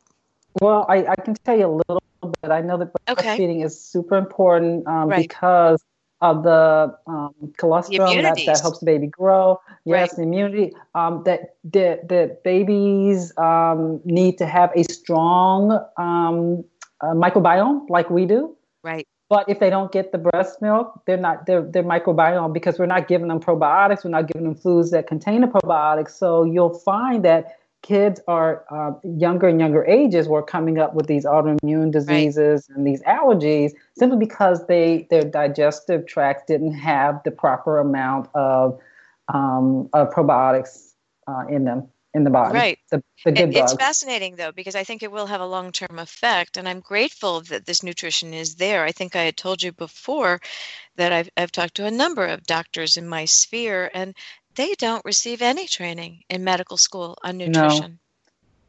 Well, 0.60 0.86
I, 0.88 1.06
I 1.06 1.16
can 1.16 1.34
tell 1.34 1.58
you 1.58 1.66
a 1.66 1.74
little 1.88 2.02
bit. 2.42 2.50
I 2.50 2.60
know 2.60 2.78
that 2.78 2.92
breastfeeding 2.92 3.56
okay. 3.56 3.62
is 3.62 3.80
super 3.80 4.16
important 4.16 4.86
um, 4.86 5.08
right. 5.08 5.28
because 5.28 5.84
of 6.20 6.42
the 6.42 6.96
um, 7.06 7.34
colostrum 7.58 8.16
the 8.16 8.22
that, 8.22 8.38
that 8.46 8.60
helps 8.60 8.78
the 8.78 8.86
baby 8.86 9.06
grow. 9.06 9.60
Yes, 9.84 10.12
right. 10.16 10.24
immunity. 10.24 10.72
Um, 10.94 11.22
that 11.24 11.56
that 11.64 12.08
that 12.08 12.42
babies 12.44 13.36
um, 13.36 14.00
need 14.04 14.38
to 14.38 14.46
have 14.46 14.70
a 14.74 14.84
strong 14.84 15.72
um, 15.98 16.64
uh, 17.00 17.14
microbiome 17.14 17.88
like 17.90 18.08
we 18.10 18.24
do. 18.24 18.56
Right. 18.82 19.06
But 19.28 19.48
if 19.48 19.58
they 19.58 19.70
don't 19.70 19.90
get 19.90 20.12
the 20.12 20.18
breast 20.18 20.62
milk, 20.62 21.02
they're 21.06 21.16
not 21.16 21.46
their 21.46 21.62
their 21.62 21.82
microbiome 21.82 22.52
because 22.52 22.78
we're 22.78 22.86
not 22.86 23.08
giving 23.08 23.28
them 23.28 23.40
probiotics. 23.40 24.04
We're 24.04 24.10
not 24.10 24.28
giving 24.28 24.44
them 24.44 24.54
foods 24.54 24.92
that 24.92 25.06
contain 25.06 25.40
the 25.40 25.46
probiotics. 25.46 26.12
So 26.12 26.44
you'll 26.44 26.78
find 26.78 27.24
that 27.24 27.58
kids 27.84 28.18
are 28.26 28.64
uh, 28.70 28.92
younger 29.04 29.46
and 29.46 29.60
younger 29.60 29.84
ages 29.84 30.26
were 30.26 30.42
coming 30.42 30.78
up 30.78 30.94
with 30.94 31.06
these 31.06 31.26
autoimmune 31.26 31.92
diseases 31.92 32.66
right. 32.68 32.76
and 32.76 32.86
these 32.86 33.02
allergies 33.02 33.72
simply 33.98 34.18
because 34.18 34.66
they 34.66 35.06
their 35.10 35.22
digestive 35.22 36.06
tract 36.06 36.48
didn't 36.48 36.72
have 36.72 37.20
the 37.24 37.30
proper 37.30 37.78
amount 37.78 38.28
of 38.34 38.80
um, 39.28 39.90
of 39.92 40.10
probiotics 40.10 40.94
uh, 41.26 41.44
in 41.50 41.64
them 41.64 41.86
in 42.14 42.24
the 42.24 42.30
body. 42.30 42.54
Right. 42.54 42.78
The, 42.90 43.02
the 43.24 43.32
good 43.32 43.50
it, 43.50 43.56
It's 43.56 43.74
fascinating 43.74 44.36
though 44.36 44.52
because 44.52 44.76
I 44.76 44.84
think 44.84 45.02
it 45.02 45.12
will 45.12 45.26
have 45.26 45.42
a 45.42 45.46
long 45.46 45.70
term 45.70 45.98
effect, 45.98 46.56
and 46.56 46.66
I'm 46.66 46.80
grateful 46.80 47.42
that 47.42 47.66
this 47.66 47.82
nutrition 47.82 48.32
is 48.32 48.54
there. 48.54 48.84
I 48.84 48.92
think 48.92 49.14
I 49.14 49.24
had 49.24 49.36
told 49.36 49.62
you 49.62 49.72
before 49.72 50.40
that 50.96 51.12
I've 51.12 51.28
I've 51.36 51.52
talked 51.52 51.74
to 51.74 51.86
a 51.86 51.90
number 51.90 52.24
of 52.24 52.46
doctors 52.46 52.96
in 52.96 53.06
my 53.06 53.26
sphere, 53.26 53.90
and 53.92 54.14
they 54.54 54.74
don't 54.74 55.04
receive 55.04 55.42
any 55.42 55.66
training 55.66 56.22
in 56.28 56.44
medical 56.44 56.76
school 56.76 57.16
on 57.22 57.38
nutrition. 57.38 57.92
No. 57.92 57.98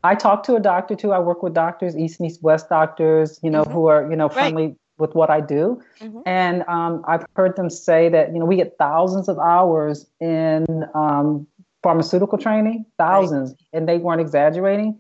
I 0.04 0.14
talk 0.14 0.44
to 0.44 0.56
a 0.56 0.60
doctor 0.60 0.96
too. 0.96 1.12
I 1.14 1.20
work 1.20 1.42
with 1.42 1.54
doctors, 1.54 1.98
East 1.98 2.20
and 2.20 2.30
East 2.30 2.44
West 2.44 2.70
doctors, 2.70 3.40
you 3.42 3.50
know, 3.50 3.64
mm-hmm. 3.64 3.74
who 3.74 3.88
are, 3.88 4.10
you 4.10 4.16
know, 4.16 4.30
friendly 4.30 4.68
right. 4.68 4.78
with 5.00 5.16
what 5.16 5.32
I 5.32 5.42
do. 5.42 5.82
Mm-hmm. 6.00 6.20
And 6.28 6.64
um, 6.68 7.04
I've 7.08 7.26
heard 7.36 7.56
them 7.56 7.72
say 7.72 8.10
that, 8.10 8.32
you 8.32 8.40
know, 8.40 8.46
we 8.46 8.56
get 8.56 8.76
thousands 8.78 9.28
of 9.28 9.40
hours 9.40 10.06
in 10.20 10.86
um, 10.94 11.48
pharmaceutical 11.82 12.38
training, 12.38 12.86
thousands, 13.00 13.50
right. 13.50 13.58
and 13.74 13.90
they 13.90 13.98
weren't 13.98 14.22
exaggerating. 14.22 15.00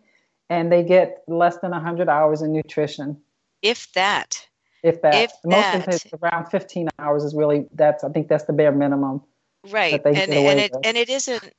And 0.49 0.71
they 0.71 0.83
get 0.83 1.23
less 1.27 1.57
than 1.57 1.71
100 1.71 2.07
hours 2.09 2.41
in 2.41 2.51
nutrition. 2.51 3.19
If 3.61 3.91
that. 3.93 4.47
If 4.83 5.01
that. 5.01 5.15
If 5.15 5.31
Most 5.43 5.61
that. 5.61 5.87
of 5.87 5.93
it, 5.93 6.11
around 6.21 6.49
15 6.49 6.89
hours 6.99 7.23
is 7.23 7.33
really, 7.35 7.67
that's, 7.73 8.03
I 8.03 8.09
think 8.09 8.27
that's 8.27 8.45
the 8.45 8.53
bare 8.53 8.71
minimum 8.71 9.21
right 9.71 10.01
and 10.05 10.17
and 10.17 10.59
it 10.59 10.71
with. 10.73 10.85
and 10.85 10.97
it 10.97 11.09
isn't 11.09 11.53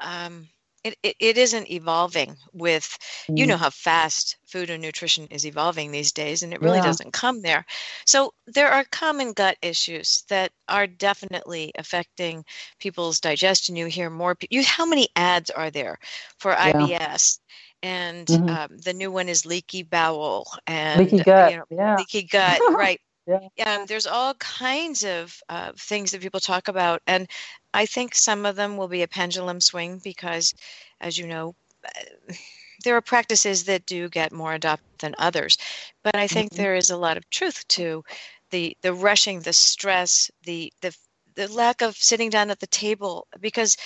um 0.00 0.48
it, 0.82 0.96
it, 1.02 1.16
it 1.20 1.38
isn't 1.38 1.70
evolving 1.70 2.36
with 2.52 2.96
mm. 3.28 3.38
you 3.38 3.46
know 3.46 3.56
how 3.56 3.70
fast 3.70 4.36
food 4.46 4.70
and 4.70 4.82
nutrition 4.82 5.26
is 5.26 5.46
evolving 5.46 5.90
these 5.90 6.12
days 6.12 6.42
and 6.42 6.52
it 6.54 6.60
really 6.62 6.78
yeah. 6.78 6.84
doesn't 6.84 7.12
come 7.12 7.42
there 7.42 7.64
so 8.06 8.32
there 8.46 8.70
are 8.70 8.84
common 8.90 9.32
gut 9.32 9.56
issues 9.62 10.24
that 10.28 10.52
are 10.68 10.86
definitely 10.86 11.72
affecting 11.76 12.44
people's 12.78 13.20
digestion 13.20 13.76
you 13.76 13.86
hear 13.86 14.10
more 14.10 14.36
you 14.48 14.64
how 14.64 14.86
many 14.86 15.08
ads 15.16 15.50
are 15.50 15.70
there 15.70 15.98
for 16.38 16.52
yeah. 16.52 16.72
ibs 16.72 17.38
and 17.82 18.26
mm-hmm. 18.26 18.48
um, 18.48 18.68
the 18.84 18.92
new 18.92 19.10
one 19.10 19.28
is 19.28 19.46
leaky 19.46 19.82
bowel 19.82 20.46
and 20.66 21.00
leaky 21.00 21.22
gut 21.22 21.52
you 21.52 21.58
know, 21.58 21.64
yeah. 21.70 21.96
leaky 21.96 22.22
gut 22.22 22.58
right 22.72 23.00
yeah. 23.26 23.48
Um, 23.66 23.86
there's 23.86 24.06
all 24.06 24.34
kinds 24.34 25.04
of 25.04 25.40
uh, 25.48 25.72
things 25.76 26.10
that 26.10 26.20
people 26.20 26.40
talk 26.40 26.68
about. 26.68 27.02
And 27.06 27.28
I 27.74 27.86
think 27.86 28.14
some 28.14 28.46
of 28.46 28.56
them 28.56 28.76
will 28.76 28.88
be 28.88 29.02
a 29.02 29.08
pendulum 29.08 29.60
swing 29.60 30.00
because, 30.02 30.54
as 31.00 31.18
you 31.18 31.26
know, 31.26 31.54
uh, 31.84 32.34
there 32.84 32.96
are 32.96 33.02
practices 33.02 33.64
that 33.64 33.84
do 33.84 34.08
get 34.08 34.32
more 34.32 34.54
adopted 34.54 34.86
than 35.00 35.14
others. 35.18 35.58
But 36.02 36.16
I 36.16 36.26
think 36.26 36.52
mm-hmm. 36.52 36.62
there 36.62 36.76
is 36.76 36.90
a 36.90 36.96
lot 36.96 37.18
of 37.18 37.28
truth 37.28 37.68
to 37.68 38.04
the, 38.50 38.76
the 38.80 38.94
rushing, 38.94 39.40
the 39.40 39.52
stress, 39.52 40.30
the, 40.44 40.72
the, 40.80 40.96
the 41.34 41.52
lack 41.52 41.82
of 41.82 41.94
sitting 41.96 42.30
down 42.30 42.50
at 42.50 42.58
the 42.58 42.66
table. 42.66 43.26
Because 43.38 43.76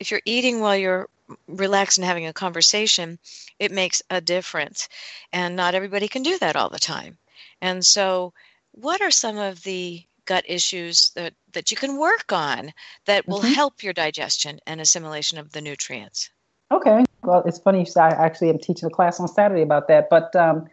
if 0.00 0.10
you're 0.10 0.22
eating 0.24 0.58
while 0.58 0.76
you're 0.76 1.08
relaxed 1.46 1.98
and 1.98 2.04
having 2.04 2.26
a 2.26 2.32
conversation, 2.32 3.18
it 3.60 3.70
makes 3.70 4.02
a 4.10 4.20
difference. 4.20 4.88
And 5.32 5.54
not 5.54 5.76
everybody 5.76 6.08
can 6.08 6.24
do 6.24 6.36
that 6.38 6.56
all 6.56 6.68
the 6.68 6.80
time. 6.80 7.18
And 7.60 7.86
so, 7.86 8.32
what 8.72 9.00
are 9.00 9.10
some 9.10 9.38
of 9.38 9.62
the 9.62 10.02
gut 10.24 10.44
issues 10.48 11.10
that, 11.10 11.34
that 11.52 11.70
you 11.70 11.76
can 11.76 11.98
work 11.98 12.32
on 12.32 12.72
that 13.06 13.26
will 13.26 13.40
mm-hmm. 13.40 13.52
help 13.52 13.82
your 13.82 13.92
digestion 13.92 14.58
and 14.66 14.80
assimilation 14.80 15.38
of 15.38 15.52
the 15.52 15.60
nutrients? 15.60 16.30
Okay. 16.70 17.04
Well, 17.22 17.42
it's 17.46 17.58
funny. 17.58 17.86
I 17.96 18.08
actually 18.08 18.50
am 18.50 18.58
teaching 18.58 18.86
a 18.86 18.90
class 18.90 19.20
on 19.20 19.28
Saturday 19.28 19.62
about 19.62 19.88
that. 19.88 20.08
But 20.10 20.34
um, 20.34 20.66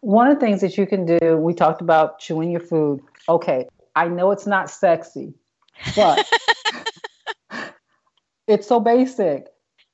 one 0.00 0.28
of 0.28 0.34
the 0.38 0.40
things 0.40 0.60
that 0.60 0.78
you 0.78 0.86
can 0.86 1.04
do, 1.04 1.36
we 1.36 1.54
talked 1.54 1.80
about 1.80 2.18
chewing 2.20 2.50
your 2.50 2.60
food. 2.60 3.00
Okay. 3.28 3.66
I 3.96 4.08
know 4.08 4.30
it's 4.30 4.46
not 4.46 4.70
sexy, 4.70 5.34
but 5.96 6.26
it's 8.46 8.68
so 8.68 8.80
basic. 8.80 9.48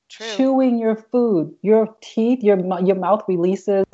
True. 0.09 0.27
Chewing 0.37 0.77
your 0.77 0.95
food, 0.95 1.53
your 1.61 1.93
teeth, 2.01 2.41
your 2.41 2.57
your 2.81 2.95
mouth 2.95 3.23
releases 3.27 3.85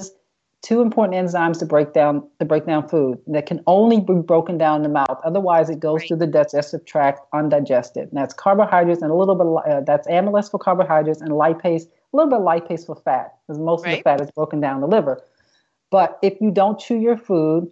two 0.64 0.82
important 0.82 1.16
enzymes 1.16 1.59
to 1.59 1.66
break 1.66 1.93
down 1.93 2.28
to 2.39 2.45
break 2.45 2.66
down 2.66 2.88
food 2.88 3.20
that 3.28 3.45
can 3.45 3.61
only 3.68 3.99
be 3.99 4.16
broken 4.16 4.57
down 4.57 4.78
in 4.78 4.84
the 4.84 4.89
mouth. 4.89 5.20
Otherwise, 5.24 5.70
it 5.70 5.80
goes 5.80 5.99
right. 5.99 6.07
through 6.07 6.18
the 6.18 6.28
digestive 6.28 6.84
tract 6.86 7.20
undigested. 7.34 8.07
And 8.07 8.18
that's 8.18 8.34
carbohydrates 8.34 9.01
and 9.01 9.11
a 9.11 9.14
little 9.14 9.36
bit 9.36 9.72
uh, 9.72 9.82
that's 9.82 10.07
amylase 10.07 10.49
for 10.49 10.57
carbohydrates 10.57 11.22
and 11.22 11.32
lipase, 11.32 11.84
a 11.84 12.18
little 12.18 12.32
bit 12.32 12.39
of 12.39 12.45
lipase 12.45 12.86
for 12.86 12.95
fat, 12.95 13.36
because 13.45 13.59
most 13.59 13.84
right. 13.84 13.91
of 13.91 13.97
the 13.99 14.03
fat 14.03 14.22
is 14.22 14.32
broken 14.32 14.61
down 14.61 14.76
in 14.76 14.82
the 14.82 14.88
liver. 14.88 15.22
But 15.91 16.18
if 16.24 16.39
you 16.41 16.49
don't 16.49 16.80
chew 16.80 16.97
your 16.97 17.18
food, 17.18 17.70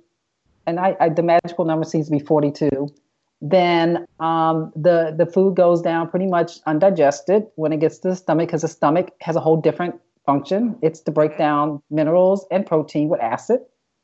and 0.67 0.79
I, 0.79 0.95
I 0.99 1.09
the 1.09 1.23
magical 1.23 1.65
number 1.65 1.85
seems 1.85 2.07
to 2.07 2.11
be 2.11 2.19
42. 2.19 2.93
then 3.41 4.05
um, 4.19 4.71
the 4.75 5.15
the 5.17 5.25
food 5.25 5.55
goes 5.55 5.81
down 5.81 6.09
pretty 6.09 6.27
much 6.27 6.59
undigested 6.65 7.47
when 7.55 7.71
it 7.71 7.79
gets 7.79 7.99
to 7.99 8.09
the 8.09 8.15
stomach 8.15 8.49
because 8.49 8.63
the 8.63 8.67
stomach 8.67 9.11
has 9.21 9.37
a 9.37 9.39
whole 9.39 9.59
different 9.59 9.95
function. 10.25 10.77
It's 10.81 10.99
to 11.01 11.11
break 11.11 11.37
down 11.37 11.81
minerals 11.89 12.45
and 12.51 12.65
protein 12.65 13.09
with 13.09 13.21
acid, 13.21 13.59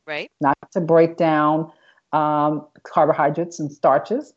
right? 0.05 0.31
Not 0.41 0.57
to 0.71 0.81
break 0.81 1.17
down 1.17 1.71
um, 2.13 2.65
carbohydrates 2.83 3.59
and 3.59 3.71
starches. 3.71 4.33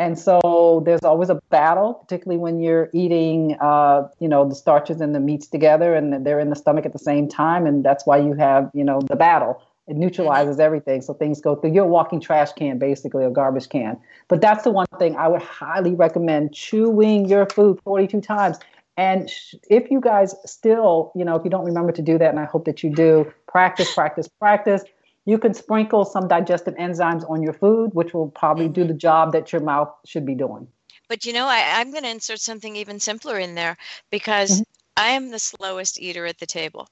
And 0.00 0.16
so 0.16 0.82
there's 0.86 1.02
always 1.02 1.28
a 1.28 1.40
battle, 1.50 1.94
particularly 1.94 2.38
when 2.38 2.60
you're 2.60 2.88
eating, 2.92 3.56
uh, 3.60 4.08
you 4.20 4.28
know, 4.28 4.48
the 4.48 4.54
starches 4.54 5.00
and 5.00 5.12
the 5.12 5.18
meats 5.18 5.48
together, 5.48 5.94
and 5.94 6.24
they're 6.24 6.38
in 6.38 6.50
the 6.50 6.56
stomach 6.56 6.86
at 6.86 6.92
the 6.92 7.00
same 7.00 7.28
time, 7.28 7.66
and 7.66 7.84
that's 7.84 8.06
why 8.06 8.16
you 8.16 8.34
have, 8.34 8.70
you 8.74 8.84
know, 8.84 9.00
the 9.00 9.16
battle. 9.16 9.60
It 9.88 9.96
neutralizes 9.96 10.56
mm-hmm. 10.56 10.62
everything, 10.62 11.02
so 11.02 11.14
things 11.14 11.40
go 11.40 11.56
through. 11.56 11.72
You're 11.72 11.86
a 11.86 11.88
walking 11.88 12.20
trash 12.20 12.52
can, 12.52 12.78
basically, 12.78 13.24
a 13.24 13.30
garbage 13.30 13.70
can. 13.70 13.98
But 14.28 14.40
that's 14.40 14.62
the 14.62 14.70
one 14.70 14.86
thing 14.98 15.16
I 15.16 15.26
would 15.26 15.42
highly 15.42 15.94
recommend: 15.94 16.54
chewing 16.54 17.26
your 17.26 17.46
food 17.46 17.80
42 17.82 18.20
times. 18.20 18.58
And 18.98 19.32
if 19.70 19.90
you 19.90 20.00
guys 20.00 20.34
still, 20.44 21.12
you 21.14 21.24
know, 21.24 21.36
if 21.36 21.44
you 21.44 21.50
don't 21.50 21.64
remember 21.64 21.92
to 21.92 22.02
do 22.02 22.18
that, 22.18 22.28
and 22.28 22.38
I 22.38 22.44
hope 22.44 22.66
that 22.66 22.82
you 22.82 22.90
do, 22.90 23.32
practice, 23.46 23.94
practice, 23.94 24.28
practice 24.28 24.84
you 25.28 25.36
can 25.36 25.52
sprinkle 25.52 26.06
some 26.06 26.26
digestive 26.26 26.74
enzymes 26.76 27.28
on 27.28 27.42
your 27.42 27.52
food, 27.52 27.90
which 27.92 28.14
will 28.14 28.30
probably 28.30 28.66
do 28.66 28.84
the 28.84 28.94
job 28.94 29.32
that 29.32 29.52
your 29.52 29.60
mouth 29.60 29.92
should 30.06 30.24
be 30.24 30.34
doing. 30.34 30.66
But 31.06 31.26
you 31.26 31.34
know, 31.34 31.46
I, 31.46 31.82
am 31.82 31.90
going 31.90 32.04
to 32.04 32.10
insert 32.10 32.40
something 32.40 32.74
even 32.76 32.98
simpler 32.98 33.38
in 33.38 33.54
there 33.54 33.76
because 34.10 34.52
mm-hmm. 34.52 34.62
I 34.96 35.08
am 35.08 35.30
the 35.30 35.38
slowest 35.38 36.00
eater 36.00 36.24
at 36.24 36.38
the 36.38 36.46
table. 36.46 36.88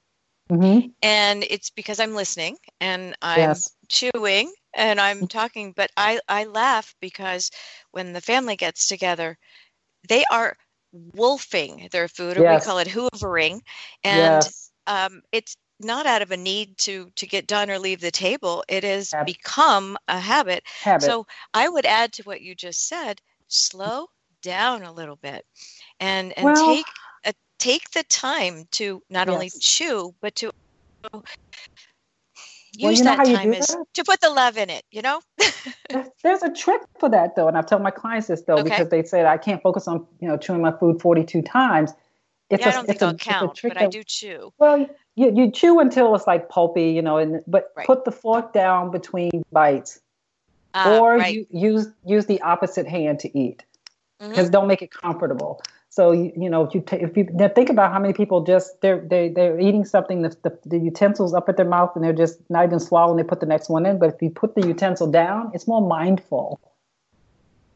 Mm-hmm. 0.51 0.89
And 1.01 1.45
it's 1.49 1.71
because 1.71 1.99
I'm 1.99 2.13
listening 2.13 2.57
and 2.79 3.17
I'm 3.23 3.39
yes. 3.39 3.71
chewing 3.87 4.53
and 4.75 5.01
I'm 5.01 5.17
mm-hmm. 5.17 5.25
talking. 5.25 5.73
But 5.75 5.89
I, 5.97 6.19
I 6.29 6.43
laugh 6.43 6.93
because 7.01 7.49
when 7.89 8.13
the 8.13 8.21
family 8.21 8.55
gets 8.55 8.87
together, 8.87 9.35
they 10.07 10.23
are 10.31 10.55
wolfing 10.91 11.89
their 11.91 12.07
food, 12.07 12.37
or 12.37 12.41
yes. 12.41 12.61
we 12.61 12.65
call 12.65 12.79
it 12.79 12.87
hoovering. 12.87 13.61
And 14.03 14.43
yes. 14.43 14.71
um, 14.87 15.21
it's 15.31 15.55
not 15.79 16.05
out 16.05 16.21
of 16.21 16.31
a 16.31 16.37
need 16.37 16.77
to 16.77 17.11
to 17.15 17.27
get 17.27 17.47
done 17.47 17.69
or 17.69 17.77
leave 17.77 18.01
the 18.01 18.11
table 18.11 18.63
it 18.67 18.83
has 18.83 19.11
habit. 19.11 19.27
become 19.27 19.97
a 20.07 20.19
habit. 20.19 20.63
habit 20.81 21.03
so 21.03 21.25
i 21.53 21.69
would 21.69 21.85
add 21.85 22.11
to 22.11 22.23
what 22.23 22.41
you 22.41 22.55
just 22.55 22.87
said 22.87 23.21
slow 23.47 24.07
down 24.41 24.83
a 24.83 24.91
little 24.91 25.17
bit 25.17 25.45
and 25.99 26.33
and 26.37 26.45
well, 26.45 26.75
take 26.75 26.85
a, 27.25 27.33
take 27.59 27.91
the 27.91 28.03
time 28.03 28.67
to 28.71 29.01
not 29.09 29.27
yes. 29.27 29.33
only 29.33 29.51
chew 29.59 30.13
but 30.21 30.35
to 30.35 30.51
use 32.77 33.01
well, 33.01 33.17
that 33.17 33.25
time 33.25 33.53
as 33.53 33.67
that? 33.67 33.85
to 33.93 34.03
put 34.03 34.21
the 34.21 34.29
love 34.29 34.57
in 34.57 34.69
it 34.69 34.83
you 34.91 35.01
know 35.01 35.19
there's 36.23 36.43
a 36.43 36.53
trick 36.53 36.81
for 36.99 37.09
that 37.09 37.35
though 37.35 37.47
and 37.47 37.57
i've 37.57 37.65
told 37.65 37.81
my 37.81 37.91
clients 37.91 38.27
this 38.27 38.41
though 38.43 38.55
okay. 38.55 38.63
because 38.63 38.89
they 38.89 39.03
said 39.03 39.25
i 39.25 39.37
can't 39.37 39.61
focus 39.61 39.87
on 39.87 40.05
you 40.19 40.27
know 40.27 40.37
chewing 40.37 40.61
my 40.61 40.71
food 40.71 41.01
42 41.01 41.41
times 41.41 41.93
it's 42.49 42.61
yeah, 42.61 42.67
a, 42.67 42.69
I 42.69 42.73
don't 42.75 42.85
think 42.85 43.01
I'll 43.01 43.13
count, 43.13 43.59
but 43.61 43.73
that, 43.73 43.83
I 43.83 43.87
do 43.87 44.03
chew. 44.03 44.53
Well, 44.57 44.87
you, 45.15 45.33
you 45.35 45.51
chew 45.51 45.79
until 45.79 46.15
it's 46.15 46.27
like 46.27 46.47
pulpy, 46.47 46.91
you 46.91 47.01
know, 47.01 47.17
and 47.17 47.41
but 47.45 47.73
right. 47.75 47.85
put 47.85 48.05
the 48.05 48.11
fork 48.11 48.53
down 48.53 48.89
between 48.89 49.43
bites, 49.51 49.99
uh, 50.73 50.97
or 50.97 51.17
right. 51.17 51.33
you 51.33 51.47
use 51.51 51.87
use 52.05 52.25
the 52.25 52.41
opposite 52.41 52.87
hand 52.87 53.19
to 53.19 53.37
eat, 53.37 53.65
because 54.19 54.45
mm-hmm. 54.45 54.51
don't 54.51 54.67
make 54.67 54.81
it 54.81 54.91
comfortable. 54.91 55.61
So 55.97 56.11
you, 56.11 56.31
you 56.37 56.47
know 56.47 56.63
if 56.63 56.75
you 56.75 56.81
t- 56.81 56.97
if 56.97 57.17
you 57.17 57.25
think 57.55 57.71
about 57.71 57.91
how 57.91 57.97
many 57.97 58.13
people 58.13 58.43
just 58.43 58.81
they're 58.81 58.99
they 58.99 59.29
they're 59.29 59.59
eating 59.59 59.83
something 59.83 60.21
the, 60.21 60.29
the, 60.43 60.55
the 60.63 60.77
utensils 60.77 61.33
up 61.33 61.49
at 61.49 61.57
their 61.57 61.65
mouth 61.65 61.93
and 61.95 62.03
they're 62.03 62.13
just 62.13 62.37
not 62.51 62.65
even 62.65 62.79
swallowing. 62.79 63.17
They 63.17 63.23
put 63.23 63.39
the 63.39 63.47
next 63.47 63.67
one 63.67 63.83
in, 63.83 63.97
but 63.97 64.13
if 64.13 64.21
you 64.21 64.29
put 64.29 64.53
the 64.53 64.67
utensil 64.67 65.09
down, 65.09 65.49
it's 65.55 65.67
more 65.67 65.81
mindful. 65.81 66.59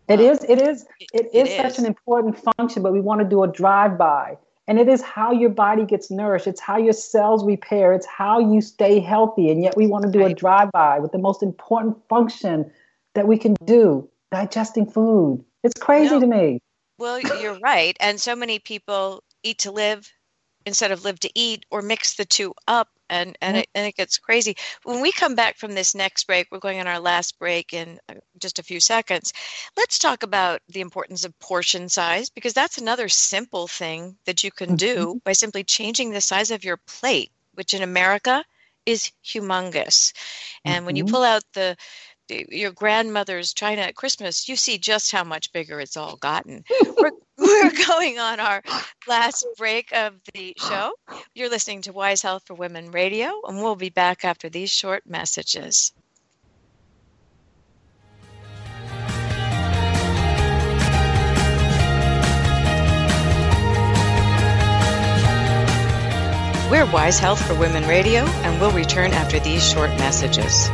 It 0.07 0.19
is. 0.19 0.43
It 0.47 0.61
is. 0.61 0.85
It, 0.99 1.31
it 1.33 1.47
is, 1.47 1.49
is 1.49 1.55
such 1.55 1.79
an 1.79 1.87
important 1.87 2.37
function, 2.37 2.83
but 2.83 2.93
we 2.93 3.01
want 3.01 3.21
to 3.21 3.27
do 3.27 3.41
a 3.41 3.47
drive 3.47 3.97
by. 3.97 4.37
And 4.67 4.77
it 4.77 4.87
is 4.87 5.01
how 5.01 5.31
your 5.31 5.49
body 5.49 5.83
gets 5.83 6.11
nourished. 6.11 6.45
It's 6.45 6.61
how 6.61 6.77
your 6.77 6.93
cells 6.93 7.43
repair. 7.43 7.91
It's 7.91 8.05
how 8.05 8.37
you 8.37 8.61
stay 8.61 8.99
healthy. 8.99 9.49
And 9.49 9.63
yet 9.63 9.75
we 9.75 9.87
want 9.87 10.05
to 10.05 10.11
do 10.11 10.23
a 10.23 10.31
drive 10.31 10.71
by 10.71 10.99
with 10.99 11.11
the 11.11 11.17
most 11.17 11.41
important 11.41 11.97
function 12.07 12.71
that 13.15 13.27
we 13.27 13.39
can 13.39 13.55
do 13.65 14.07
digesting 14.31 14.85
food. 14.85 15.43
It's 15.63 15.79
crazy 15.79 16.19
to 16.19 16.27
me. 16.27 16.59
Well, 17.01 17.19
you're 17.19 17.57
right. 17.63 17.97
And 17.99 18.21
so 18.21 18.35
many 18.35 18.59
people 18.59 19.23
eat 19.41 19.57
to 19.59 19.71
live 19.71 20.07
instead 20.67 20.91
of 20.91 21.03
live 21.03 21.19
to 21.21 21.31
eat 21.33 21.65
or 21.71 21.81
mix 21.81 22.13
the 22.13 22.25
two 22.25 22.53
up 22.67 22.89
and 23.09 23.35
and 23.41 23.57
it, 23.57 23.67
and 23.73 23.87
it 23.87 23.95
gets 23.95 24.19
crazy 24.19 24.55
when 24.83 25.01
we 25.01 25.11
come 25.11 25.33
back 25.33 25.57
from 25.57 25.73
this 25.73 25.95
next 25.95 26.27
break 26.27 26.45
we're 26.51 26.59
going 26.59 26.79
on 26.79 26.85
our 26.85 26.99
last 26.99 27.39
break 27.39 27.73
in 27.73 27.99
uh, 28.07 28.13
just 28.39 28.59
a 28.59 28.63
few 28.63 28.79
seconds 28.79 29.33
let's 29.75 29.97
talk 29.97 30.21
about 30.21 30.61
the 30.69 30.81
importance 30.81 31.25
of 31.25 31.39
portion 31.39 31.89
size 31.89 32.29
because 32.29 32.53
that's 32.53 32.77
another 32.77 33.09
simple 33.09 33.67
thing 33.67 34.15
that 34.25 34.43
you 34.43 34.51
can 34.51 34.75
do 34.75 35.07
mm-hmm. 35.07 35.17
by 35.25 35.33
simply 35.33 35.63
changing 35.63 36.11
the 36.11 36.21
size 36.21 36.51
of 36.51 36.63
your 36.63 36.77
plate 36.77 37.31
which 37.55 37.73
in 37.73 37.81
america 37.81 38.45
is 38.85 39.11
humongous 39.25 40.13
and 40.63 40.85
when 40.85 40.95
you 40.95 41.03
mm-hmm. 41.03 41.15
pull 41.15 41.23
out 41.23 41.43
the 41.53 41.75
your 42.49 42.71
grandmother's 42.71 43.53
china 43.53 43.81
at 43.81 43.95
christmas 43.95 44.47
you 44.47 44.55
see 44.55 44.77
just 44.77 45.11
how 45.11 45.23
much 45.23 45.51
bigger 45.51 45.79
it's 45.79 45.97
all 45.97 46.15
gotten. 46.17 46.63
We're, 46.97 47.11
we're 47.37 47.85
going 47.87 48.19
on 48.19 48.39
our 48.39 48.61
last 49.07 49.45
break 49.57 49.91
of 49.93 50.13
the 50.33 50.53
show. 50.57 50.93
You're 51.35 51.49
listening 51.49 51.83
to 51.83 51.93
wise 51.93 52.21
health 52.21 52.43
for 52.45 52.53
women 52.53 52.91
radio 52.91 53.31
and 53.47 53.57
we'll 53.57 53.75
be 53.75 53.89
back 53.89 54.25
after 54.25 54.49
these 54.49 54.71
short 54.71 55.03
messages. 55.05 55.93
We're 66.69 66.89
Wise 66.89 67.19
Health 67.19 67.45
for 67.45 67.53
Women 67.55 67.85
Radio, 67.85 68.23
and 68.23 68.61
we'll 68.61 68.71
return 68.71 69.11
after 69.11 69.41
these 69.41 69.61
short 69.69 69.89
messages. 69.99 70.69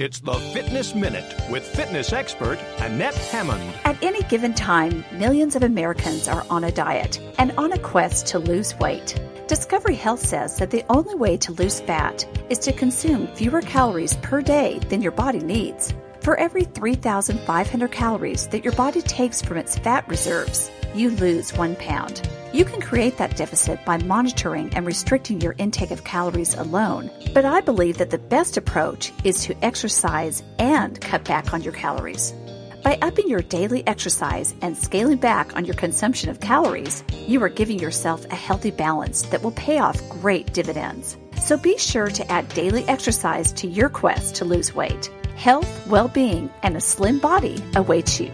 It's 0.00 0.20
the 0.20 0.32
Fitness 0.32 0.94
Minute 0.94 1.34
with 1.50 1.64
fitness 1.64 2.14
expert 2.14 2.58
Annette 2.78 3.14
Hammond. 3.14 3.62
At 3.84 4.02
any 4.02 4.22
given 4.22 4.54
time, 4.54 5.04
millions 5.12 5.54
of 5.54 5.62
Americans 5.62 6.28
are 6.28 6.46
on 6.48 6.64
a 6.64 6.72
diet 6.72 7.20
and 7.38 7.52
on 7.58 7.72
a 7.72 7.78
quest 7.78 8.26
to 8.28 8.38
lose 8.38 8.74
weight. 8.78 9.20
Discovery 9.48 9.94
Health 9.94 10.20
says 10.20 10.56
that 10.56 10.70
the 10.70 10.84
only 10.88 11.14
way 11.14 11.36
to 11.36 11.52
lose 11.52 11.80
fat 11.80 12.26
is 12.48 12.58
to 12.60 12.72
consume 12.72 13.26
fewer 13.28 13.60
calories 13.60 14.16
per 14.16 14.40
day 14.40 14.78
than 14.88 15.02
your 15.02 15.12
body 15.12 15.40
needs. 15.40 15.92
For 16.22 16.40
every 16.40 16.64
3,500 16.64 17.92
calories 17.92 18.46
that 18.48 18.64
your 18.64 18.72
body 18.74 19.02
takes 19.02 19.42
from 19.42 19.58
its 19.58 19.78
fat 19.78 20.08
reserves, 20.08 20.70
you 20.94 21.10
lose 21.10 21.52
one 21.52 21.76
pound. 21.76 22.26
You 22.52 22.66
can 22.66 22.82
create 22.82 23.16
that 23.16 23.34
deficit 23.34 23.82
by 23.86 23.96
monitoring 23.96 24.74
and 24.74 24.86
restricting 24.86 25.40
your 25.40 25.54
intake 25.56 25.90
of 25.90 26.04
calories 26.04 26.52
alone. 26.52 27.10
But 27.32 27.46
I 27.46 27.62
believe 27.62 27.96
that 27.96 28.10
the 28.10 28.18
best 28.18 28.58
approach 28.58 29.10
is 29.24 29.42
to 29.44 29.64
exercise 29.64 30.42
and 30.58 31.00
cut 31.00 31.24
back 31.24 31.54
on 31.54 31.62
your 31.62 31.72
calories. 31.72 32.34
By 32.84 32.98
upping 33.00 33.26
your 33.28 33.40
daily 33.40 33.86
exercise 33.86 34.54
and 34.60 34.76
scaling 34.76 35.16
back 35.16 35.56
on 35.56 35.64
your 35.64 35.76
consumption 35.76 36.28
of 36.28 36.40
calories, 36.40 37.02
you 37.26 37.42
are 37.42 37.48
giving 37.48 37.78
yourself 37.78 38.26
a 38.26 38.34
healthy 38.34 38.70
balance 38.70 39.22
that 39.22 39.42
will 39.42 39.52
pay 39.52 39.78
off 39.78 40.06
great 40.10 40.52
dividends. 40.52 41.16
So 41.40 41.56
be 41.56 41.78
sure 41.78 42.08
to 42.08 42.30
add 42.30 42.50
daily 42.50 42.84
exercise 42.84 43.50
to 43.52 43.66
your 43.66 43.88
quest 43.88 44.34
to 44.36 44.44
lose 44.44 44.74
weight. 44.74 45.06
Health, 45.36 45.86
well 45.86 46.08
being, 46.08 46.50
and 46.62 46.76
a 46.76 46.82
slim 46.82 47.18
body 47.18 47.64
awaits 47.74 48.20
you. 48.20 48.30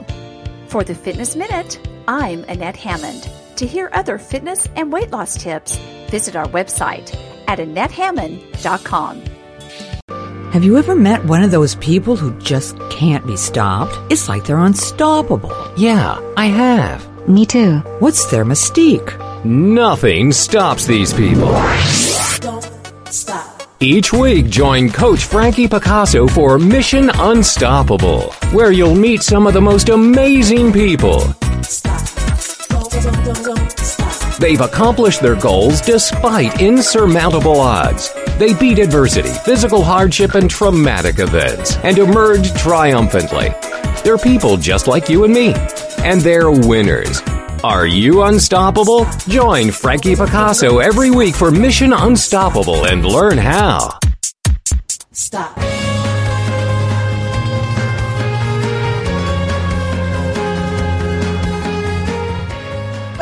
For 0.66 0.82
the 0.82 0.96
Fitness 0.96 1.36
Minute, 1.36 1.78
I'm 2.08 2.42
Annette 2.44 2.76
Hammond. 2.76 3.30
To 3.58 3.66
hear 3.66 3.90
other 3.92 4.18
fitness 4.18 4.68
and 4.76 4.92
weight 4.92 5.10
loss 5.10 5.36
tips, 5.36 5.76
visit 6.10 6.36
our 6.36 6.46
website 6.46 7.12
at 7.48 7.58
AnnetteHammond.com. 7.58 9.22
Have 10.52 10.62
you 10.62 10.78
ever 10.78 10.94
met 10.94 11.24
one 11.24 11.42
of 11.42 11.50
those 11.50 11.74
people 11.74 12.14
who 12.14 12.38
just 12.38 12.78
can't 12.88 13.26
be 13.26 13.36
stopped? 13.36 13.98
It's 14.12 14.28
like 14.28 14.44
they're 14.44 14.58
unstoppable. 14.58 15.50
Yeah, 15.76 16.20
I 16.36 16.46
have. 16.46 17.28
Me 17.28 17.44
too. 17.44 17.78
What's 17.98 18.30
their 18.30 18.44
mystique? 18.44 19.12
Nothing 19.44 20.30
stops 20.30 20.86
these 20.86 21.12
people. 21.12 21.50
Don't 22.38 22.70
stop. 23.10 23.62
Each 23.80 24.12
week, 24.12 24.50
join 24.50 24.88
Coach 24.88 25.24
Frankie 25.24 25.66
Picasso 25.66 26.28
for 26.28 26.60
Mission 26.60 27.10
Unstoppable, 27.12 28.32
where 28.52 28.70
you'll 28.70 28.94
meet 28.94 29.22
some 29.24 29.48
of 29.48 29.52
the 29.52 29.60
most 29.60 29.88
amazing 29.88 30.72
people. 30.72 31.34
They've 34.38 34.60
accomplished 34.60 35.20
their 35.20 35.34
goals 35.34 35.80
despite 35.80 36.60
insurmountable 36.60 37.60
odds. 37.60 38.12
They 38.38 38.54
beat 38.54 38.78
adversity, 38.78 39.30
physical 39.44 39.82
hardship, 39.82 40.34
and 40.34 40.48
traumatic 40.48 41.18
events 41.18 41.76
and 41.78 41.98
emerged 41.98 42.56
triumphantly. 42.56 43.48
They're 44.04 44.18
people 44.18 44.56
just 44.56 44.86
like 44.86 45.08
you 45.08 45.24
and 45.24 45.34
me, 45.34 45.54
and 45.98 46.20
they're 46.20 46.50
winners. 46.50 47.20
Are 47.64 47.86
you 47.86 48.22
unstoppable? 48.22 49.06
Join 49.26 49.72
Frankie 49.72 50.14
Picasso 50.14 50.78
every 50.78 51.10
week 51.10 51.34
for 51.34 51.50
Mission 51.50 51.92
Unstoppable 51.92 52.86
and 52.86 53.04
learn 53.04 53.36
how. 53.36 53.98
Stop. 55.10 55.67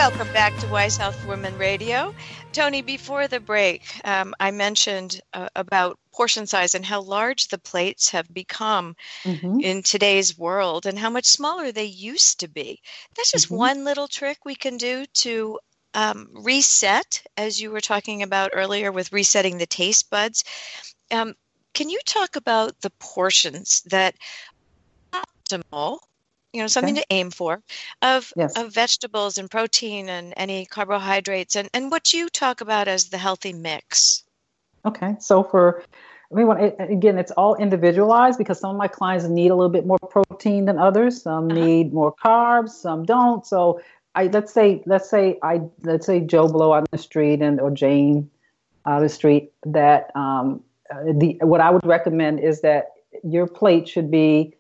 Welcome 0.08 0.32
back 0.32 0.56
to 0.58 0.68
Wise 0.68 0.96
Health 0.96 1.26
Women 1.26 1.58
Radio. 1.58 2.14
Toni, 2.52 2.80
before 2.80 3.26
the 3.26 3.40
break, 3.40 3.82
um, 4.04 4.34
I 4.38 4.52
mentioned 4.52 5.20
uh, 5.34 5.48
about 5.56 5.98
portion 6.12 6.46
size 6.46 6.76
and 6.76 6.84
how 6.84 7.00
large 7.00 7.48
the 7.48 7.58
plates 7.58 8.10
have 8.10 8.32
become 8.32 8.94
mm-hmm. 9.24 9.58
in 9.58 9.82
today's 9.82 10.38
world 10.38 10.86
and 10.86 10.96
how 10.96 11.10
much 11.10 11.24
smaller 11.24 11.72
they 11.72 11.86
used 11.86 12.38
to 12.38 12.46
be. 12.46 12.80
That's 13.16 13.32
just 13.32 13.46
mm-hmm. 13.46 13.56
one 13.56 13.84
little 13.84 14.06
trick 14.06 14.44
we 14.44 14.54
can 14.54 14.76
do 14.76 15.06
to 15.06 15.58
um, 15.92 16.28
reset, 16.34 17.24
as 17.36 17.60
you 17.60 17.72
were 17.72 17.80
talking 17.80 18.22
about 18.22 18.52
earlier 18.52 18.92
with 18.92 19.12
resetting 19.12 19.58
the 19.58 19.66
taste 19.66 20.08
buds. 20.08 20.44
Um, 21.10 21.34
can 21.74 21.90
you 21.90 21.98
talk 22.06 22.36
about 22.36 22.80
the 22.80 22.90
portions 23.00 23.82
that 23.86 24.14
optimal 25.12 25.98
you 26.56 26.62
know 26.62 26.66
something 26.66 26.94
okay. 26.94 27.02
to 27.02 27.06
aim 27.10 27.30
for 27.30 27.62
of 28.02 28.32
yes. 28.36 28.56
of 28.56 28.72
vegetables 28.72 29.38
and 29.38 29.50
protein 29.50 30.08
and 30.08 30.32
any 30.36 30.66
carbohydrates 30.66 31.56
and 31.56 31.68
and 31.74 31.90
what 31.90 32.12
you 32.12 32.28
talk 32.28 32.60
about 32.60 32.88
as 32.88 33.06
the 33.10 33.18
healthy 33.18 33.52
mix 33.52 34.24
okay 34.84 35.16
so 35.20 35.42
for 35.42 35.82
I 36.32 36.34
mean, 36.34 36.50
again, 36.80 37.18
it's 37.18 37.30
all 37.30 37.54
individualized 37.54 38.36
because 38.36 38.58
some 38.58 38.72
of 38.72 38.76
my 38.76 38.88
clients 38.88 39.26
need 39.26 39.52
a 39.52 39.54
little 39.54 39.70
bit 39.70 39.86
more 39.86 39.98
protein 39.98 40.64
than 40.64 40.76
others. 40.76 41.22
Some 41.22 41.50
uh-huh. 41.50 41.60
need 41.64 41.92
more 41.92 42.12
carbs, 42.12 42.70
some 42.70 43.04
don't. 43.04 43.46
So, 43.46 43.80
I 44.16 44.26
let's 44.26 44.52
say 44.52 44.82
let's 44.86 45.08
say 45.08 45.38
I 45.42 45.60
let's 45.82 46.06
say 46.06 46.20
Joe 46.20 46.48
Blow 46.48 46.72
on 46.72 46.84
the 46.90 46.98
street 46.98 47.42
and 47.42 47.60
or 47.60 47.70
Jane 47.70 48.28
on 48.84 49.02
the 49.02 49.08
street 49.08 49.52
that 49.66 50.10
um, 50.16 50.62
uh, 50.90 51.12
the 51.12 51.38
what 51.42 51.60
I 51.60 51.70
would 51.70 51.86
recommend 51.86 52.40
is 52.40 52.62
that 52.62 52.94
your 53.22 53.46
plate 53.46 53.88
should 53.88 54.10
be 54.10 54.54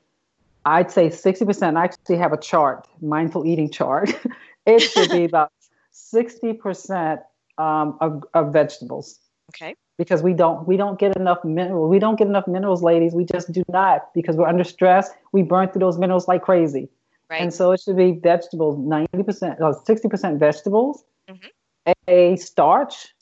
I'd 0.66 0.90
say 0.90 1.08
60%. 1.08 1.76
I 1.76 1.84
actually 1.84 2.16
have 2.16 2.32
a 2.32 2.36
chart, 2.36 2.88
mindful 3.00 3.46
eating 3.46 3.70
chart. 3.70 4.10
it 4.66 4.80
should 4.80 5.10
be 5.10 5.24
about 5.24 5.52
60% 5.94 7.22
um, 7.56 7.96
of, 8.00 8.24
of 8.34 8.52
vegetables. 8.52 9.20
Okay. 9.54 9.76
Because 9.96 10.22
we 10.22 10.34
don't 10.34 10.68
we 10.68 10.76
don't 10.76 10.98
get 10.98 11.16
enough 11.16 11.42
minerals. 11.42 11.88
We 11.88 11.98
don't 11.98 12.18
get 12.18 12.26
enough 12.26 12.46
minerals, 12.46 12.82
ladies. 12.82 13.14
We 13.14 13.24
just 13.24 13.50
do 13.50 13.62
not 13.70 14.12
because 14.12 14.36
we're 14.36 14.48
under 14.48 14.64
stress. 14.64 15.08
We 15.32 15.42
burn 15.42 15.70
through 15.70 15.80
those 15.80 15.96
minerals 15.96 16.28
like 16.28 16.42
crazy. 16.42 16.90
Right. 17.30 17.40
And 17.40 17.54
so 17.54 17.72
it 17.72 17.80
should 17.80 17.96
be 17.96 18.12
vegetables, 18.12 18.76
90%, 18.76 19.60
or 19.60 19.82
60% 19.82 20.38
vegetables, 20.38 21.02
mm-hmm. 21.28 21.92
a 22.06 22.36
starch, 22.36 23.14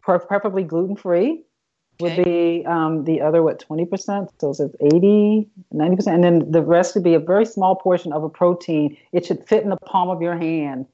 preferably 0.00 0.62
gluten 0.62 0.94
free, 0.94 1.42
would 2.00 2.24
be 2.24 2.64
um, 2.66 3.04
the 3.04 3.20
other 3.20 3.42
what 3.42 3.64
20% 3.66 4.28
so 4.38 4.50
it's 4.50 4.60
80 4.60 5.48
90% 5.72 6.06
and 6.08 6.24
then 6.24 6.50
the 6.50 6.62
rest 6.62 6.94
would 6.94 7.04
be 7.04 7.14
a 7.14 7.20
very 7.20 7.46
small 7.46 7.76
portion 7.76 8.12
of 8.12 8.24
a 8.24 8.28
protein. 8.28 8.96
It 9.12 9.26
should 9.26 9.46
fit 9.46 9.62
in 9.62 9.70
the 9.70 9.76
palm 9.76 10.08
of 10.10 10.20
your 10.20 10.36
hand. 10.36 10.86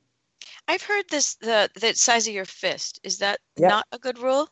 I've 0.66 0.82
heard 0.82 1.08
this 1.08 1.36
the 1.36 1.70
the 1.80 1.94
size 1.94 2.28
of 2.28 2.34
your 2.34 2.44
fist. 2.44 3.00
Is 3.02 3.18
that 3.18 3.40
yep. 3.56 3.70
not 3.70 3.86
a 3.90 3.98
good 3.98 4.18
rule? 4.18 4.48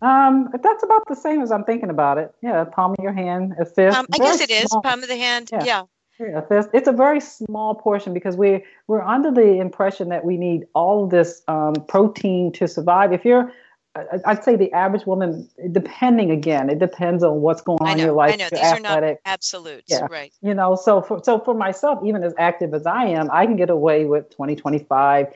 Um 0.00 0.48
that's 0.62 0.84
about 0.84 1.08
the 1.08 1.16
same 1.16 1.42
as 1.42 1.50
i'm 1.50 1.64
thinking 1.64 1.90
about 1.90 2.18
it. 2.18 2.32
Yeah 2.40 2.64
palm 2.64 2.92
of 2.92 3.02
your 3.02 3.12
hand 3.12 3.54
a 3.58 3.64
fist 3.64 3.96
um, 3.96 4.06
i 4.12 4.18
guess 4.18 4.40
it 4.40 4.48
small. 4.48 4.62
is 4.62 4.84
palm 4.84 5.02
of 5.02 5.08
the 5.08 5.16
hand. 5.16 5.50
Yeah. 5.52 5.64
yeah. 5.64 5.82
Yeah, 6.20 6.42
it's 6.74 6.86
a 6.86 6.92
very 6.92 7.18
small 7.18 7.74
portion 7.74 8.12
because 8.12 8.36
we're 8.36 8.62
we're 8.88 9.00
under 9.00 9.30
the 9.30 9.58
impression 9.58 10.10
that 10.10 10.22
we 10.22 10.36
need 10.36 10.66
all 10.74 11.04
of 11.04 11.10
this 11.10 11.42
um, 11.48 11.72
protein 11.88 12.52
to 12.52 12.68
survive. 12.68 13.14
If 13.14 13.24
you're 13.24 13.50
I'd 13.96 14.44
say 14.44 14.54
the 14.54 14.72
average 14.72 15.04
woman, 15.04 15.48
depending 15.72 16.30
again, 16.30 16.70
it 16.70 16.78
depends 16.78 17.24
on 17.24 17.40
what's 17.40 17.60
going 17.60 17.80
on 17.80 17.92
in 17.92 17.98
your 17.98 18.12
life. 18.12 18.34
I 18.34 18.36
know 18.36 18.48
these 18.48 18.60
athletic. 18.60 18.86
are 18.86 19.00
not 19.00 19.18
absolutes, 19.24 19.90
yeah. 19.90 20.06
right? 20.08 20.32
You 20.42 20.54
know, 20.54 20.76
so 20.76 21.02
for 21.02 21.20
so 21.24 21.40
for 21.40 21.54
myself, 21.54 21.98
even 22.04 22.22
as 22.22 22.32
active 22.38 22.72
as 22.72 22.86
I 22.86 23.06
am, 23.06 23.28
I 23.32 23.46
can 23.46 23.56
get 23.56 23.68
away 23.68 24.04
with 24.04 24.30
20, 24.30 24.54
25 24.54 25.26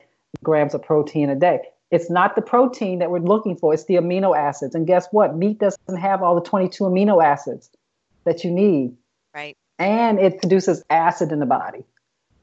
grams 0.44 0.72
of 0.72 0.82
protein 0.82 1.30
a 1.30 1.34
day. 1.34 1.62
It's 1.90 2.08
not 2.10 2.36
the 2.36 2.42
protein 2.42 3.00
that 3.00 3.10
we're 3.10 3.18
looking 3.18 3.56
for; 3.56 3.74
it's 3.74 3.86
the 3.86 3.94
amino 3.94 4.36
acids. 4.36 4.76
And 4.76 4.86
guess 4.86 5.08
what? 5.10 5.36
Meat 5.36 5.58
doesn't 5.58 5.96
have 5.96 6.22
all 6.22 6.36
the 6.36 6.48
22 6.48 6.84
amino 6.84 7.24
acids 7.24 7.70
that 8.24 8.44
you 8.44 8.52
need. 8.52 8.96
Right. 9.34 9.56
And 9.80 10.20
it 10.20 10.38
produces 10.38 10.84
acid 10.90 11.32
in 11.32 11.40
the 11.40 11.46
body. 11.46 11.84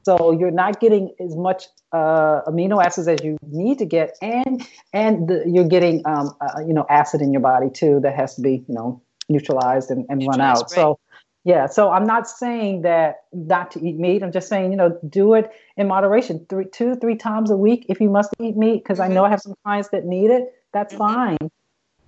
So 0.04 0.32
you're 0.32 0.50
not 0.50 0.80
getting 0.80 1.14
as 1.20 1.36
much 1.36 1.66
uh, 1.92 2.42
amino 2.46 2.84
acids 2.84 3.06
as 3.06 3.22
you 3.22 3.38
need 3.42 3.78
to 3.78 3.84
get, 3.84 4.16
and 4.20 4.66
and 4.92 5.28
the, 5.28 5.44
you're 5.46 5.68
getting 5.68 6.02
um, 6.06 6.34
uh, 6.40 6.60
you 6.66 6.74
know 6.74 6.86
acid 6.88 7.20
in 7.20 7.32
your 7.32 7.42
body 7.42 7.70
too 7.70 8.00
that 8.02 8.14
has 8.14 8.34
to 8.36 8.42
be 8.42 8.64
you 8.66 8.74
know 8.74 9.00
neutralized 9.28 9.90
and, 9.90 10.06
and 10.08 10.26
run 10.26 10.40
out. 10.40 10.62
Right. 10.62 10.70
So 10.70 10.98
yeah, 11.44 11.66
so 11.66 11.90
I'm 11.90 12.06
not 12.06 12.28
saying 12.28 12.82
that 12.82 13.24
not 13.32 13.70
to 13.72 13.86
eat 13.86 13.96
meat. 13.96 14.22
I'm 14.22 14.32
just 14.32 14.48
saying 14.48 14.72
you 14.72 14.76
know 14.76 14.98
do 15.08 15.34
it 15.34 15.50
in 15.76 15.86
moderation, 15.86 16.46
three 16.48 16.66
two 16.66 16.96
three 16.96 17.16
times 17.16 17.50
a 17.50 17.56
week 17.56 17.86
if 17.88 18.00
you 18.00 18.10
must 18.10 18.34
eat 18.40 18.56
meat 18.56 18.82
because 18.82 18.98
mm-hmm. 18.98 19.12
I 19.12 19.14
know 19.14 19.24
I 19.24 19.30
have 19.30 19.40
some 19.40 19.54
clients 19.62 19.90
that 19.90 20.04
need 20.04 20.30
it. 20.30 20.52
That's 20.72 20.94
mm-hmm. 20.94 21.38
fine. 21.38 21.50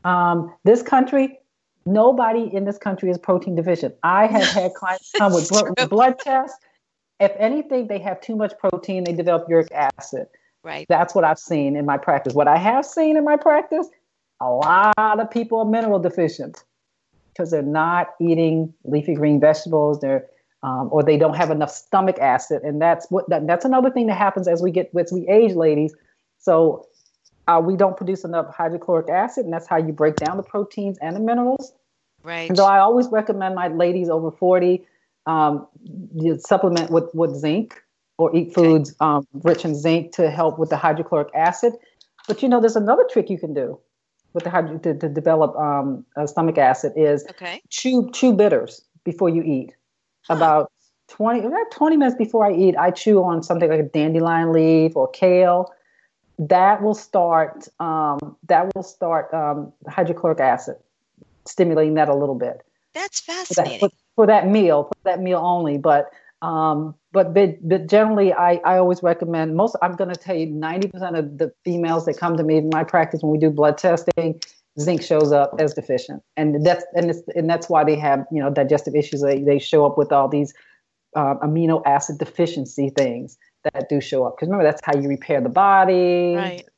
Um, 0.05 0.55
this 0.65 0.83
country, 0.83 1.39
nobody 1.87 2.51
in 2.53 2.65
this 2.65 2.79
country 2.79 3.11
is 3.11 3.19
protein 3.19 3.55
deficient. 3.55 3.95
I 4.03 4.27
have 4.27 4.49
had 4.49 4.75
clients 4.77 5.13
come 5.17 5.33
with 5.33 5.51
blood 5.89 6.19
tests 6.19 6.59
if 7.21 7.33
anything, 7.39 7.87
they 7.87 7.99
have 7.99 8.21
too 8.21 8.37
much 8.37 8.53
protein, 8.59 9.05
they 9.05 9.13
develop 9.13 9.49
uric 9.49 9.73
acid. 9.73 10.27
Right. 10.63 10.87
That's 10.89 11.15
what 11.15 11.25
I've 11.25 11.39
seen 11.39 11.77
in 11.77 11.85
my 11.85 11.99
practice. 11.99 12.35
What 12.35 12.49
I 12.49 12.57
have 12.57 12.87
seen 12.87 13.17
in 13.17 13.25
my 13.25 13.37
practice, 13.37 13.87
a 14.41 14.51
lot 14.51 14.95
of 14.97 15.31
people 15.31 15.59
are 15.59 15.65
mineral 15.65 15.99
deficient 15.99 16.65
because 17.29 17.51
they're 17.51 17.63
not 17.63 18.15
eating 18.21 18.73
leafy 18.85 19.15
green 19.15 19.41
vegetables. 19.41 20.01
They're 20.01 20.27
um, 20.63 20.89
or 20.91 21.03
they 21.03 21.19
don't 21.19 21.37
have 21.37 21.51
enough 21.51 21.71
stomach 21.71 22.19
acid, 22.19 22.63
and 22.63 22.81
that's 22.81 23.07
what 23.11 23.29
that, 23.29 23.47
that's 23.47 23.67
another 23.67 23.91
thing 23.91 24.07
that 24.07 24.17
happens 24.17 24.49
as 24.49 24.63
we 24.63 24.71
get 24.71 24.91
as 24.99 25.13
we 25.13 25.29
age, 25.29 25.55
ladies. 25.55 25.95
So 26.39 26.89
uh, 27.47 27.61
we 27.63 27.77
don't 27.77 27.97
produce 27.99 28.25
enough 28.25 28.55
hydrochloric 28.55 29.11
acid, 29.11 29.45
and 29.45 29.53
that's 29.53 29.67
how 29.67 29.77
you 29.77 29.93
break 29.93 30.17
down 30.17 30.39
the 30.39 30.43
proteins 30.43 30.97
and 31.03 31.15
the 31.15 31.21
minerals. 31.21 31.75
Right. 32.23 32.49
And 32.49 32.57
so 32.57 32.65
I 32.65 32.79
always 32.79 33.09
recommend 33.09 33.55
my 33.55 33.69
ladies 33.69 34.09
over 34.09 34.31
forty 34.31 34.87
um, 35.27 35.67
you 36.15 36.39
supplement 36.39 36.91
with, 36.91 37.05
with 37.15 37.35
zinc 37.35 37.83
or 38.19 38.35
eat 38.37 38.55
foods 38.55 38.95
um, 39.01 39.27
rich 39.33 39.65
in 39.65 39.75
zinc 39.75 40.13
to 40.13 40.31
help 40.31 40.59
with 40.59 40.71
the 40.71 40.77
hydrochloric 40.77 41.29
acid. 41.35 41.73
But 42.29 42.43
you 42.43 42.49
know, 42.49 42.61
there's 42.61 42.77
another 42.77 43.05
trick 43.11 43.31
you 43.31 43.39
can 43.39 43.55
do 43.55 43.79
with 44.33 44.45
the 44.45 44.51
hydro- 44.51 44.79
to, 44.79 44.95
to 44.95 45.09
develop 45.09 45.57
um, 45.57 46.05
stomach 46.27 46.59
acid 46.59 46.93
is 46.97 47.25
okay. 47.31 47.63
chew 47.71 48.11
chew 48.13 48.33
bitters 48.33 48.83
before 49.05 49.29
you 49.29 49.43
eat. 49.43 49.73
Huh. 50.27 50.35
About 50.35 50.73
20 51.09 51.41
about 51.41 51.71
20 51.71 51.97
minutes 51.97 52.17
before 52.17 52.47
I 52.47 52.53
eat, 52.53 52.77
I 52.77 52.91
chew 52.91 53.23
on 53.23 53.43
something 53.43 53.69
like 53.69 53.81
a 53.81 53.85
dandelion 53.85 54.53
leaf 54.53 54.97
or 54.97 55.09
kale. 55.11 55.73
That 56.39 56.83
will 56.83 56.95
start 56.95 57.69
um, 57.79 58.37
that 58.49 58.75
will 58.75 58.83
start 58.83 59.33
um, 59.33 59.73
hydrochloric 59.89 60.41
acid, 60.41 60.77
stimulating 61.47 61.95
that 61.95 62.09
a 62.09 62.15
little 62.15 62.35
bit. 62.35 62.63
That's 62.93 63.21
fascinating 63.21 63.91
for 64.17 64.27
that 64.27 64.49
meal, 64.49 64.85
for 64.85 64.99
that 65.05 65.21
meal 65.21 65.41
only. 65.43 65.79
But 65.79 66.11
um, 66.43 66.95
but, 67.13 67.33
but 67.33 67.67
but 67.67 67.87
generally, 67.87 68.33
I, 68.33 68.61
I 68.65 68.77
always 68.77 69.03
recommend 69.03 69.57
most. 69.57 69.77
I'm 69.81 69.97
going 69.97 70.11
to 70.11 70.17
tell 70.17 70.37
you, 70.37 70.49
90% 70.49 71.19
of 71.19 71.39
the 71.39 71.53
females 71.65 72.05
that 72.05 72.19
come 72.19 72.37
to 72.37 72.43
me 72.43 72.59
in 72.59 72.69
my 72.71 72.85
practice 72.85 73.23
when 73.23 73.33
we 73.33 73.39
do 73.39 73.51
blood 73.51 73.79
testing, 73.79 74.41
zinc 74.79 75.03
shows 75.03 75.33
up 75.33 75.55
as 75.59 75.73
deficient, 75.75 76.23
and 76.37 76.65
that's 76.65 76.85
and 76.95 77.11
it's, 77.11 77.23
and 77.35 77.49
that's 77.49 77.69
why 77.69 77.85
they 77.85 77.97
have 77.97 78.27
you 78.31 78.43
know 78.43 78.51
digestive 78.51 78.95
issues. 78.95 79.23
They 79.23 79.43
they 79.43 79.59
show 79.59 79.87
up 79.87 79.97
with 79.97 80.13
all 80.13 80.29
these 80.29 80.53
uh, 81.17 81.37
amino 81.37 81.83
acid 81.87 82.19
deficiency 82.19 82.91
things 82.91 83.39
that 83.63 83.89
do 83.89 84.01
show 84.01 84.25
up. 84.25 84.37
Because 84.37 84.49
remember, 84.49 84.65
that's 84.65 84.83
how 84.85 84.95
you 85.01 85.09
repair 85.09 85.41
the 85.41 85.49
body. 85.49 86.35
Right. 86.37 86.69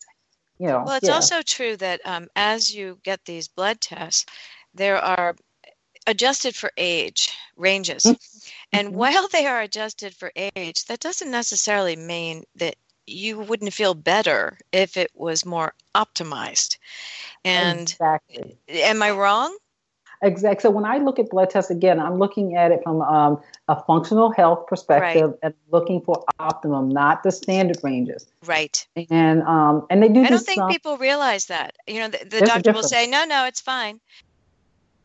You 0.59 0.68
know. 0.68 0.84
Well, 0.87 0.97
it's 0.97 1.09
yeah. 1.09 1.14
also 1.14 1.43
true 1.43 1.76
that 1.78 2.01
um, 2.05 2.28
as 2.37 2.72
you 2.74 2.99
get 3.03 3.24
these 3.24 3.49
blood 3.49 3.80
tests, 3.80 4.26
there 4.74 4.99
are 4.99 5.34
adjusted 6.07 6.55
for 6.55 6.71
age 6.77 7.37
ranges. 7.57 8.05
Mm-hmm. 8.05 8.49
And 8.73 8.89
mm-hmm. 8.89 8.97
while 8.97 9.29
they 9.29 9.47
are 9.47 9.61
adjusted 9.61 10.15
for 10.15 10.33
age, 10.37 10.85
that 10.87 11.01
doesn't 11.01 11.31
necessarily 11.31 11.97
mean 11.97 12.45
that 12.57 12.77
you 13.07 13.39
wouldn't 13.39 13.73
feel 13.73 13.95
better 13.95 14.59
if 14.73 14.97
it 14.97 15.11
was 15.15 15.45
more 15.45 15.75
optimized. 15.95 16.77
And 17.45 17.83
exactly. 17.83 18.59
am 18.69 19.03
I 19.03 19.13
wrong? 19.13 19.57
Exactly. 20.23 20.63
So 20.63 20.71
when 20.71 20.85
I 20.85 20.97
look 20.99 21.19
at 21.19 21.29
blood 21.29 21.51
tests 21.51 21.71
again, 21.71 22.01
I'm 22.01 22.19
looking 22.19 22.57
at 22.57 22.73
it 22.73 22.83
from 22.83 23.03
um, 23.03 23.41
a 23.69 23.83
functional 23.85 24.31
health 24.31 24.67
perspective 24.67 25.31
right. 25.31 25.39
and 25.43 25.55
looking 25.71 26.01
for 26.01 26.25
optimum, 26.39 26.89
not 26.89 27.23
the 27.23 27.31
standard 27.31 27.79
ranges. 27.83 28.27
Right. 28.45 28.87
And 29.11 29.43
um, 29.43 29.87
and 29.91 30.03
they 30.03 30.09
do. 30.09 30.25
I 30.25 30.29
don't 30.29 30.41
think 30.45 30.63
um, 30.63 30.71
people 30.71 30.97
realize 30.97 31.47
that. 31.47 31.77
You 31.87 32.01
know, 32.01 32.09
the, 32.09 32.25
the 32.25 32.41
doctor 32.41 32.73
will 32.73 32.83
say, 32.83 33.07
"No, 33.07 33.25
no, 33.25 33.45
it's 33.45 33.61
fine." 33.61 34.01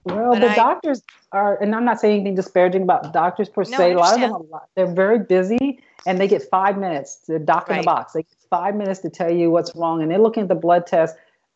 Well, 0.04 0.32
but 0.32 0.40
the 0.40 0.50
I, 0.50 0.56
doctors 0.56 1.04
are, 1.32 1.62
and 1.62 1.76
I'm 1.76 1.86
not 1.86 2.00
saying 2.00 2.22
anything 2.22 2.36
disparaging 2.36 2.82
about 2.82 3.14
doctors 3.14 3.50
per 3.50 3.64
no, 3.64 3.78
se. 3.78 3.94
A 3.94 3.98
lot 3.98 4.16
of 4.16 4.22
them, 4.22 4.34
are, 4.52 4.68
they're 4.76 4.92
very 4.92 5.20
busy, 5.20 5.80
and 6.08 6.20
they 6.20 6.28
get 6.28 6.42
five 6.50 6.78
minutes 6.78 7.18
to 7.28 7.38
doc 7.38 7.70
right. 7.70 7.78
in 7.78 7.82
the 7.82 7.86
box. 7.86 8.14
They 8.14 8.24
get 8.24 8.38
five 8.50 8.76
minutes 8.76 9.02
to 9.02 9.10
tell 9.10 9.32
you 9.32 9.52
what's 9.52 9.76
wrong, 9.76 10.02
and 10.02 10.10
they're 10.10 10.20
looking 10.20 10.44
at 10.44 10.50
the 10.50 10.56
blood 10.56 10.88
test 10.88 11.16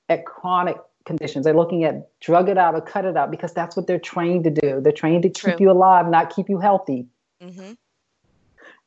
at 0.09 0.25
chronic 0.25 0.77
conditions. 1.05 1.45
They're 1.45 1.55
looking 1.55 1.83
at 1.85 2.07
drug 2.19 2.49
it 2.49 2.57
out 2.57 2.75
or 2.75 2.81
cut 2.81 3.05
it 3.05 3.17
out 3.17 3.31
because 3.31 3.53
that's 3.53 3.75
what 3.75 3.87
they're 3.87 3.99
trained 3.99 4.43
to 4.43 4.51
do. 4.51 4.79
They're 4.79 4.91
trained 4.91 5.23
to 5.23 5.29
True. 5.29 5.51
keep 5.51 5.61
you 5.61 5.71
alive, 5.71 6.07
not 6.07 6.35
keep 6.35 6.49
you 6.49 6.59
healthy. 6.59 7.07
Mm-hmm. 7.41 7.73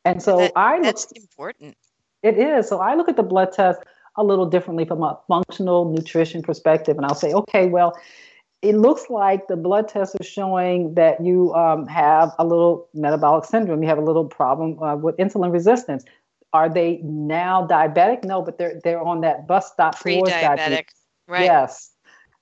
And 0.04 0.22
so 0.22 0.38
that, 0.38 0.52
I 0.54 0.76
look, 0.76 0.84
that's 0.84 1.12
important. 1.12 1.76
it 2.22 2.38
is. 2.38 2.68
So 2.68 2.78
I 2.78 2.94
look 2.94 3.08
at 3.08 3.16
the 3.16 3.22
blood 3.22 3.52
test 3.52 3.80
a 4.16 4.24
little 4.24 4.46
differently 4.46 4.84
from 4.84 5.02
a 5.02 5.18
functional 5.28 5.92
nutrition 5.92 6.42
perspective, 6.42 6.96
and 6.96 7.06
I'll 7.06 7.14
say, 7.14 7.32
okay, 7.32 7.66
well, 7.66 7.96
it 8.62 8.74
looks 8.74 9.08
like 9.08 9.46
the 9.46 9.56
blood 9.56 9.88
test 9.88 10.16
is 10.20 10.26
showing 10.26 10.94
that 10.94 11.24
you 11.24 11.54
um, 11.54 11.86
have 11.86 12.32
a 12.38 12.44
little 12.44 12.88
metabolic 12.92 13.44
syndrome. 13.44 13.82
You 13.82 13.88
have 13.88 13.98
a 13.98 14.04
little 14.04 14.24
problem 14.24 14.82
uh, 14.82 14.96
with 14.96 15.16
insulin 15.16 15.52
resistance. 15.52 16.04
Are 16.52 16.68
they 16.68 16.98
now 17.04 17.66
diabetic? 17.66 18.24
No, 18.24 18.42
but 18.42 18.58
they're 18.58 18.80
they're 18.82 19.02
on 19.02 19.20
that 19.20 19.46
bus 19.46 19.70
stop 19.72 19.98
towards 20.00 20.32
diabetic. 20.32 20.86
Right? 21.28 21.44
Yes, 21.44 21.92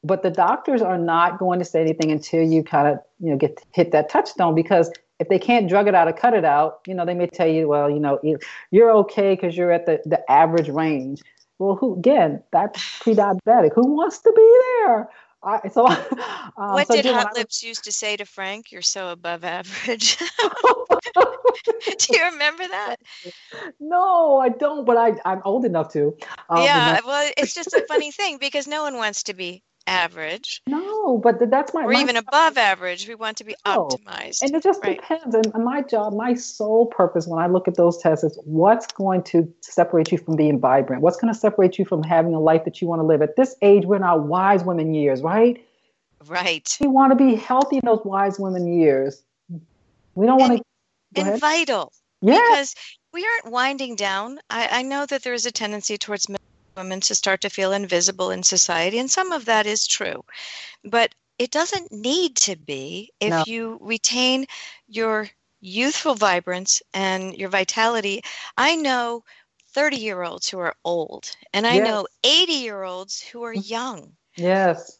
but 0.04 0.22
the 0.22 0.30
doctors 0.30 0.80
are 0.80 0.96
not 0.96 1.38
going 1.38 1.58
to 1.58 1.64
say 1.64 1.80
anything 1.80 2.10
until 2.12 2.42
you 2.42 2.62
kind 2.62 2.86
of 2.88 2.98
you 3.18 3.30
know 3.30 3.36
get 3.36 3.60
hit 3.74 3.90
that 3.92 4.08
touchstone 4.08 4.54
because 4.54 4.90
if 5.18 5.28
they 5.28 5.38
can't 5.38 5.68
drug 5.68 5.88
it 5.88 5.94
out 5.94 6.08
or 6.08 6.12
cut 6.12 6.34
it 6.34 6.44
out, 6.44 6.80
you 6.86 6.94
know 6.94 7.04
they 7.04 7.14
may 7.14 7.26
tell 7.26 7.48
you, 7.48 7.68
well, 7.68 7.90
you 7.90 7.98
know, 7.98 8.18
you- 8.22 8.38
you're 8.70 8.92
okay 8.92 9.34
because 9.34 9.56
you're 9.56 9.72
at 9.72 9.86
the 9.86 10.00
the 10.06 10.30
average 10.30 10.68
range. 10.68 11.20
Well, 11.58 11.74
who 11.74 11.96
again? 11.98 12.42
That's 12.52 12.98
pre-diabetic. 13.00 13.72
Who 13.74 13.86
wants 13.94 14.18
to 14.20 14.32
be 14.34 14.60
there? 14.86 15.08
I, 15.46 15.68
so, 15.68 15.86
um, 15.86 15.96
What 16.56 16.88
so 16.88 16.94
did 17.00 17.06
Hot 17.06 17.34
Lips 17.36 17.62
used 17.62 17.84
to 17.84 17.92
say 17.92 18.16
to 18.16 18.24
Frank? 18.24 18.72
You're 18.72 18.82
so 18.82 19.10
above 19.10 19.44
average. 19.44 20.16
Do 21.16 22.06
you 22.10 22.24
remember 22.24 22.66
that? 22.66 22.96
no, 23.80 24.38
I 24.38 24.48
don't. 24.48 24.84
But 24.84 24.96
I 24.96 25.14
I'm 25.24 25.42
old 25.44 25.64
enough 25.64 25.92
to. 25.92 26.16
Um, 26.50 26.64
yeah, 26.64 27.00
well, 27.06 27.30
it's 27.36 27.54
just 27.54 27.72
a 27.72 27.84
funny 27.86 28.10
thing 28.10 28.38
because 28.38 28.66
no 28.66 28.82
one 28.82 28.96
wants 28.96 29.22
to 29.24 29.34
be 29.34 29.62
average 29.86 30.62
No, 30.66 31.18
but 31.18 31.50
that's 31.50 31.72
my. 31.72 31.84
or 31.84 31.92
my 31.92 32.00
even 32.00 32.16
above 32.16 32.58
average. 32.58 33.06
We 33.08 33.14
want 33.14 33.36
to 33.38 33.44
be 33.44 33.54
No. 33.66 33.88
optimized. 33.88 34.42
And 34.42 34.54
it 34.54 34.62
just 34.62 34.82
Right. 34.82 35.00
depends. 35.00 35.34
And 35.34 35.64
my 35.64 35.82
job, 35.82 36.14
my 36.14 36.34
sole 36.34 36.86
purpose 36.86 37.26
when 37.26 37.42
I 37.42 37.46
look 37.46 37.68
at 37.68 37.76
those 37.76 37.98
tests 37.98 38.24
is 38.24 38.38
what's 38.44 38.86
going 38.88 39.22
to 39.24 39.52
separate 39.60 40.10
you 40.12 40.18
from 40.18 40.36
being 40.36 40.58
vibrant? 40.58 41.02
What's 41.02 41.16
going 41.16 41.32
to 41.32 41.38
separate 41.38 41.78
you 41.78 41.84
from 41.84 42.02
having 42.02 42.34
a 42.34 42.40
life 42.40 42.64
that 42.64 42.80
you 42.80 42.88
want 42.88 43.00
to 43.00 43.06
live? 43.06 43.22
At 43.22 43.36
this 43.36 43.56
age, 43.62 43.84
we're 43.84 43.96
in 43.96 44.02
our 44.02 44.20
wise 44.20 44.64
women 44.64 44.94
years, 44.94 45.22
right? 45.22 45.64
Right. 46.26 46.76
We 46.80 46.88
want 46.88 47.12
to 47.12 47.16
be 47.16 47.34
healthy 47.36 47.76
in 47.76 47.82
those 47.84 48.00
wise 48.04 48.38
women 48.38 48.66
years. 48.66 49.22
We 50.14 50.26
don't 50.26 50.38
want 50.38 50.58
to. 51.14 51.20
And 51.20 51.40
vital. 51.40 51.92
Yeah. 52.22 52.40
because 52.50 52.74
we 53.12 53.24
aren't 53.24 53.52
winding 53.52 53.94
down. 53.94 54.38
I, 54.50 54.68
I 54.80 54.82
know 54.82 55.06
that 55.06 55.22
there 55.22 55.34
is 55.34 55.46
a 55.46 55.52
tendency 55.52 55.96
towards 55.98 56.28
women 56.76 57.00
to 57.00 57.14
start 57.14 57.40
to 57.40 57.50
feel 57.50 57.72
invisible 57.72 58.30
in 58.30 58.42
society, 58.42 58.98
and 58.98 59.10
some 59.10 59.32
of 59.32 59.46
that 59.46 59.66
is 59.66 59.86
true. 59.86 60.24
But 60.84 61.14
it 61.38 61.50
doesn't 61.50 61.92
need 61.92 62.36
to 62.36 62.56
be 62.56 63.12
if 63.20 63.30
No. 63.30 63.44
you 63.46 63.78
retain 63.80 64.46
your 64.88 65.28
youthful 65.60 66.14
vibrance 66.14 66.82
and 66.94 67.34
your 67.34 67.48
vitality. 67.48 68.22
I 68.56 68.76
know 68.76 69.24
30 69.72 69.96
year 69.96 70.22
olds 70.22 70.48
who 70.48 70.58
are 70.58 70.74
old, 70.84 71.30
and 71.52 71.66
I 71.66 71.76
Yes. 71.76 71.86
know 71.86 72.06
80 72.24 72.52
year 72.52 72.82
olds 72.82 73.20
who 73.20 73.42
are 73.42 73.52
young. 73.54 74.12
Yes, 74.36 74.98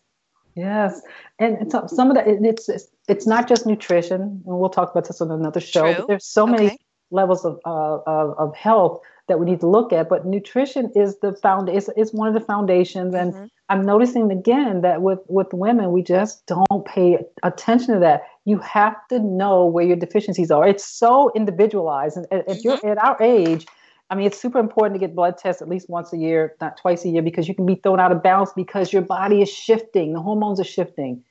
yes, 0.54 1.00
and 1.38 1.58
it's, 1.60 1.74
some 1.94 2.10
of 2.10 2.16
that. 2.16 2.26
it- 2.26 2.44
It's, 2.44 2.68
it's 2.68 2.88
it's 3.08 3.26
not 3.26 3.48
just 3.48 3.66
nutrition, 3.66 4.20
and 4.22 4.42
we'll 4.44 4.70
talk 4.70 4.90
about 4.90 5.06
this 5.06 5.20
on 5.20 5.30
another 5.30 5.60
show. 5.60 6.04
There's 6.08 6.26
so 6.26 6.46
many 6.46 6.78
levels 7.10 7.44
of, 7.44 7.60
uh, 7.64 7.98
of 8.06 8.34
of 8.38 8.54
health 8.56 9.00
that 9.28 9.38
we 9.40 9.46
need 9.46 9.60
to 9.60 9.66
look 9.68 9.92
at. 9.92 10.08
But 10.08 10.26
nutrition 10.26 10.90
is 10.94 11.18
the 11.20 11.32
found. 11.42 11.68
It's, 11.68 11.88
it's 11.96 12.12
one 12.12 12.28
of 12.28 12.34
the 12.34 12.40
foundations, 12.40 13.14
and 13.14 13.34
Mhm. 13.34 13.50
I'm 13.68 13.84
noticing 13.84 14.30
again 14.30 14.82
that 14.82 15.02
with 15.02 15.18
with 15.28 15.52
women, 15.52 15.90
we 15.92 16.02
just 16.02 16.46
don't 16.46 16.84
pay 16.84 17.18
attention 17.42 17.94
to 17.94 18.00
that. 18.00 18.22
You 18.44 18.58
have 18.58 18.96
to 19.08 19.18
know 19.18 19.66
where 19.66 19.84
your 19.84 19.96
deficiencies 19.96 20.50
are. 20.50 20.66
It's 20.68 20.84
so 20.84 21.32
individualized, 21.34 22.16
and 22.16 22.26
if 22.30 22.64
you're 22.64 22.80
at 22.86 22.98
our 22.98 23.16
age. 23.20 23.66
I 24.08 24.14
mean, 24.14 24.28
it's 24.28 24.40
super 24.40 24.60
important 24.60 24.94
to 24.94 25.04
get 25.04 25.16
blood 25.16 25.36
tests 25.36 25.60
at 25.60 25.68
least 25.68 25.90
once 25.90 26.12
a 26.12 26.16
year, 26.16 26.54
not 26.60 26.76
twice 26.76 27.04
a 27.04 27.08
year, 27.08 27.22
because 27.22 27.48
you 27.48 27.56
can 27.56 27.66
be 27.66 27.74
thrown 27.74 27.98
out 27.98 28.12
of 28.12 28.22
balance 28.22 28.52
because 28.54 28.92
your 28.92 29.02
body 29.02 29.42
is 29.42 29.50
shifting. 29.50 30.12
The 30.12 30.20
hormones 30.20 30.60
are 30.60 30.64
shifting. 30.78 31.24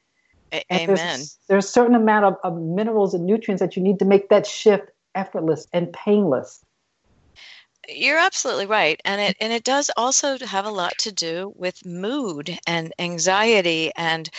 A- 0.51 0.61
Amen. 0.73 0.87
There's, 0.87 1.39
there's 1.47 1.65
a 1.65 1.69
certain 1.69 1.95
amount 1.95 2.25
of, 2.25 2.35
of 2.43 2.61
minerals 2.61 3.13
and 3.13 3.25
nutrients 3.25 3.61
that 3.61 3.77
you 3.77 3.81
need 3.81 3.97
to 3.99 4.05
make 4.05 4.27
that 4.27 4.45
shift 4.45 4.91
effortless 5.15 5.67
and 5.71 5.93
painless. 5.93 6.65
You're 7.87 8.17
absolutely 8.19 8.65
right. 8.65 8.99
And 9.05 9.21
it 9.21 9.37
and 9.39 9.53
it 9.53 9.63
does 9.63 9.91
also 9.95 10.37
have 10.39 10.65
a 10.65 10.71
lot 10.71 10.97
to 10.99 11.11
do 11.11 11.53
with 11.55 11.85
mood 11.85 12.57
and 12.67 12.93
anxiety 12.99 13.91
and 13.95 14.29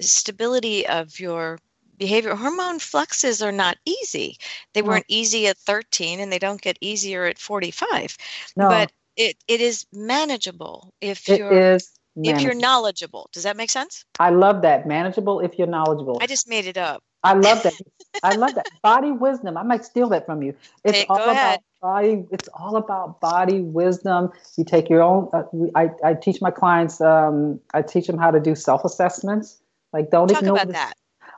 stability 0.00 0.86
of 0.86 1.18
your 1.18 1.58
behavior. 1.96 2.34
Hormone 2.34 2.78
fluxes 2.78 3.42
are 3.42 3.52
not 3.52 3.76
easy. 3.84 4.36
They 4.74 4.82
No. 4.82 4.88
weren't 4.88 5.06
easy 5.08 5.46
at 5.48 5.58
13 5.58 6.20
and 6.20 6.32
they 6.32 6.38
don't 6.38 6.60
get 6.60 6.78
easier 6.80 7.24
at 7.24 7.38
45. 7.38 8.16
No, 8.56 8.68
But 8.68 8.92
it, 9.16 9.36
it 9.46 9.60
is 9.60 9.86
manageable 9.92 10.92
if 11.00 11.28
it 11.28 11.38
you're 11.38 11.52
is. 11.52 11.90
if 12.16 12.40
you're 12.40 12.54
knowledgeable. 12.54 13.28
Does 13.32 13.42
that 13.44 13.56
make 13.56 13.70
sense? 13.70 14.04
I 14.18 14.30
love 14.30 14.62
that. 14.62 14.86
Manageable 14.86 15.40
if 15.40 15.58
you're 15.58 15.66
knowledgeable. 15.66 16.18
I 16.20 16.26
just 16.26 16.48
made 16.48 16.66
it 16.66 16.76
up. 16.76 17.02
I 17.24 17.34
love 17.34 17.62
that. 17.62 17.74
I 18.22 18.32
love 18.34 18.54
that. 18.54 18.66
Body 18.82 19.10
wisdom. 19.12 19.56
I 19.56 19.62
might 19.62 19.84
steal 19.84 20.08
that 20.10 20.26
from 20.26 20.42
you. 20.42 20.54
It's 20.84 20.98
Take- 20.98 21.10
all 21.10 21.16
about 21.18 21.30
ahead. 21.30 21.60
body. 21.80 22.24
It's 22.30 22.48
all 22.54 22.76
about 22.76 23.20
body 23.20 23.60
wisdom. 23.60 24.30
You 24.56 24.64
take 24.64 24.88
your 24.88 25.02
own. 25.02 25.28
Uh, 25.32 25.42
I, 25.74 25.90
I 26.04 26.14
teach 26.14 26.40
my 26.40 26.50
clients. 26.50 27.00
Um, 27.00 27.60
I 27.74 27.82
teach 27.82 28.06
them 28.06 28.18
how 28.18 28.30
to 28.30 28.40
do 28.40 28.54
self 28.54 28.84
assessments. 28.84 29.60
Like 29.92 30.10
don't 30.10 30.28
Talk 30.28 30.42
ignore 30.42 30.64
that. 30.66 30.94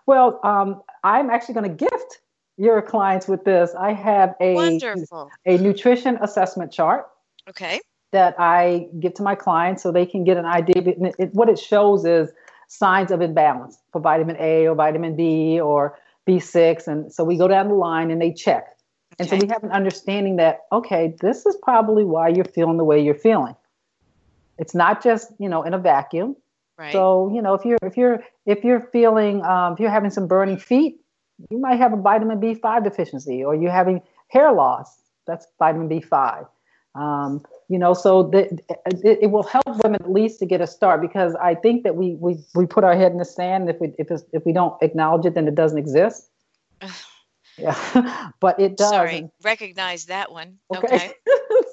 Well, 0.07 0.41
um, 0.45 0.83
I'm 1.03 1.31
actually 1.31 1.55
going 1.55 1.77
to 1.77 1.87
gift 1.89 2.21
your 2.57 2.81
clients 2.83 3.27
with 3.27 3.45
this. 3.45 3.75
I 3.79 3.93
have 3.93 4.35
a 4.41 4.55
Wonderful. 4.55 5.31
a 5.47 5.59
nutrition 5.59 6.19
assessment 6.21 6.73
chart 6.73 7.09
Okay. 7.49 7.81
that 8.13 8.35
I 8.39 8.89
give 9.01 9.15
to 9.15 9.23
my 9.23 9.35
clients 9.35 9.83
so 9.83 9.91
they 9.91 10.07
can 10.07 10.25
get 10.25 10.37
an 10.37 10.45
idea. 10.45 10.75
It, 11.19 11.35
what 11.35 11.49
it 11.49 11.59
shows 11.59 12.05
is 12.05 12.31
signs 12.69 13.11
of 13.11 13.21
imbalance 13.21 13.79
for 13.93 14.01
vitamin 14.01 14.37
A 14.39 14.67
or 14.67 14.75
vitamin 14.75 15.17
B 15.17 15.61
or 15.61 15.99
B6. 16.29 16.87
And 16.87 17.13
so 17.13 17.25
we 17.25 17.37
go 17.37 17.49
down 17.49 17.69
the 17.69 17.75
line 17.75 18.11
and 18.11 18.21
they 18.21 18.33
check. 18.33 18.67
And 19.19 19.29
so 19.29 19.37
we 19.37 19.47
have 19.49 19.63
an 19.63 19.71
understanding 19.71 20.37
that, 20.37 20.61
okay, 20.73 21.15
this 21.21 21.47
is 21.47 21.57
probably 21.63 22.05
why 22.05 22.29
you're 22.29 22.45
feeling 22.45 22.79
the 22.79 22.85
way 22.85 23.01
you're 23.01 23.15
feeling. 23.15 23.55
It's 24.59 24.75
not 24.75 25.03
just, 25.03 25.33
you 25.39 25.49
know, 25.49 25.63
in 25.63 25.75
a 25.75 25.79
vacuum. 25.79 26.37
Right. 26.77 26.93
So, 26.93 27.31
you 27.33 27.41
know, 27.41 27.55
if 27.55 27.65
you're 27.65 27.79
if 27.83 27.97
you're 27.97 28.25
if 28.47 28.65
you're 28.65 28.81
feeling 28.81 29.45
um, 29.45 29.75
if 29.75 29.81
you're 29.81 29.91
having 29.91 30.11
some 30.11 30.27
burning 30.27 30.59
feet, 30.59 31.01
you 31.51 31.59
might 31.59 31.77
have 31.77 31.93
a 31.93 31.97
vitamin 31.97 32.41
B5 32.41 32.83
deficiency, 32.83 33.45
or 33.45 33.55
you're 33.55 33.71
having 33.71 34.03
hair 34.29 34.53
loss. 34.53 35.01
That's 35.27 35.47
vitamin 35.59 35.89
B5. 35.89 36.49
Um, 36.97 37.45
you 37.69 37.79
know, 37.79 37.95
so 37.95 38.25
the, 38.25 38.45
it, 38.87 39.19
it 39.23 39.31
will 39.31 39.43
help 39.43 39.65
women 39.83 40.01
at 40.03 40.11
least 40.11 40.39
to 40.41 40.47
get 40.47 40.61
a 40.61 40.67
start 40.67 41.01
because 41.01 41.35
I 41.37 41.55
think 41.55 41.83
that 41.85 41.97
we 41.97 42.15
we, 42.17 42.39
we 42.55 42.67
put 42.67 42.85
our 42.85 42.97
head 42.97 43.13
in 43.13 43.19
the 43.19 43.25
sand. 43.25 43.71
If 43.71 43.81
we 43.81 43.93
if 43.99 44.11
it's, 44.11 44.25
if 44.33 44.45
we 44.45 44.53
don't 44.53 44.81
acknowledge 44.83 45.25
it, 45.25 45.35
then 45.35 45.49
it 45.49 45.55
doesn't 45.55 45.79
exist. 45.79 46.29
Yeah, 47.57 48.31
but 48.41 48.59
it 48.59 48.77
does. 48.77 48.91
Sorry. 48.91 49.31
Recognize 49.43 50.07
that 50.07 50.31
one. 50.33 50.59
Okay. 50.75 50.95
okay. 50.97 51.13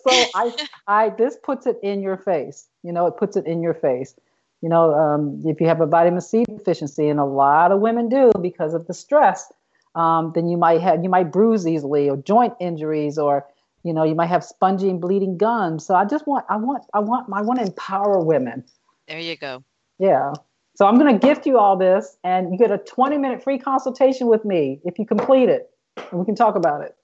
so 0.04 0.26
I, 0.36 0.68
I, 0.88 1.10
this 1.10 1.38
puts 1.42 1.66
it 1.66 1.78
in 1.82 2.02
your 2.02 2.18
face. 2.18 2.68
You 2.84 2.92
know, 2.92 3.08
it 3.08 3.18
puts 3.18 3.36
it 3.36 3.46
in 3.46 3.62
your 3.62 3.74
face. 3.74 4.16
You 4.62 4.70
know, 4.70 4.94
um, 4.94 5.42
if 5.46 5.60
you 5.60 5.68
have 5.68 5.82
a 5.82 5.88
vitamin 5.88 6.22
C 6.22 6.46
deficiency, 6.46 7.10
and 7.10 7.20
a 7.20 7.26
lot 7.26 7.72
of 7.72 7.80
women 7.80 8.10
do 8.10 8.32
because 8.42 8.74
of 8.74 8.86
the 8.86 8.94
stress, 8.94 9.52
um, 9.96 10.32
then 10.36 10.48
you 10.48 10.58
might 10.58 10.82
have 10.82 11.04
you 11.04 11.10
might 11.10 11.32
bruise 11.32 11.68
easily, 11.68 12.10
or 12.10 12.18
joint 12.18 12.54
injuries, 12.60 13.18
or 13.18 13.46
you 13.84 13.94
know, 13.94 14.04
you 14.04 14.16
might 14.16 14.28
have 14.28 14.44
spongy 14.44 14.90
and 14.90 15.00
bleeding 15.02 15.38
gums. 15.38 15.86
So 15.86 15.96
I 15.96 16.06
just 16.06 16.28
want, 16.28 16.46
I 16.50 16.58
want, 16.58 16.84
I 16.94 17.00
want, 17.00 17.28
I 17.34 17.42
want 17.42 17.60
to 17.60 17.66
empower 17.66 18.20
women. 18.20 18.64
There 19.08 19.20
you 19.20 19.38
go. 19.38 19.64
Yeah. 20.00 20.34
So 20.76 20.88
I'm 20.88 20.98
going 20.98 21.20
to 21.20 21.28
gift 21.28 21.46
you 21.46 21.60
all 21.60 21.76
this, 21.78 22.18
and 22.24 22.52
you 22.52 22.58
get 22.58 22.72
a 22.72 22.78
20 22.78 23.18
minute 23.18 23.44
free 23.44 23.60
consultation 23.60 24.28
with 24.28 24.46
me 24.46 24.80
if 24.86 24.98
you 24.98 25.06
complete 25.06 25.50
it, 25.50 25.70
and 25.98 26.20
we 26.20 26.26
can 26.26 26.36
talk 26.36 26.56
about 26.56 26.82
it. 26.82 26.96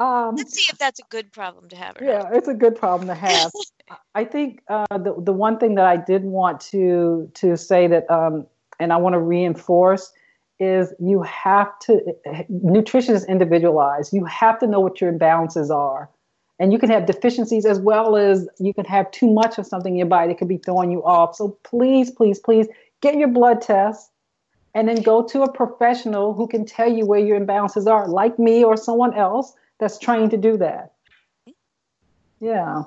Um, 0.00 0.36
Let's 0.36 0.54
see 0.54 0.62
if 0.70 0.78
that's 0.78 1.00
a 1.00 1.02
good 1.10 1.32
problem 1.32 1.68
to 1.70 1.76
have. 1.76 1.96
yeah, 2.00 2.18
not. 2.22 2.36
it's 2.36 2.46
a 2.46 2.54
good 2.54 2.76
problem 2.76 3.08
to 3.08 3.16
have. 3.16 3.50
I 4.14 4.24
think 4.24 4.62
uh, 4.68 4.86
the 4.96 5.12
the 5.18 5.32
one 5.32 5.58
thing 5.58 5.74
that 5.74 5.86
I 5.86 5.96
did 5.96 6.22
want 6.22 6.60
to 6.70 7.28
to 7.34 7.56
say 7.56 7.88
that, 7.88 8.08
um, 8.08 8.46
and 8.78 8.92
I 8.92 8.96
want 8.96 9.14
to 9.14 9.20
reinforce 9.20 10.12
is 10.60 10.92
you 10.98 11.22
have 11.22 11.78
to 11.80 12.00
nutrition 12.48 13.14
is 13.14 13.24
individualized. 13.26 14.12
You 14.12 14.24
have 14.24 14.58
to 14.60 14.66
know 14.66 14.80
what 14.80 15.00
your 15.00 15.12
imbalances 15.12 15.70
are. 15.70 16.10
And 16.60 16.72
you 16.72 16.78
can 16.78 16.90
have 16.90 17.06
deficiencies 17.06 17.64
as 17.64 17.78
well 17.78 18.16
as 18.16 18.48
you 18.58 18.74
can 18.74 18.84
have 18.86 19.08
too 19.12 19.32
much 19.32 19.58
of 19.58 19.66
something 19.66 19.92
in 19.92 19.98
your 19.98 20.08
body 20.08 20.28
that 20.28 20.38
could 20.38 20.48
be 20.48 20.58
throwing 20.58 20.90
you 20.90 21.04
off. 21.04 21.36
So 21.36 21.56
please, 21.62 22.10
please, 22.10 22.40
please 22.40 22.66
get 23.00 23.16
your 23.16 23.28
blood 23.28 23.62
test 23.62 24.10
and 24.74 24.88
then 24.88 25.02
go 25.02 25.22
to 25.22 25.42
a 25.42 25.52
professional 25.52 26.34
who 26.34 26.48
can 26.48 26.64
tell 26.64 26.92
you 26.92 27.06
where 27.06 27.20
your 27.20 27.38
imbalances 27.38 27.86
are, 27.86 28.08
like 28.08 28.38
me 28.40 28.64
or 28.64 28.76
someone 28.76 29.14
else 29.14 29.52
that's 29.78 29.98
trained 29.98 30.32
to 30.32 30.36
do 30.36 30.56
that. 30.56 30.92
Yeah. 32.40 32.84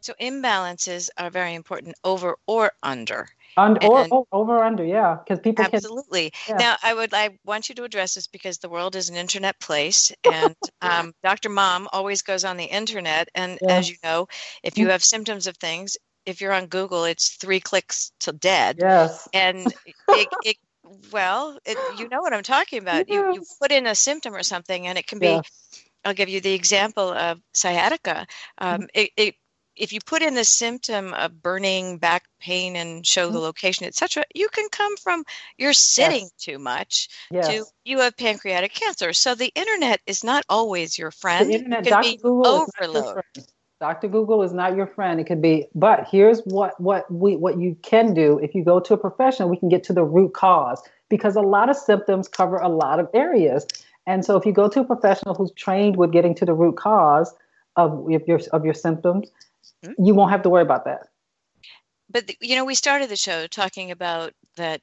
So 0.00 0.14
imbalances 0.20 1.10
are 1.18 1.30
very 1.30 1.54
important 1.54 1.96
over 2.02 2.36
or 2.46 2.72
under. 2.82 3.28
Under, 3.58 3.84
or, 3.86 4.06
or, 4.10 4.24
over 4.30 4.62
under, 4.62 4.84
yeah, 4.84 5.16
because 5.16 5.40
people 5.40 5.64
absolutely. 5.64 6.30
Can, 6.30 6.56
yeah. 6.60 6.66
Now, 6.66 6.76
I 6.82 6.94
would 6.94 7.12
I 7.12 7.38
want 7.44 7.68
you 7.68 7.74
to 7.74 7.84
address 7.84 8.14
this 8.14 8.28
because 8.28 8.58
the 8.58 8.68
world 8.68 8.94
is 8.94 9.10
an 9.10 9.16
internet 9.16 9.58
place, 9.60 10.12
and 10.24 10.54
um, 10.80 11.12
Dr. 11.24 11.48
Mom 11.48 11.88
always 11.92 12.22
goes 12.22 12.44
on 12.44 12.56
the 12.56 12.64
internet. 12.64 13.28
And 13.34 13.58
yeah. 13.60 13.74
as 13.74 13.90
you 13.90 13.96
know, 14.04 14.28
if 14.62 14.78
you 14.78 14.86
mm. 14.86 14.90
have 14.90 15.02
symptoms 15.02 15.48
of 15.48 15.56
things, 15.56 15.96
if 16.24 16.40
you're 16.40 16.52
on 16.52 16.66
Google, 16.66 17.04
it's 17.04 17.36
three 17.36 17.58
clicks 17.58 18.12
to 18.20 18.32
dead. 18.32 18.76
Yes. 18.78 19.26
And 19.34 19.66
it, 20.08 20.28
it 20.44 20.56
well, 21.12 21.58
it, 21.64 21.76
you 21.98 22.08
know 22.08 22.20
what 22.20 22.32
I'm 22.32 22.44
talking 22.44 22.78
about. 22.80 23.08
Yes. 23.08 23.16
You 23.16 23.34
you 23.34 23.42
put 23.60 23.72
in 23.72 23.86
a 23.86 23.94
symptom 23.94 24.34
or 24.34 24.44
something, 24.44 24.86
and 24.86 24.96
it 24.96 25.06
can 25.06 25.18
be. 25.18 25.40
I'll 26.04 26.14
give 26.14 26.28
you 26.28 26.40
the 26.40 26.54
example 26.54 27.10
of 27.12 27.40
sciatica. 27.52 28.24
Um, 28.58 28.82
mm. 28.82 28.88
it, 28.94 29.10
it 29.16 29.34
if 29.78 29.92
you 29.92 30.00
put 30.04 30.22
in 30.22 30.34
the 30.34 30.44
symptom 30.44 31.14
of 31.14 31.42
burning 31.42 31.98
back 31.98 32.24
pain 32.40 32.76
and 32.76 33.06
show 33.06 33.26
the 33.26 33.34
mm-hmm. 33.34 33.44
location 33.44 33.86
etc 33.86 34.24
you 34.34 34.48
can 34.48 34.68
come 34.70 34.96
from 34.96 35.24
you're 35.56 35.72
sitting 35.72 36.22
yes. 36.22 36.32
too 36.38 36.58
much 36.58 37.08
yes. 37.30 37.48
to 37.48 37.64
you 37.84 38.00
have 38.00 38.16
pancreatic 38.16 38.74
cancer 38.74 39.12
so 39.12 39.34
the 39.34 39.52
internet 39.54 40.00
is 40.06 40.22
not 40.22 40.44
always 40.48 40.98
your 40.98 41.10
friend 41.10 41.50
the 41.50 41.54
internet, 41.54 41.84
Dr. 41.84 42.16
Google 42.22 42.46
overload 42.46 43.22
Dr. 43.80 44.08
Google 44.08 44.42
is 44.42 44.52
not 44.52 44.74
your 44.74 44.88
friend. 44.88 45.20
It 45.20 45.28
could 45.28 45.40
be, 45.40 45.68
but 45.72 46.08
here's 46.10 46.40
what 46.40 46.80
what 46.80 47.08
we 47.12 47.36
what 47.36 47.60
you 47.60 47.76
can 47.82 48.12
do 48.12 48.40
if 48.40 48.52
you 48.52 48.64
go 48.64 48.80
to 48.80 48.94
a 48.94 48.96
professional, 48.96 49.48
we 49.48 49.56
can 49.56 49.68
get 49.68 49.84
to 49.84 49.92
the 49.92 50.02
root 50.02 50.34
cause 50.34 50.82
because 51.08 51.36
a 51.36 51.42
lot 51.42 51.70
of 51.70 51.76
symptoms 51.76 52.26
cover 52.26 52.56
a 52.56 52.68
lot 52.68 52.98
of 52.98 53.08
areas. 53.14 53.66
And 54.04 54.24
so 54.24 54.36
if 54.36 54.44
you 54.44 54.52
go 54.52 54.68
to 54.68 54.80
a 54.80 54.84
professional 54.84 55.36
who's 55.36 55.52
trained 55.52 55.96
with 55.96 56.10
getting 56.10 56.34
to 56.36 56.44
the 56.44 56.54
root 56.54 56.76
cause 56.76 57.32
of 57.76 58.10
your 58.10 58.40
of 58.52 58.64
your 58.64 58.74
symptoms. 58.74 59.30
You 59.82 60.14
won't 60.14 60.30
have 60.30 60.42
to 60.42 60.48
worry 60.48 60.62
about 60.62 60.84
that. 60.84 61.08
But 62.10 62.30
you 62.40 62.56
know, 62.56 62.64
we 62.64 62.74
started 62.74 63.10
the 63.10 63.16
show 63.16 63.46
talking 63.46 63.90
about 63.90 64.32
that 64.56 64.80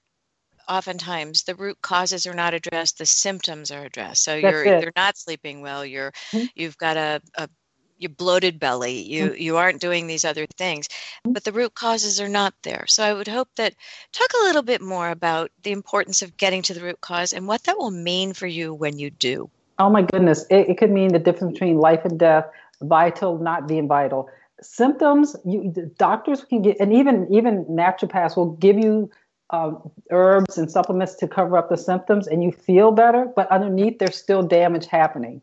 oftentimes 0.68 1.44
the 1.44 1.56
root 1.56 1.78
causes 1.82 2.28
are 2.28 2.34
not 2.34 2.54
addressed 2.54 2.98
the 2.98 3.06
symptoms 3.06 3.72
are 3.72 3.84
addressed 3.84 4.24
so 4.24 4.40
That's 4.40 4.52
you're 4.52 4.66
it. 4.66 4.84
you're 4.84 4.92
not 4.96 5.18
sleeping 5.18 5.62
well 5.62 5.86
you're 5.86 6.12
mm-hmm. 6.32 6.46
you've 6.56 6.78
got 6.78 6.98
a, 6.98 7.22
a 7.36 7.50
your 7.98 8.10
bloated 8.10 8.60
belly 8.60 9.02
you 9.04 9.28
mm-hmm. 9.28 9.42
you 9.42 9.58
aren't 9.58 9.80
doing 9.80 10.08
these 10.08 10.26
other 10.26 10.46
things 10.58 10.88
mm-hmm. 10.88 11.34
but 11.34 11.44
the 11.44 11.52
root 11.52 11.74
causes 11.76 12.20
are 12.20 12.30
not 12.30 12.54
there 12.64 12.86
so 12.88 13.04
i 13.04 13.14
would 13.14 13.28
hope 13.28 13.48
that 13.56 13.74
talk 14.12 14.30
a 14.34 14.46
little 14.46 14.64
bit 14.64 14.82
more 14.82 15.10
about 15.10 15.52
the 15.64 15.72
importance 15.72 16.22
of 16.22 16.36
getting 16.38 16.62
to 16.62 16.74
the 16.74 16.82
root 16.82 17.00
cause 17.00 17.32
and 17.32 17.48
what 17.48 17.64
that 17.64 17.78
will 17.78 17.92
mean 17.92 18.34
for 18.34 18.48
you 18.48 18.74
when 18.74 18.98
you 18.98 19.10
do 19.10 19.50
oh 19.80 19.90
my 19.90 20.02
goodness 20.02 20.46
it, 20.50 20.70
it 20.70 20.78
could 20.78 20.92
mean 20.92 21.10
the 21.10 21.20
difference 21.20 21.54
between 21.54 21.78
life 21.78 22.04
and 22.06 22.20
death 22.20 22.46
vital 22.82 23.38
not 23.38 23.68
being 23.68 23.88
vital 23.88 24.30
symptoms 24.66 25.36
you 25.46 25.72
doctors 25.98 26.44
can 26.44 26.62
get 26.62 26.80
and 26.80 26.94
even 26.94 27.28
even 27.32 27.66
naturopaths 27.66 28.36
will 28.36 28.52
give 28.54 28.78
you 28.78 29.10
um, 29.52 29.92
herbs 30.12 30.58
and 30.58 30.72
supplements 30.72 31.14
to 31.16 31.28
cover 31.28 31.58
up 31.58 31.70
the 31.70 31.78
symptoms 31.78 32.28
and 32.28 32.44
you 32.44 32.52
feel 32.52 32.92
better 32.92 33.28
but 33.36 33.50
underneath 33.52 34.00
there's 34.00 34.18
still 34.18 34.42
damage 34.42 34.88
happening. 34.88 35.42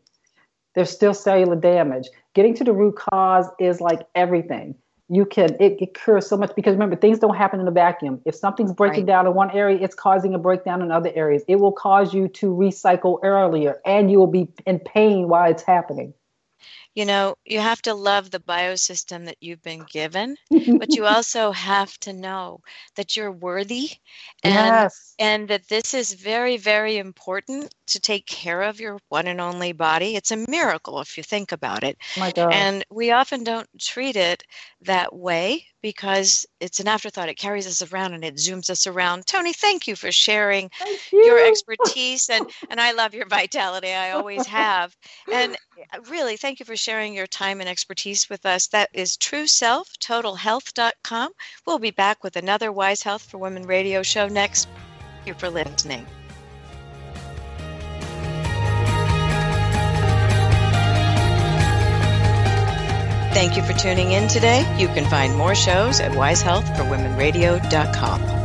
There's 0.75 0.89
still 0.89 1.13
cellular 1.13 1.55
damage. 1.55 2.09
Getting 2.33 2.55
to 2.55 2.63
the 2.63 2.73
root 2.73 2.95
cause 2.95 3.45
is 3.59 3.79
like 3.79 4.01
everything. 4.15 4.75
You 5.07 5.25
can 5.25 5.55
it, 5.59 5.77
it 5.79 5.93
cures 5.93 6.27
so 6.27 6.35
much 6.35 6.53
because 6.55 6.73
remember 6.73 6.95
things 6.95 7.19
don't 7.19 7.35
happen 7.35 7.59
in 7.59 7.67
a 7.67 7.71
vacuum. 7.71 8.19
If 8.25 8.35
something's 8.35 8.73
breaking 8.73 9.01
right. 9.01 9.07
down 9.07 9.27
in 9.27 9.33
one 9.35 9.51
area 9.51 9.77
it's 9.79 9.95
causing 9.95 10.33
a 10.33 10.39
breakdown 10.39 10.81
in 10.81 10.91
other 10.91 11.11
areas. 11.15 11.43
It 11.47 11.57
will 11.57 11.71
cause 11.71 12.13
you 12.13 12.27
to 12.29 12.47
recycle 12.47 13.19
earlier 13.23 13.79
and 13.85 14.11
you 14.11 14.19
will 14.19 14.27
be 14.27 14.49
in 14.65 14.79
pain 14.79 15.29
while 15.29 15.49
it's 15.49 15.63
happening 15.63 16.13
you 16.95 17.05
know, 17.05 17.35
you 17.45 17.59
have 17.59 17.81
to 17.83 17.93
love 17.93 18.29
the 18.29 18.39
biosystem 18.39 19.25
that 19.25 19.37
you've 19.41 19.63
been 19.63 19.85
given, 19.89 20.35
but 20.49 20.95
you 20.95 21.05
also 21.05 21.51
have 21.51 21.97
to 21.99 22.13
know 22.13 22.61
that 22.95 23.15
you're 23.15 23.31
worthy 23.31 23.89
and 24.43 24.53
yes. 24.53 25.15
and 25.17 25.47
that 25.47 25.67
this 25.69 25.93
is 25.93 26.13
very 26.13 26.57
very 26.57 26.97
important 26.97 27.73
to 27.87 27.99
take 27.99 28.25
care 28.27 28.61
of 28.61 28.79
your 28.79 28.99
one 29.09 29.27
and 29.27 29.41
only 29.41 29.71
body. 29.73 30.15
It's 30.15 30.31
a 30.31 30.45
miracle 30.47 30.99
if 30.99 31.17
you 31.17 31.23
think 31.23 31.51
about 31.51 31.83
it. 31.83 31.97
My 32.17 32.31
God. 32.31 32.53
And 32.53 32.85
we 32.91 33.11
often 33.11 33.43
don't 33.43 33.67
treat 33.79 34.15
it 34.15 34.43
that 34.81 35.15
way 35.15 35.65
because 35.83 36.47
it's 36.59 36.79
an 36.79 36.87
afterthought. 36.87 37.29
It 37.29 37.37
carries 37.37 37.67
us 37.67 37.83
around 37.91 38.13
and 38.13 38.23
it 38.23 38.37
zooms 38.37 38.71
us 38.71 38.87
around. 38.87 39.27
Toni, 39.27 39.53
thank 39.53 39.87
you 39.87 39.95
for 39.95 40.11
sharing 40.11 40.71
you. 41.11 41.25
your 41.25 41.45
expertise 41.45 42.31
and 42.31 42.49
and 42.71 42.81
I 42.81 42.93
love 42.93 43.13
your 43.13 43.27
vitality. 43.27 43.93
I 43.93 44.09
always 44.11 44.47
have. 44.47 44.95
And 45.31 45.55
uh, 45.93 45.99
really, 46.09 46.37
thank 46.37 46.59
you 46.59 46.65
for 46.65 46.75
sharing 46.75 47.13
your 47.13 47.27
time 47.27 47.59
and 47.59 47.69
expertise 47.69 48.27
with 48.29 48.47
us. 48.47 48.65
That 48.67 48.89
is 48.93 49.17
TrueSelfTotalHealth.com. 49.17 51.31
We'll 51.67 51.79
be 51.79 51.91
back 51.91 52.23
with 52.23 52.37
another 52.37 52.71
Wise 52.71 53.03
Health 53.03 53.23
for 53.23 53.37
Women 53.37 53.63
radio 53.63 54.01
show 54.01 54.27
next. 54.27 54.69
Thank 55.15 55.27
you 55.27 55.33
for 55.35 55.49
listening. 55.49 56.07
Thank 63.33 63.57
you 63.57 63.63
for 63.63 63.73
tuning 63.73 64.11
in 64.11 64.27
today. 64.27 64.63
You 64.77 64.87
can 64.89 65.09
find 65.09 65.35
more 65.35 65.55
shows 65.55 65.99
at 65.99 66.11
wisehealthforwomenradio.com. 66.11 68.42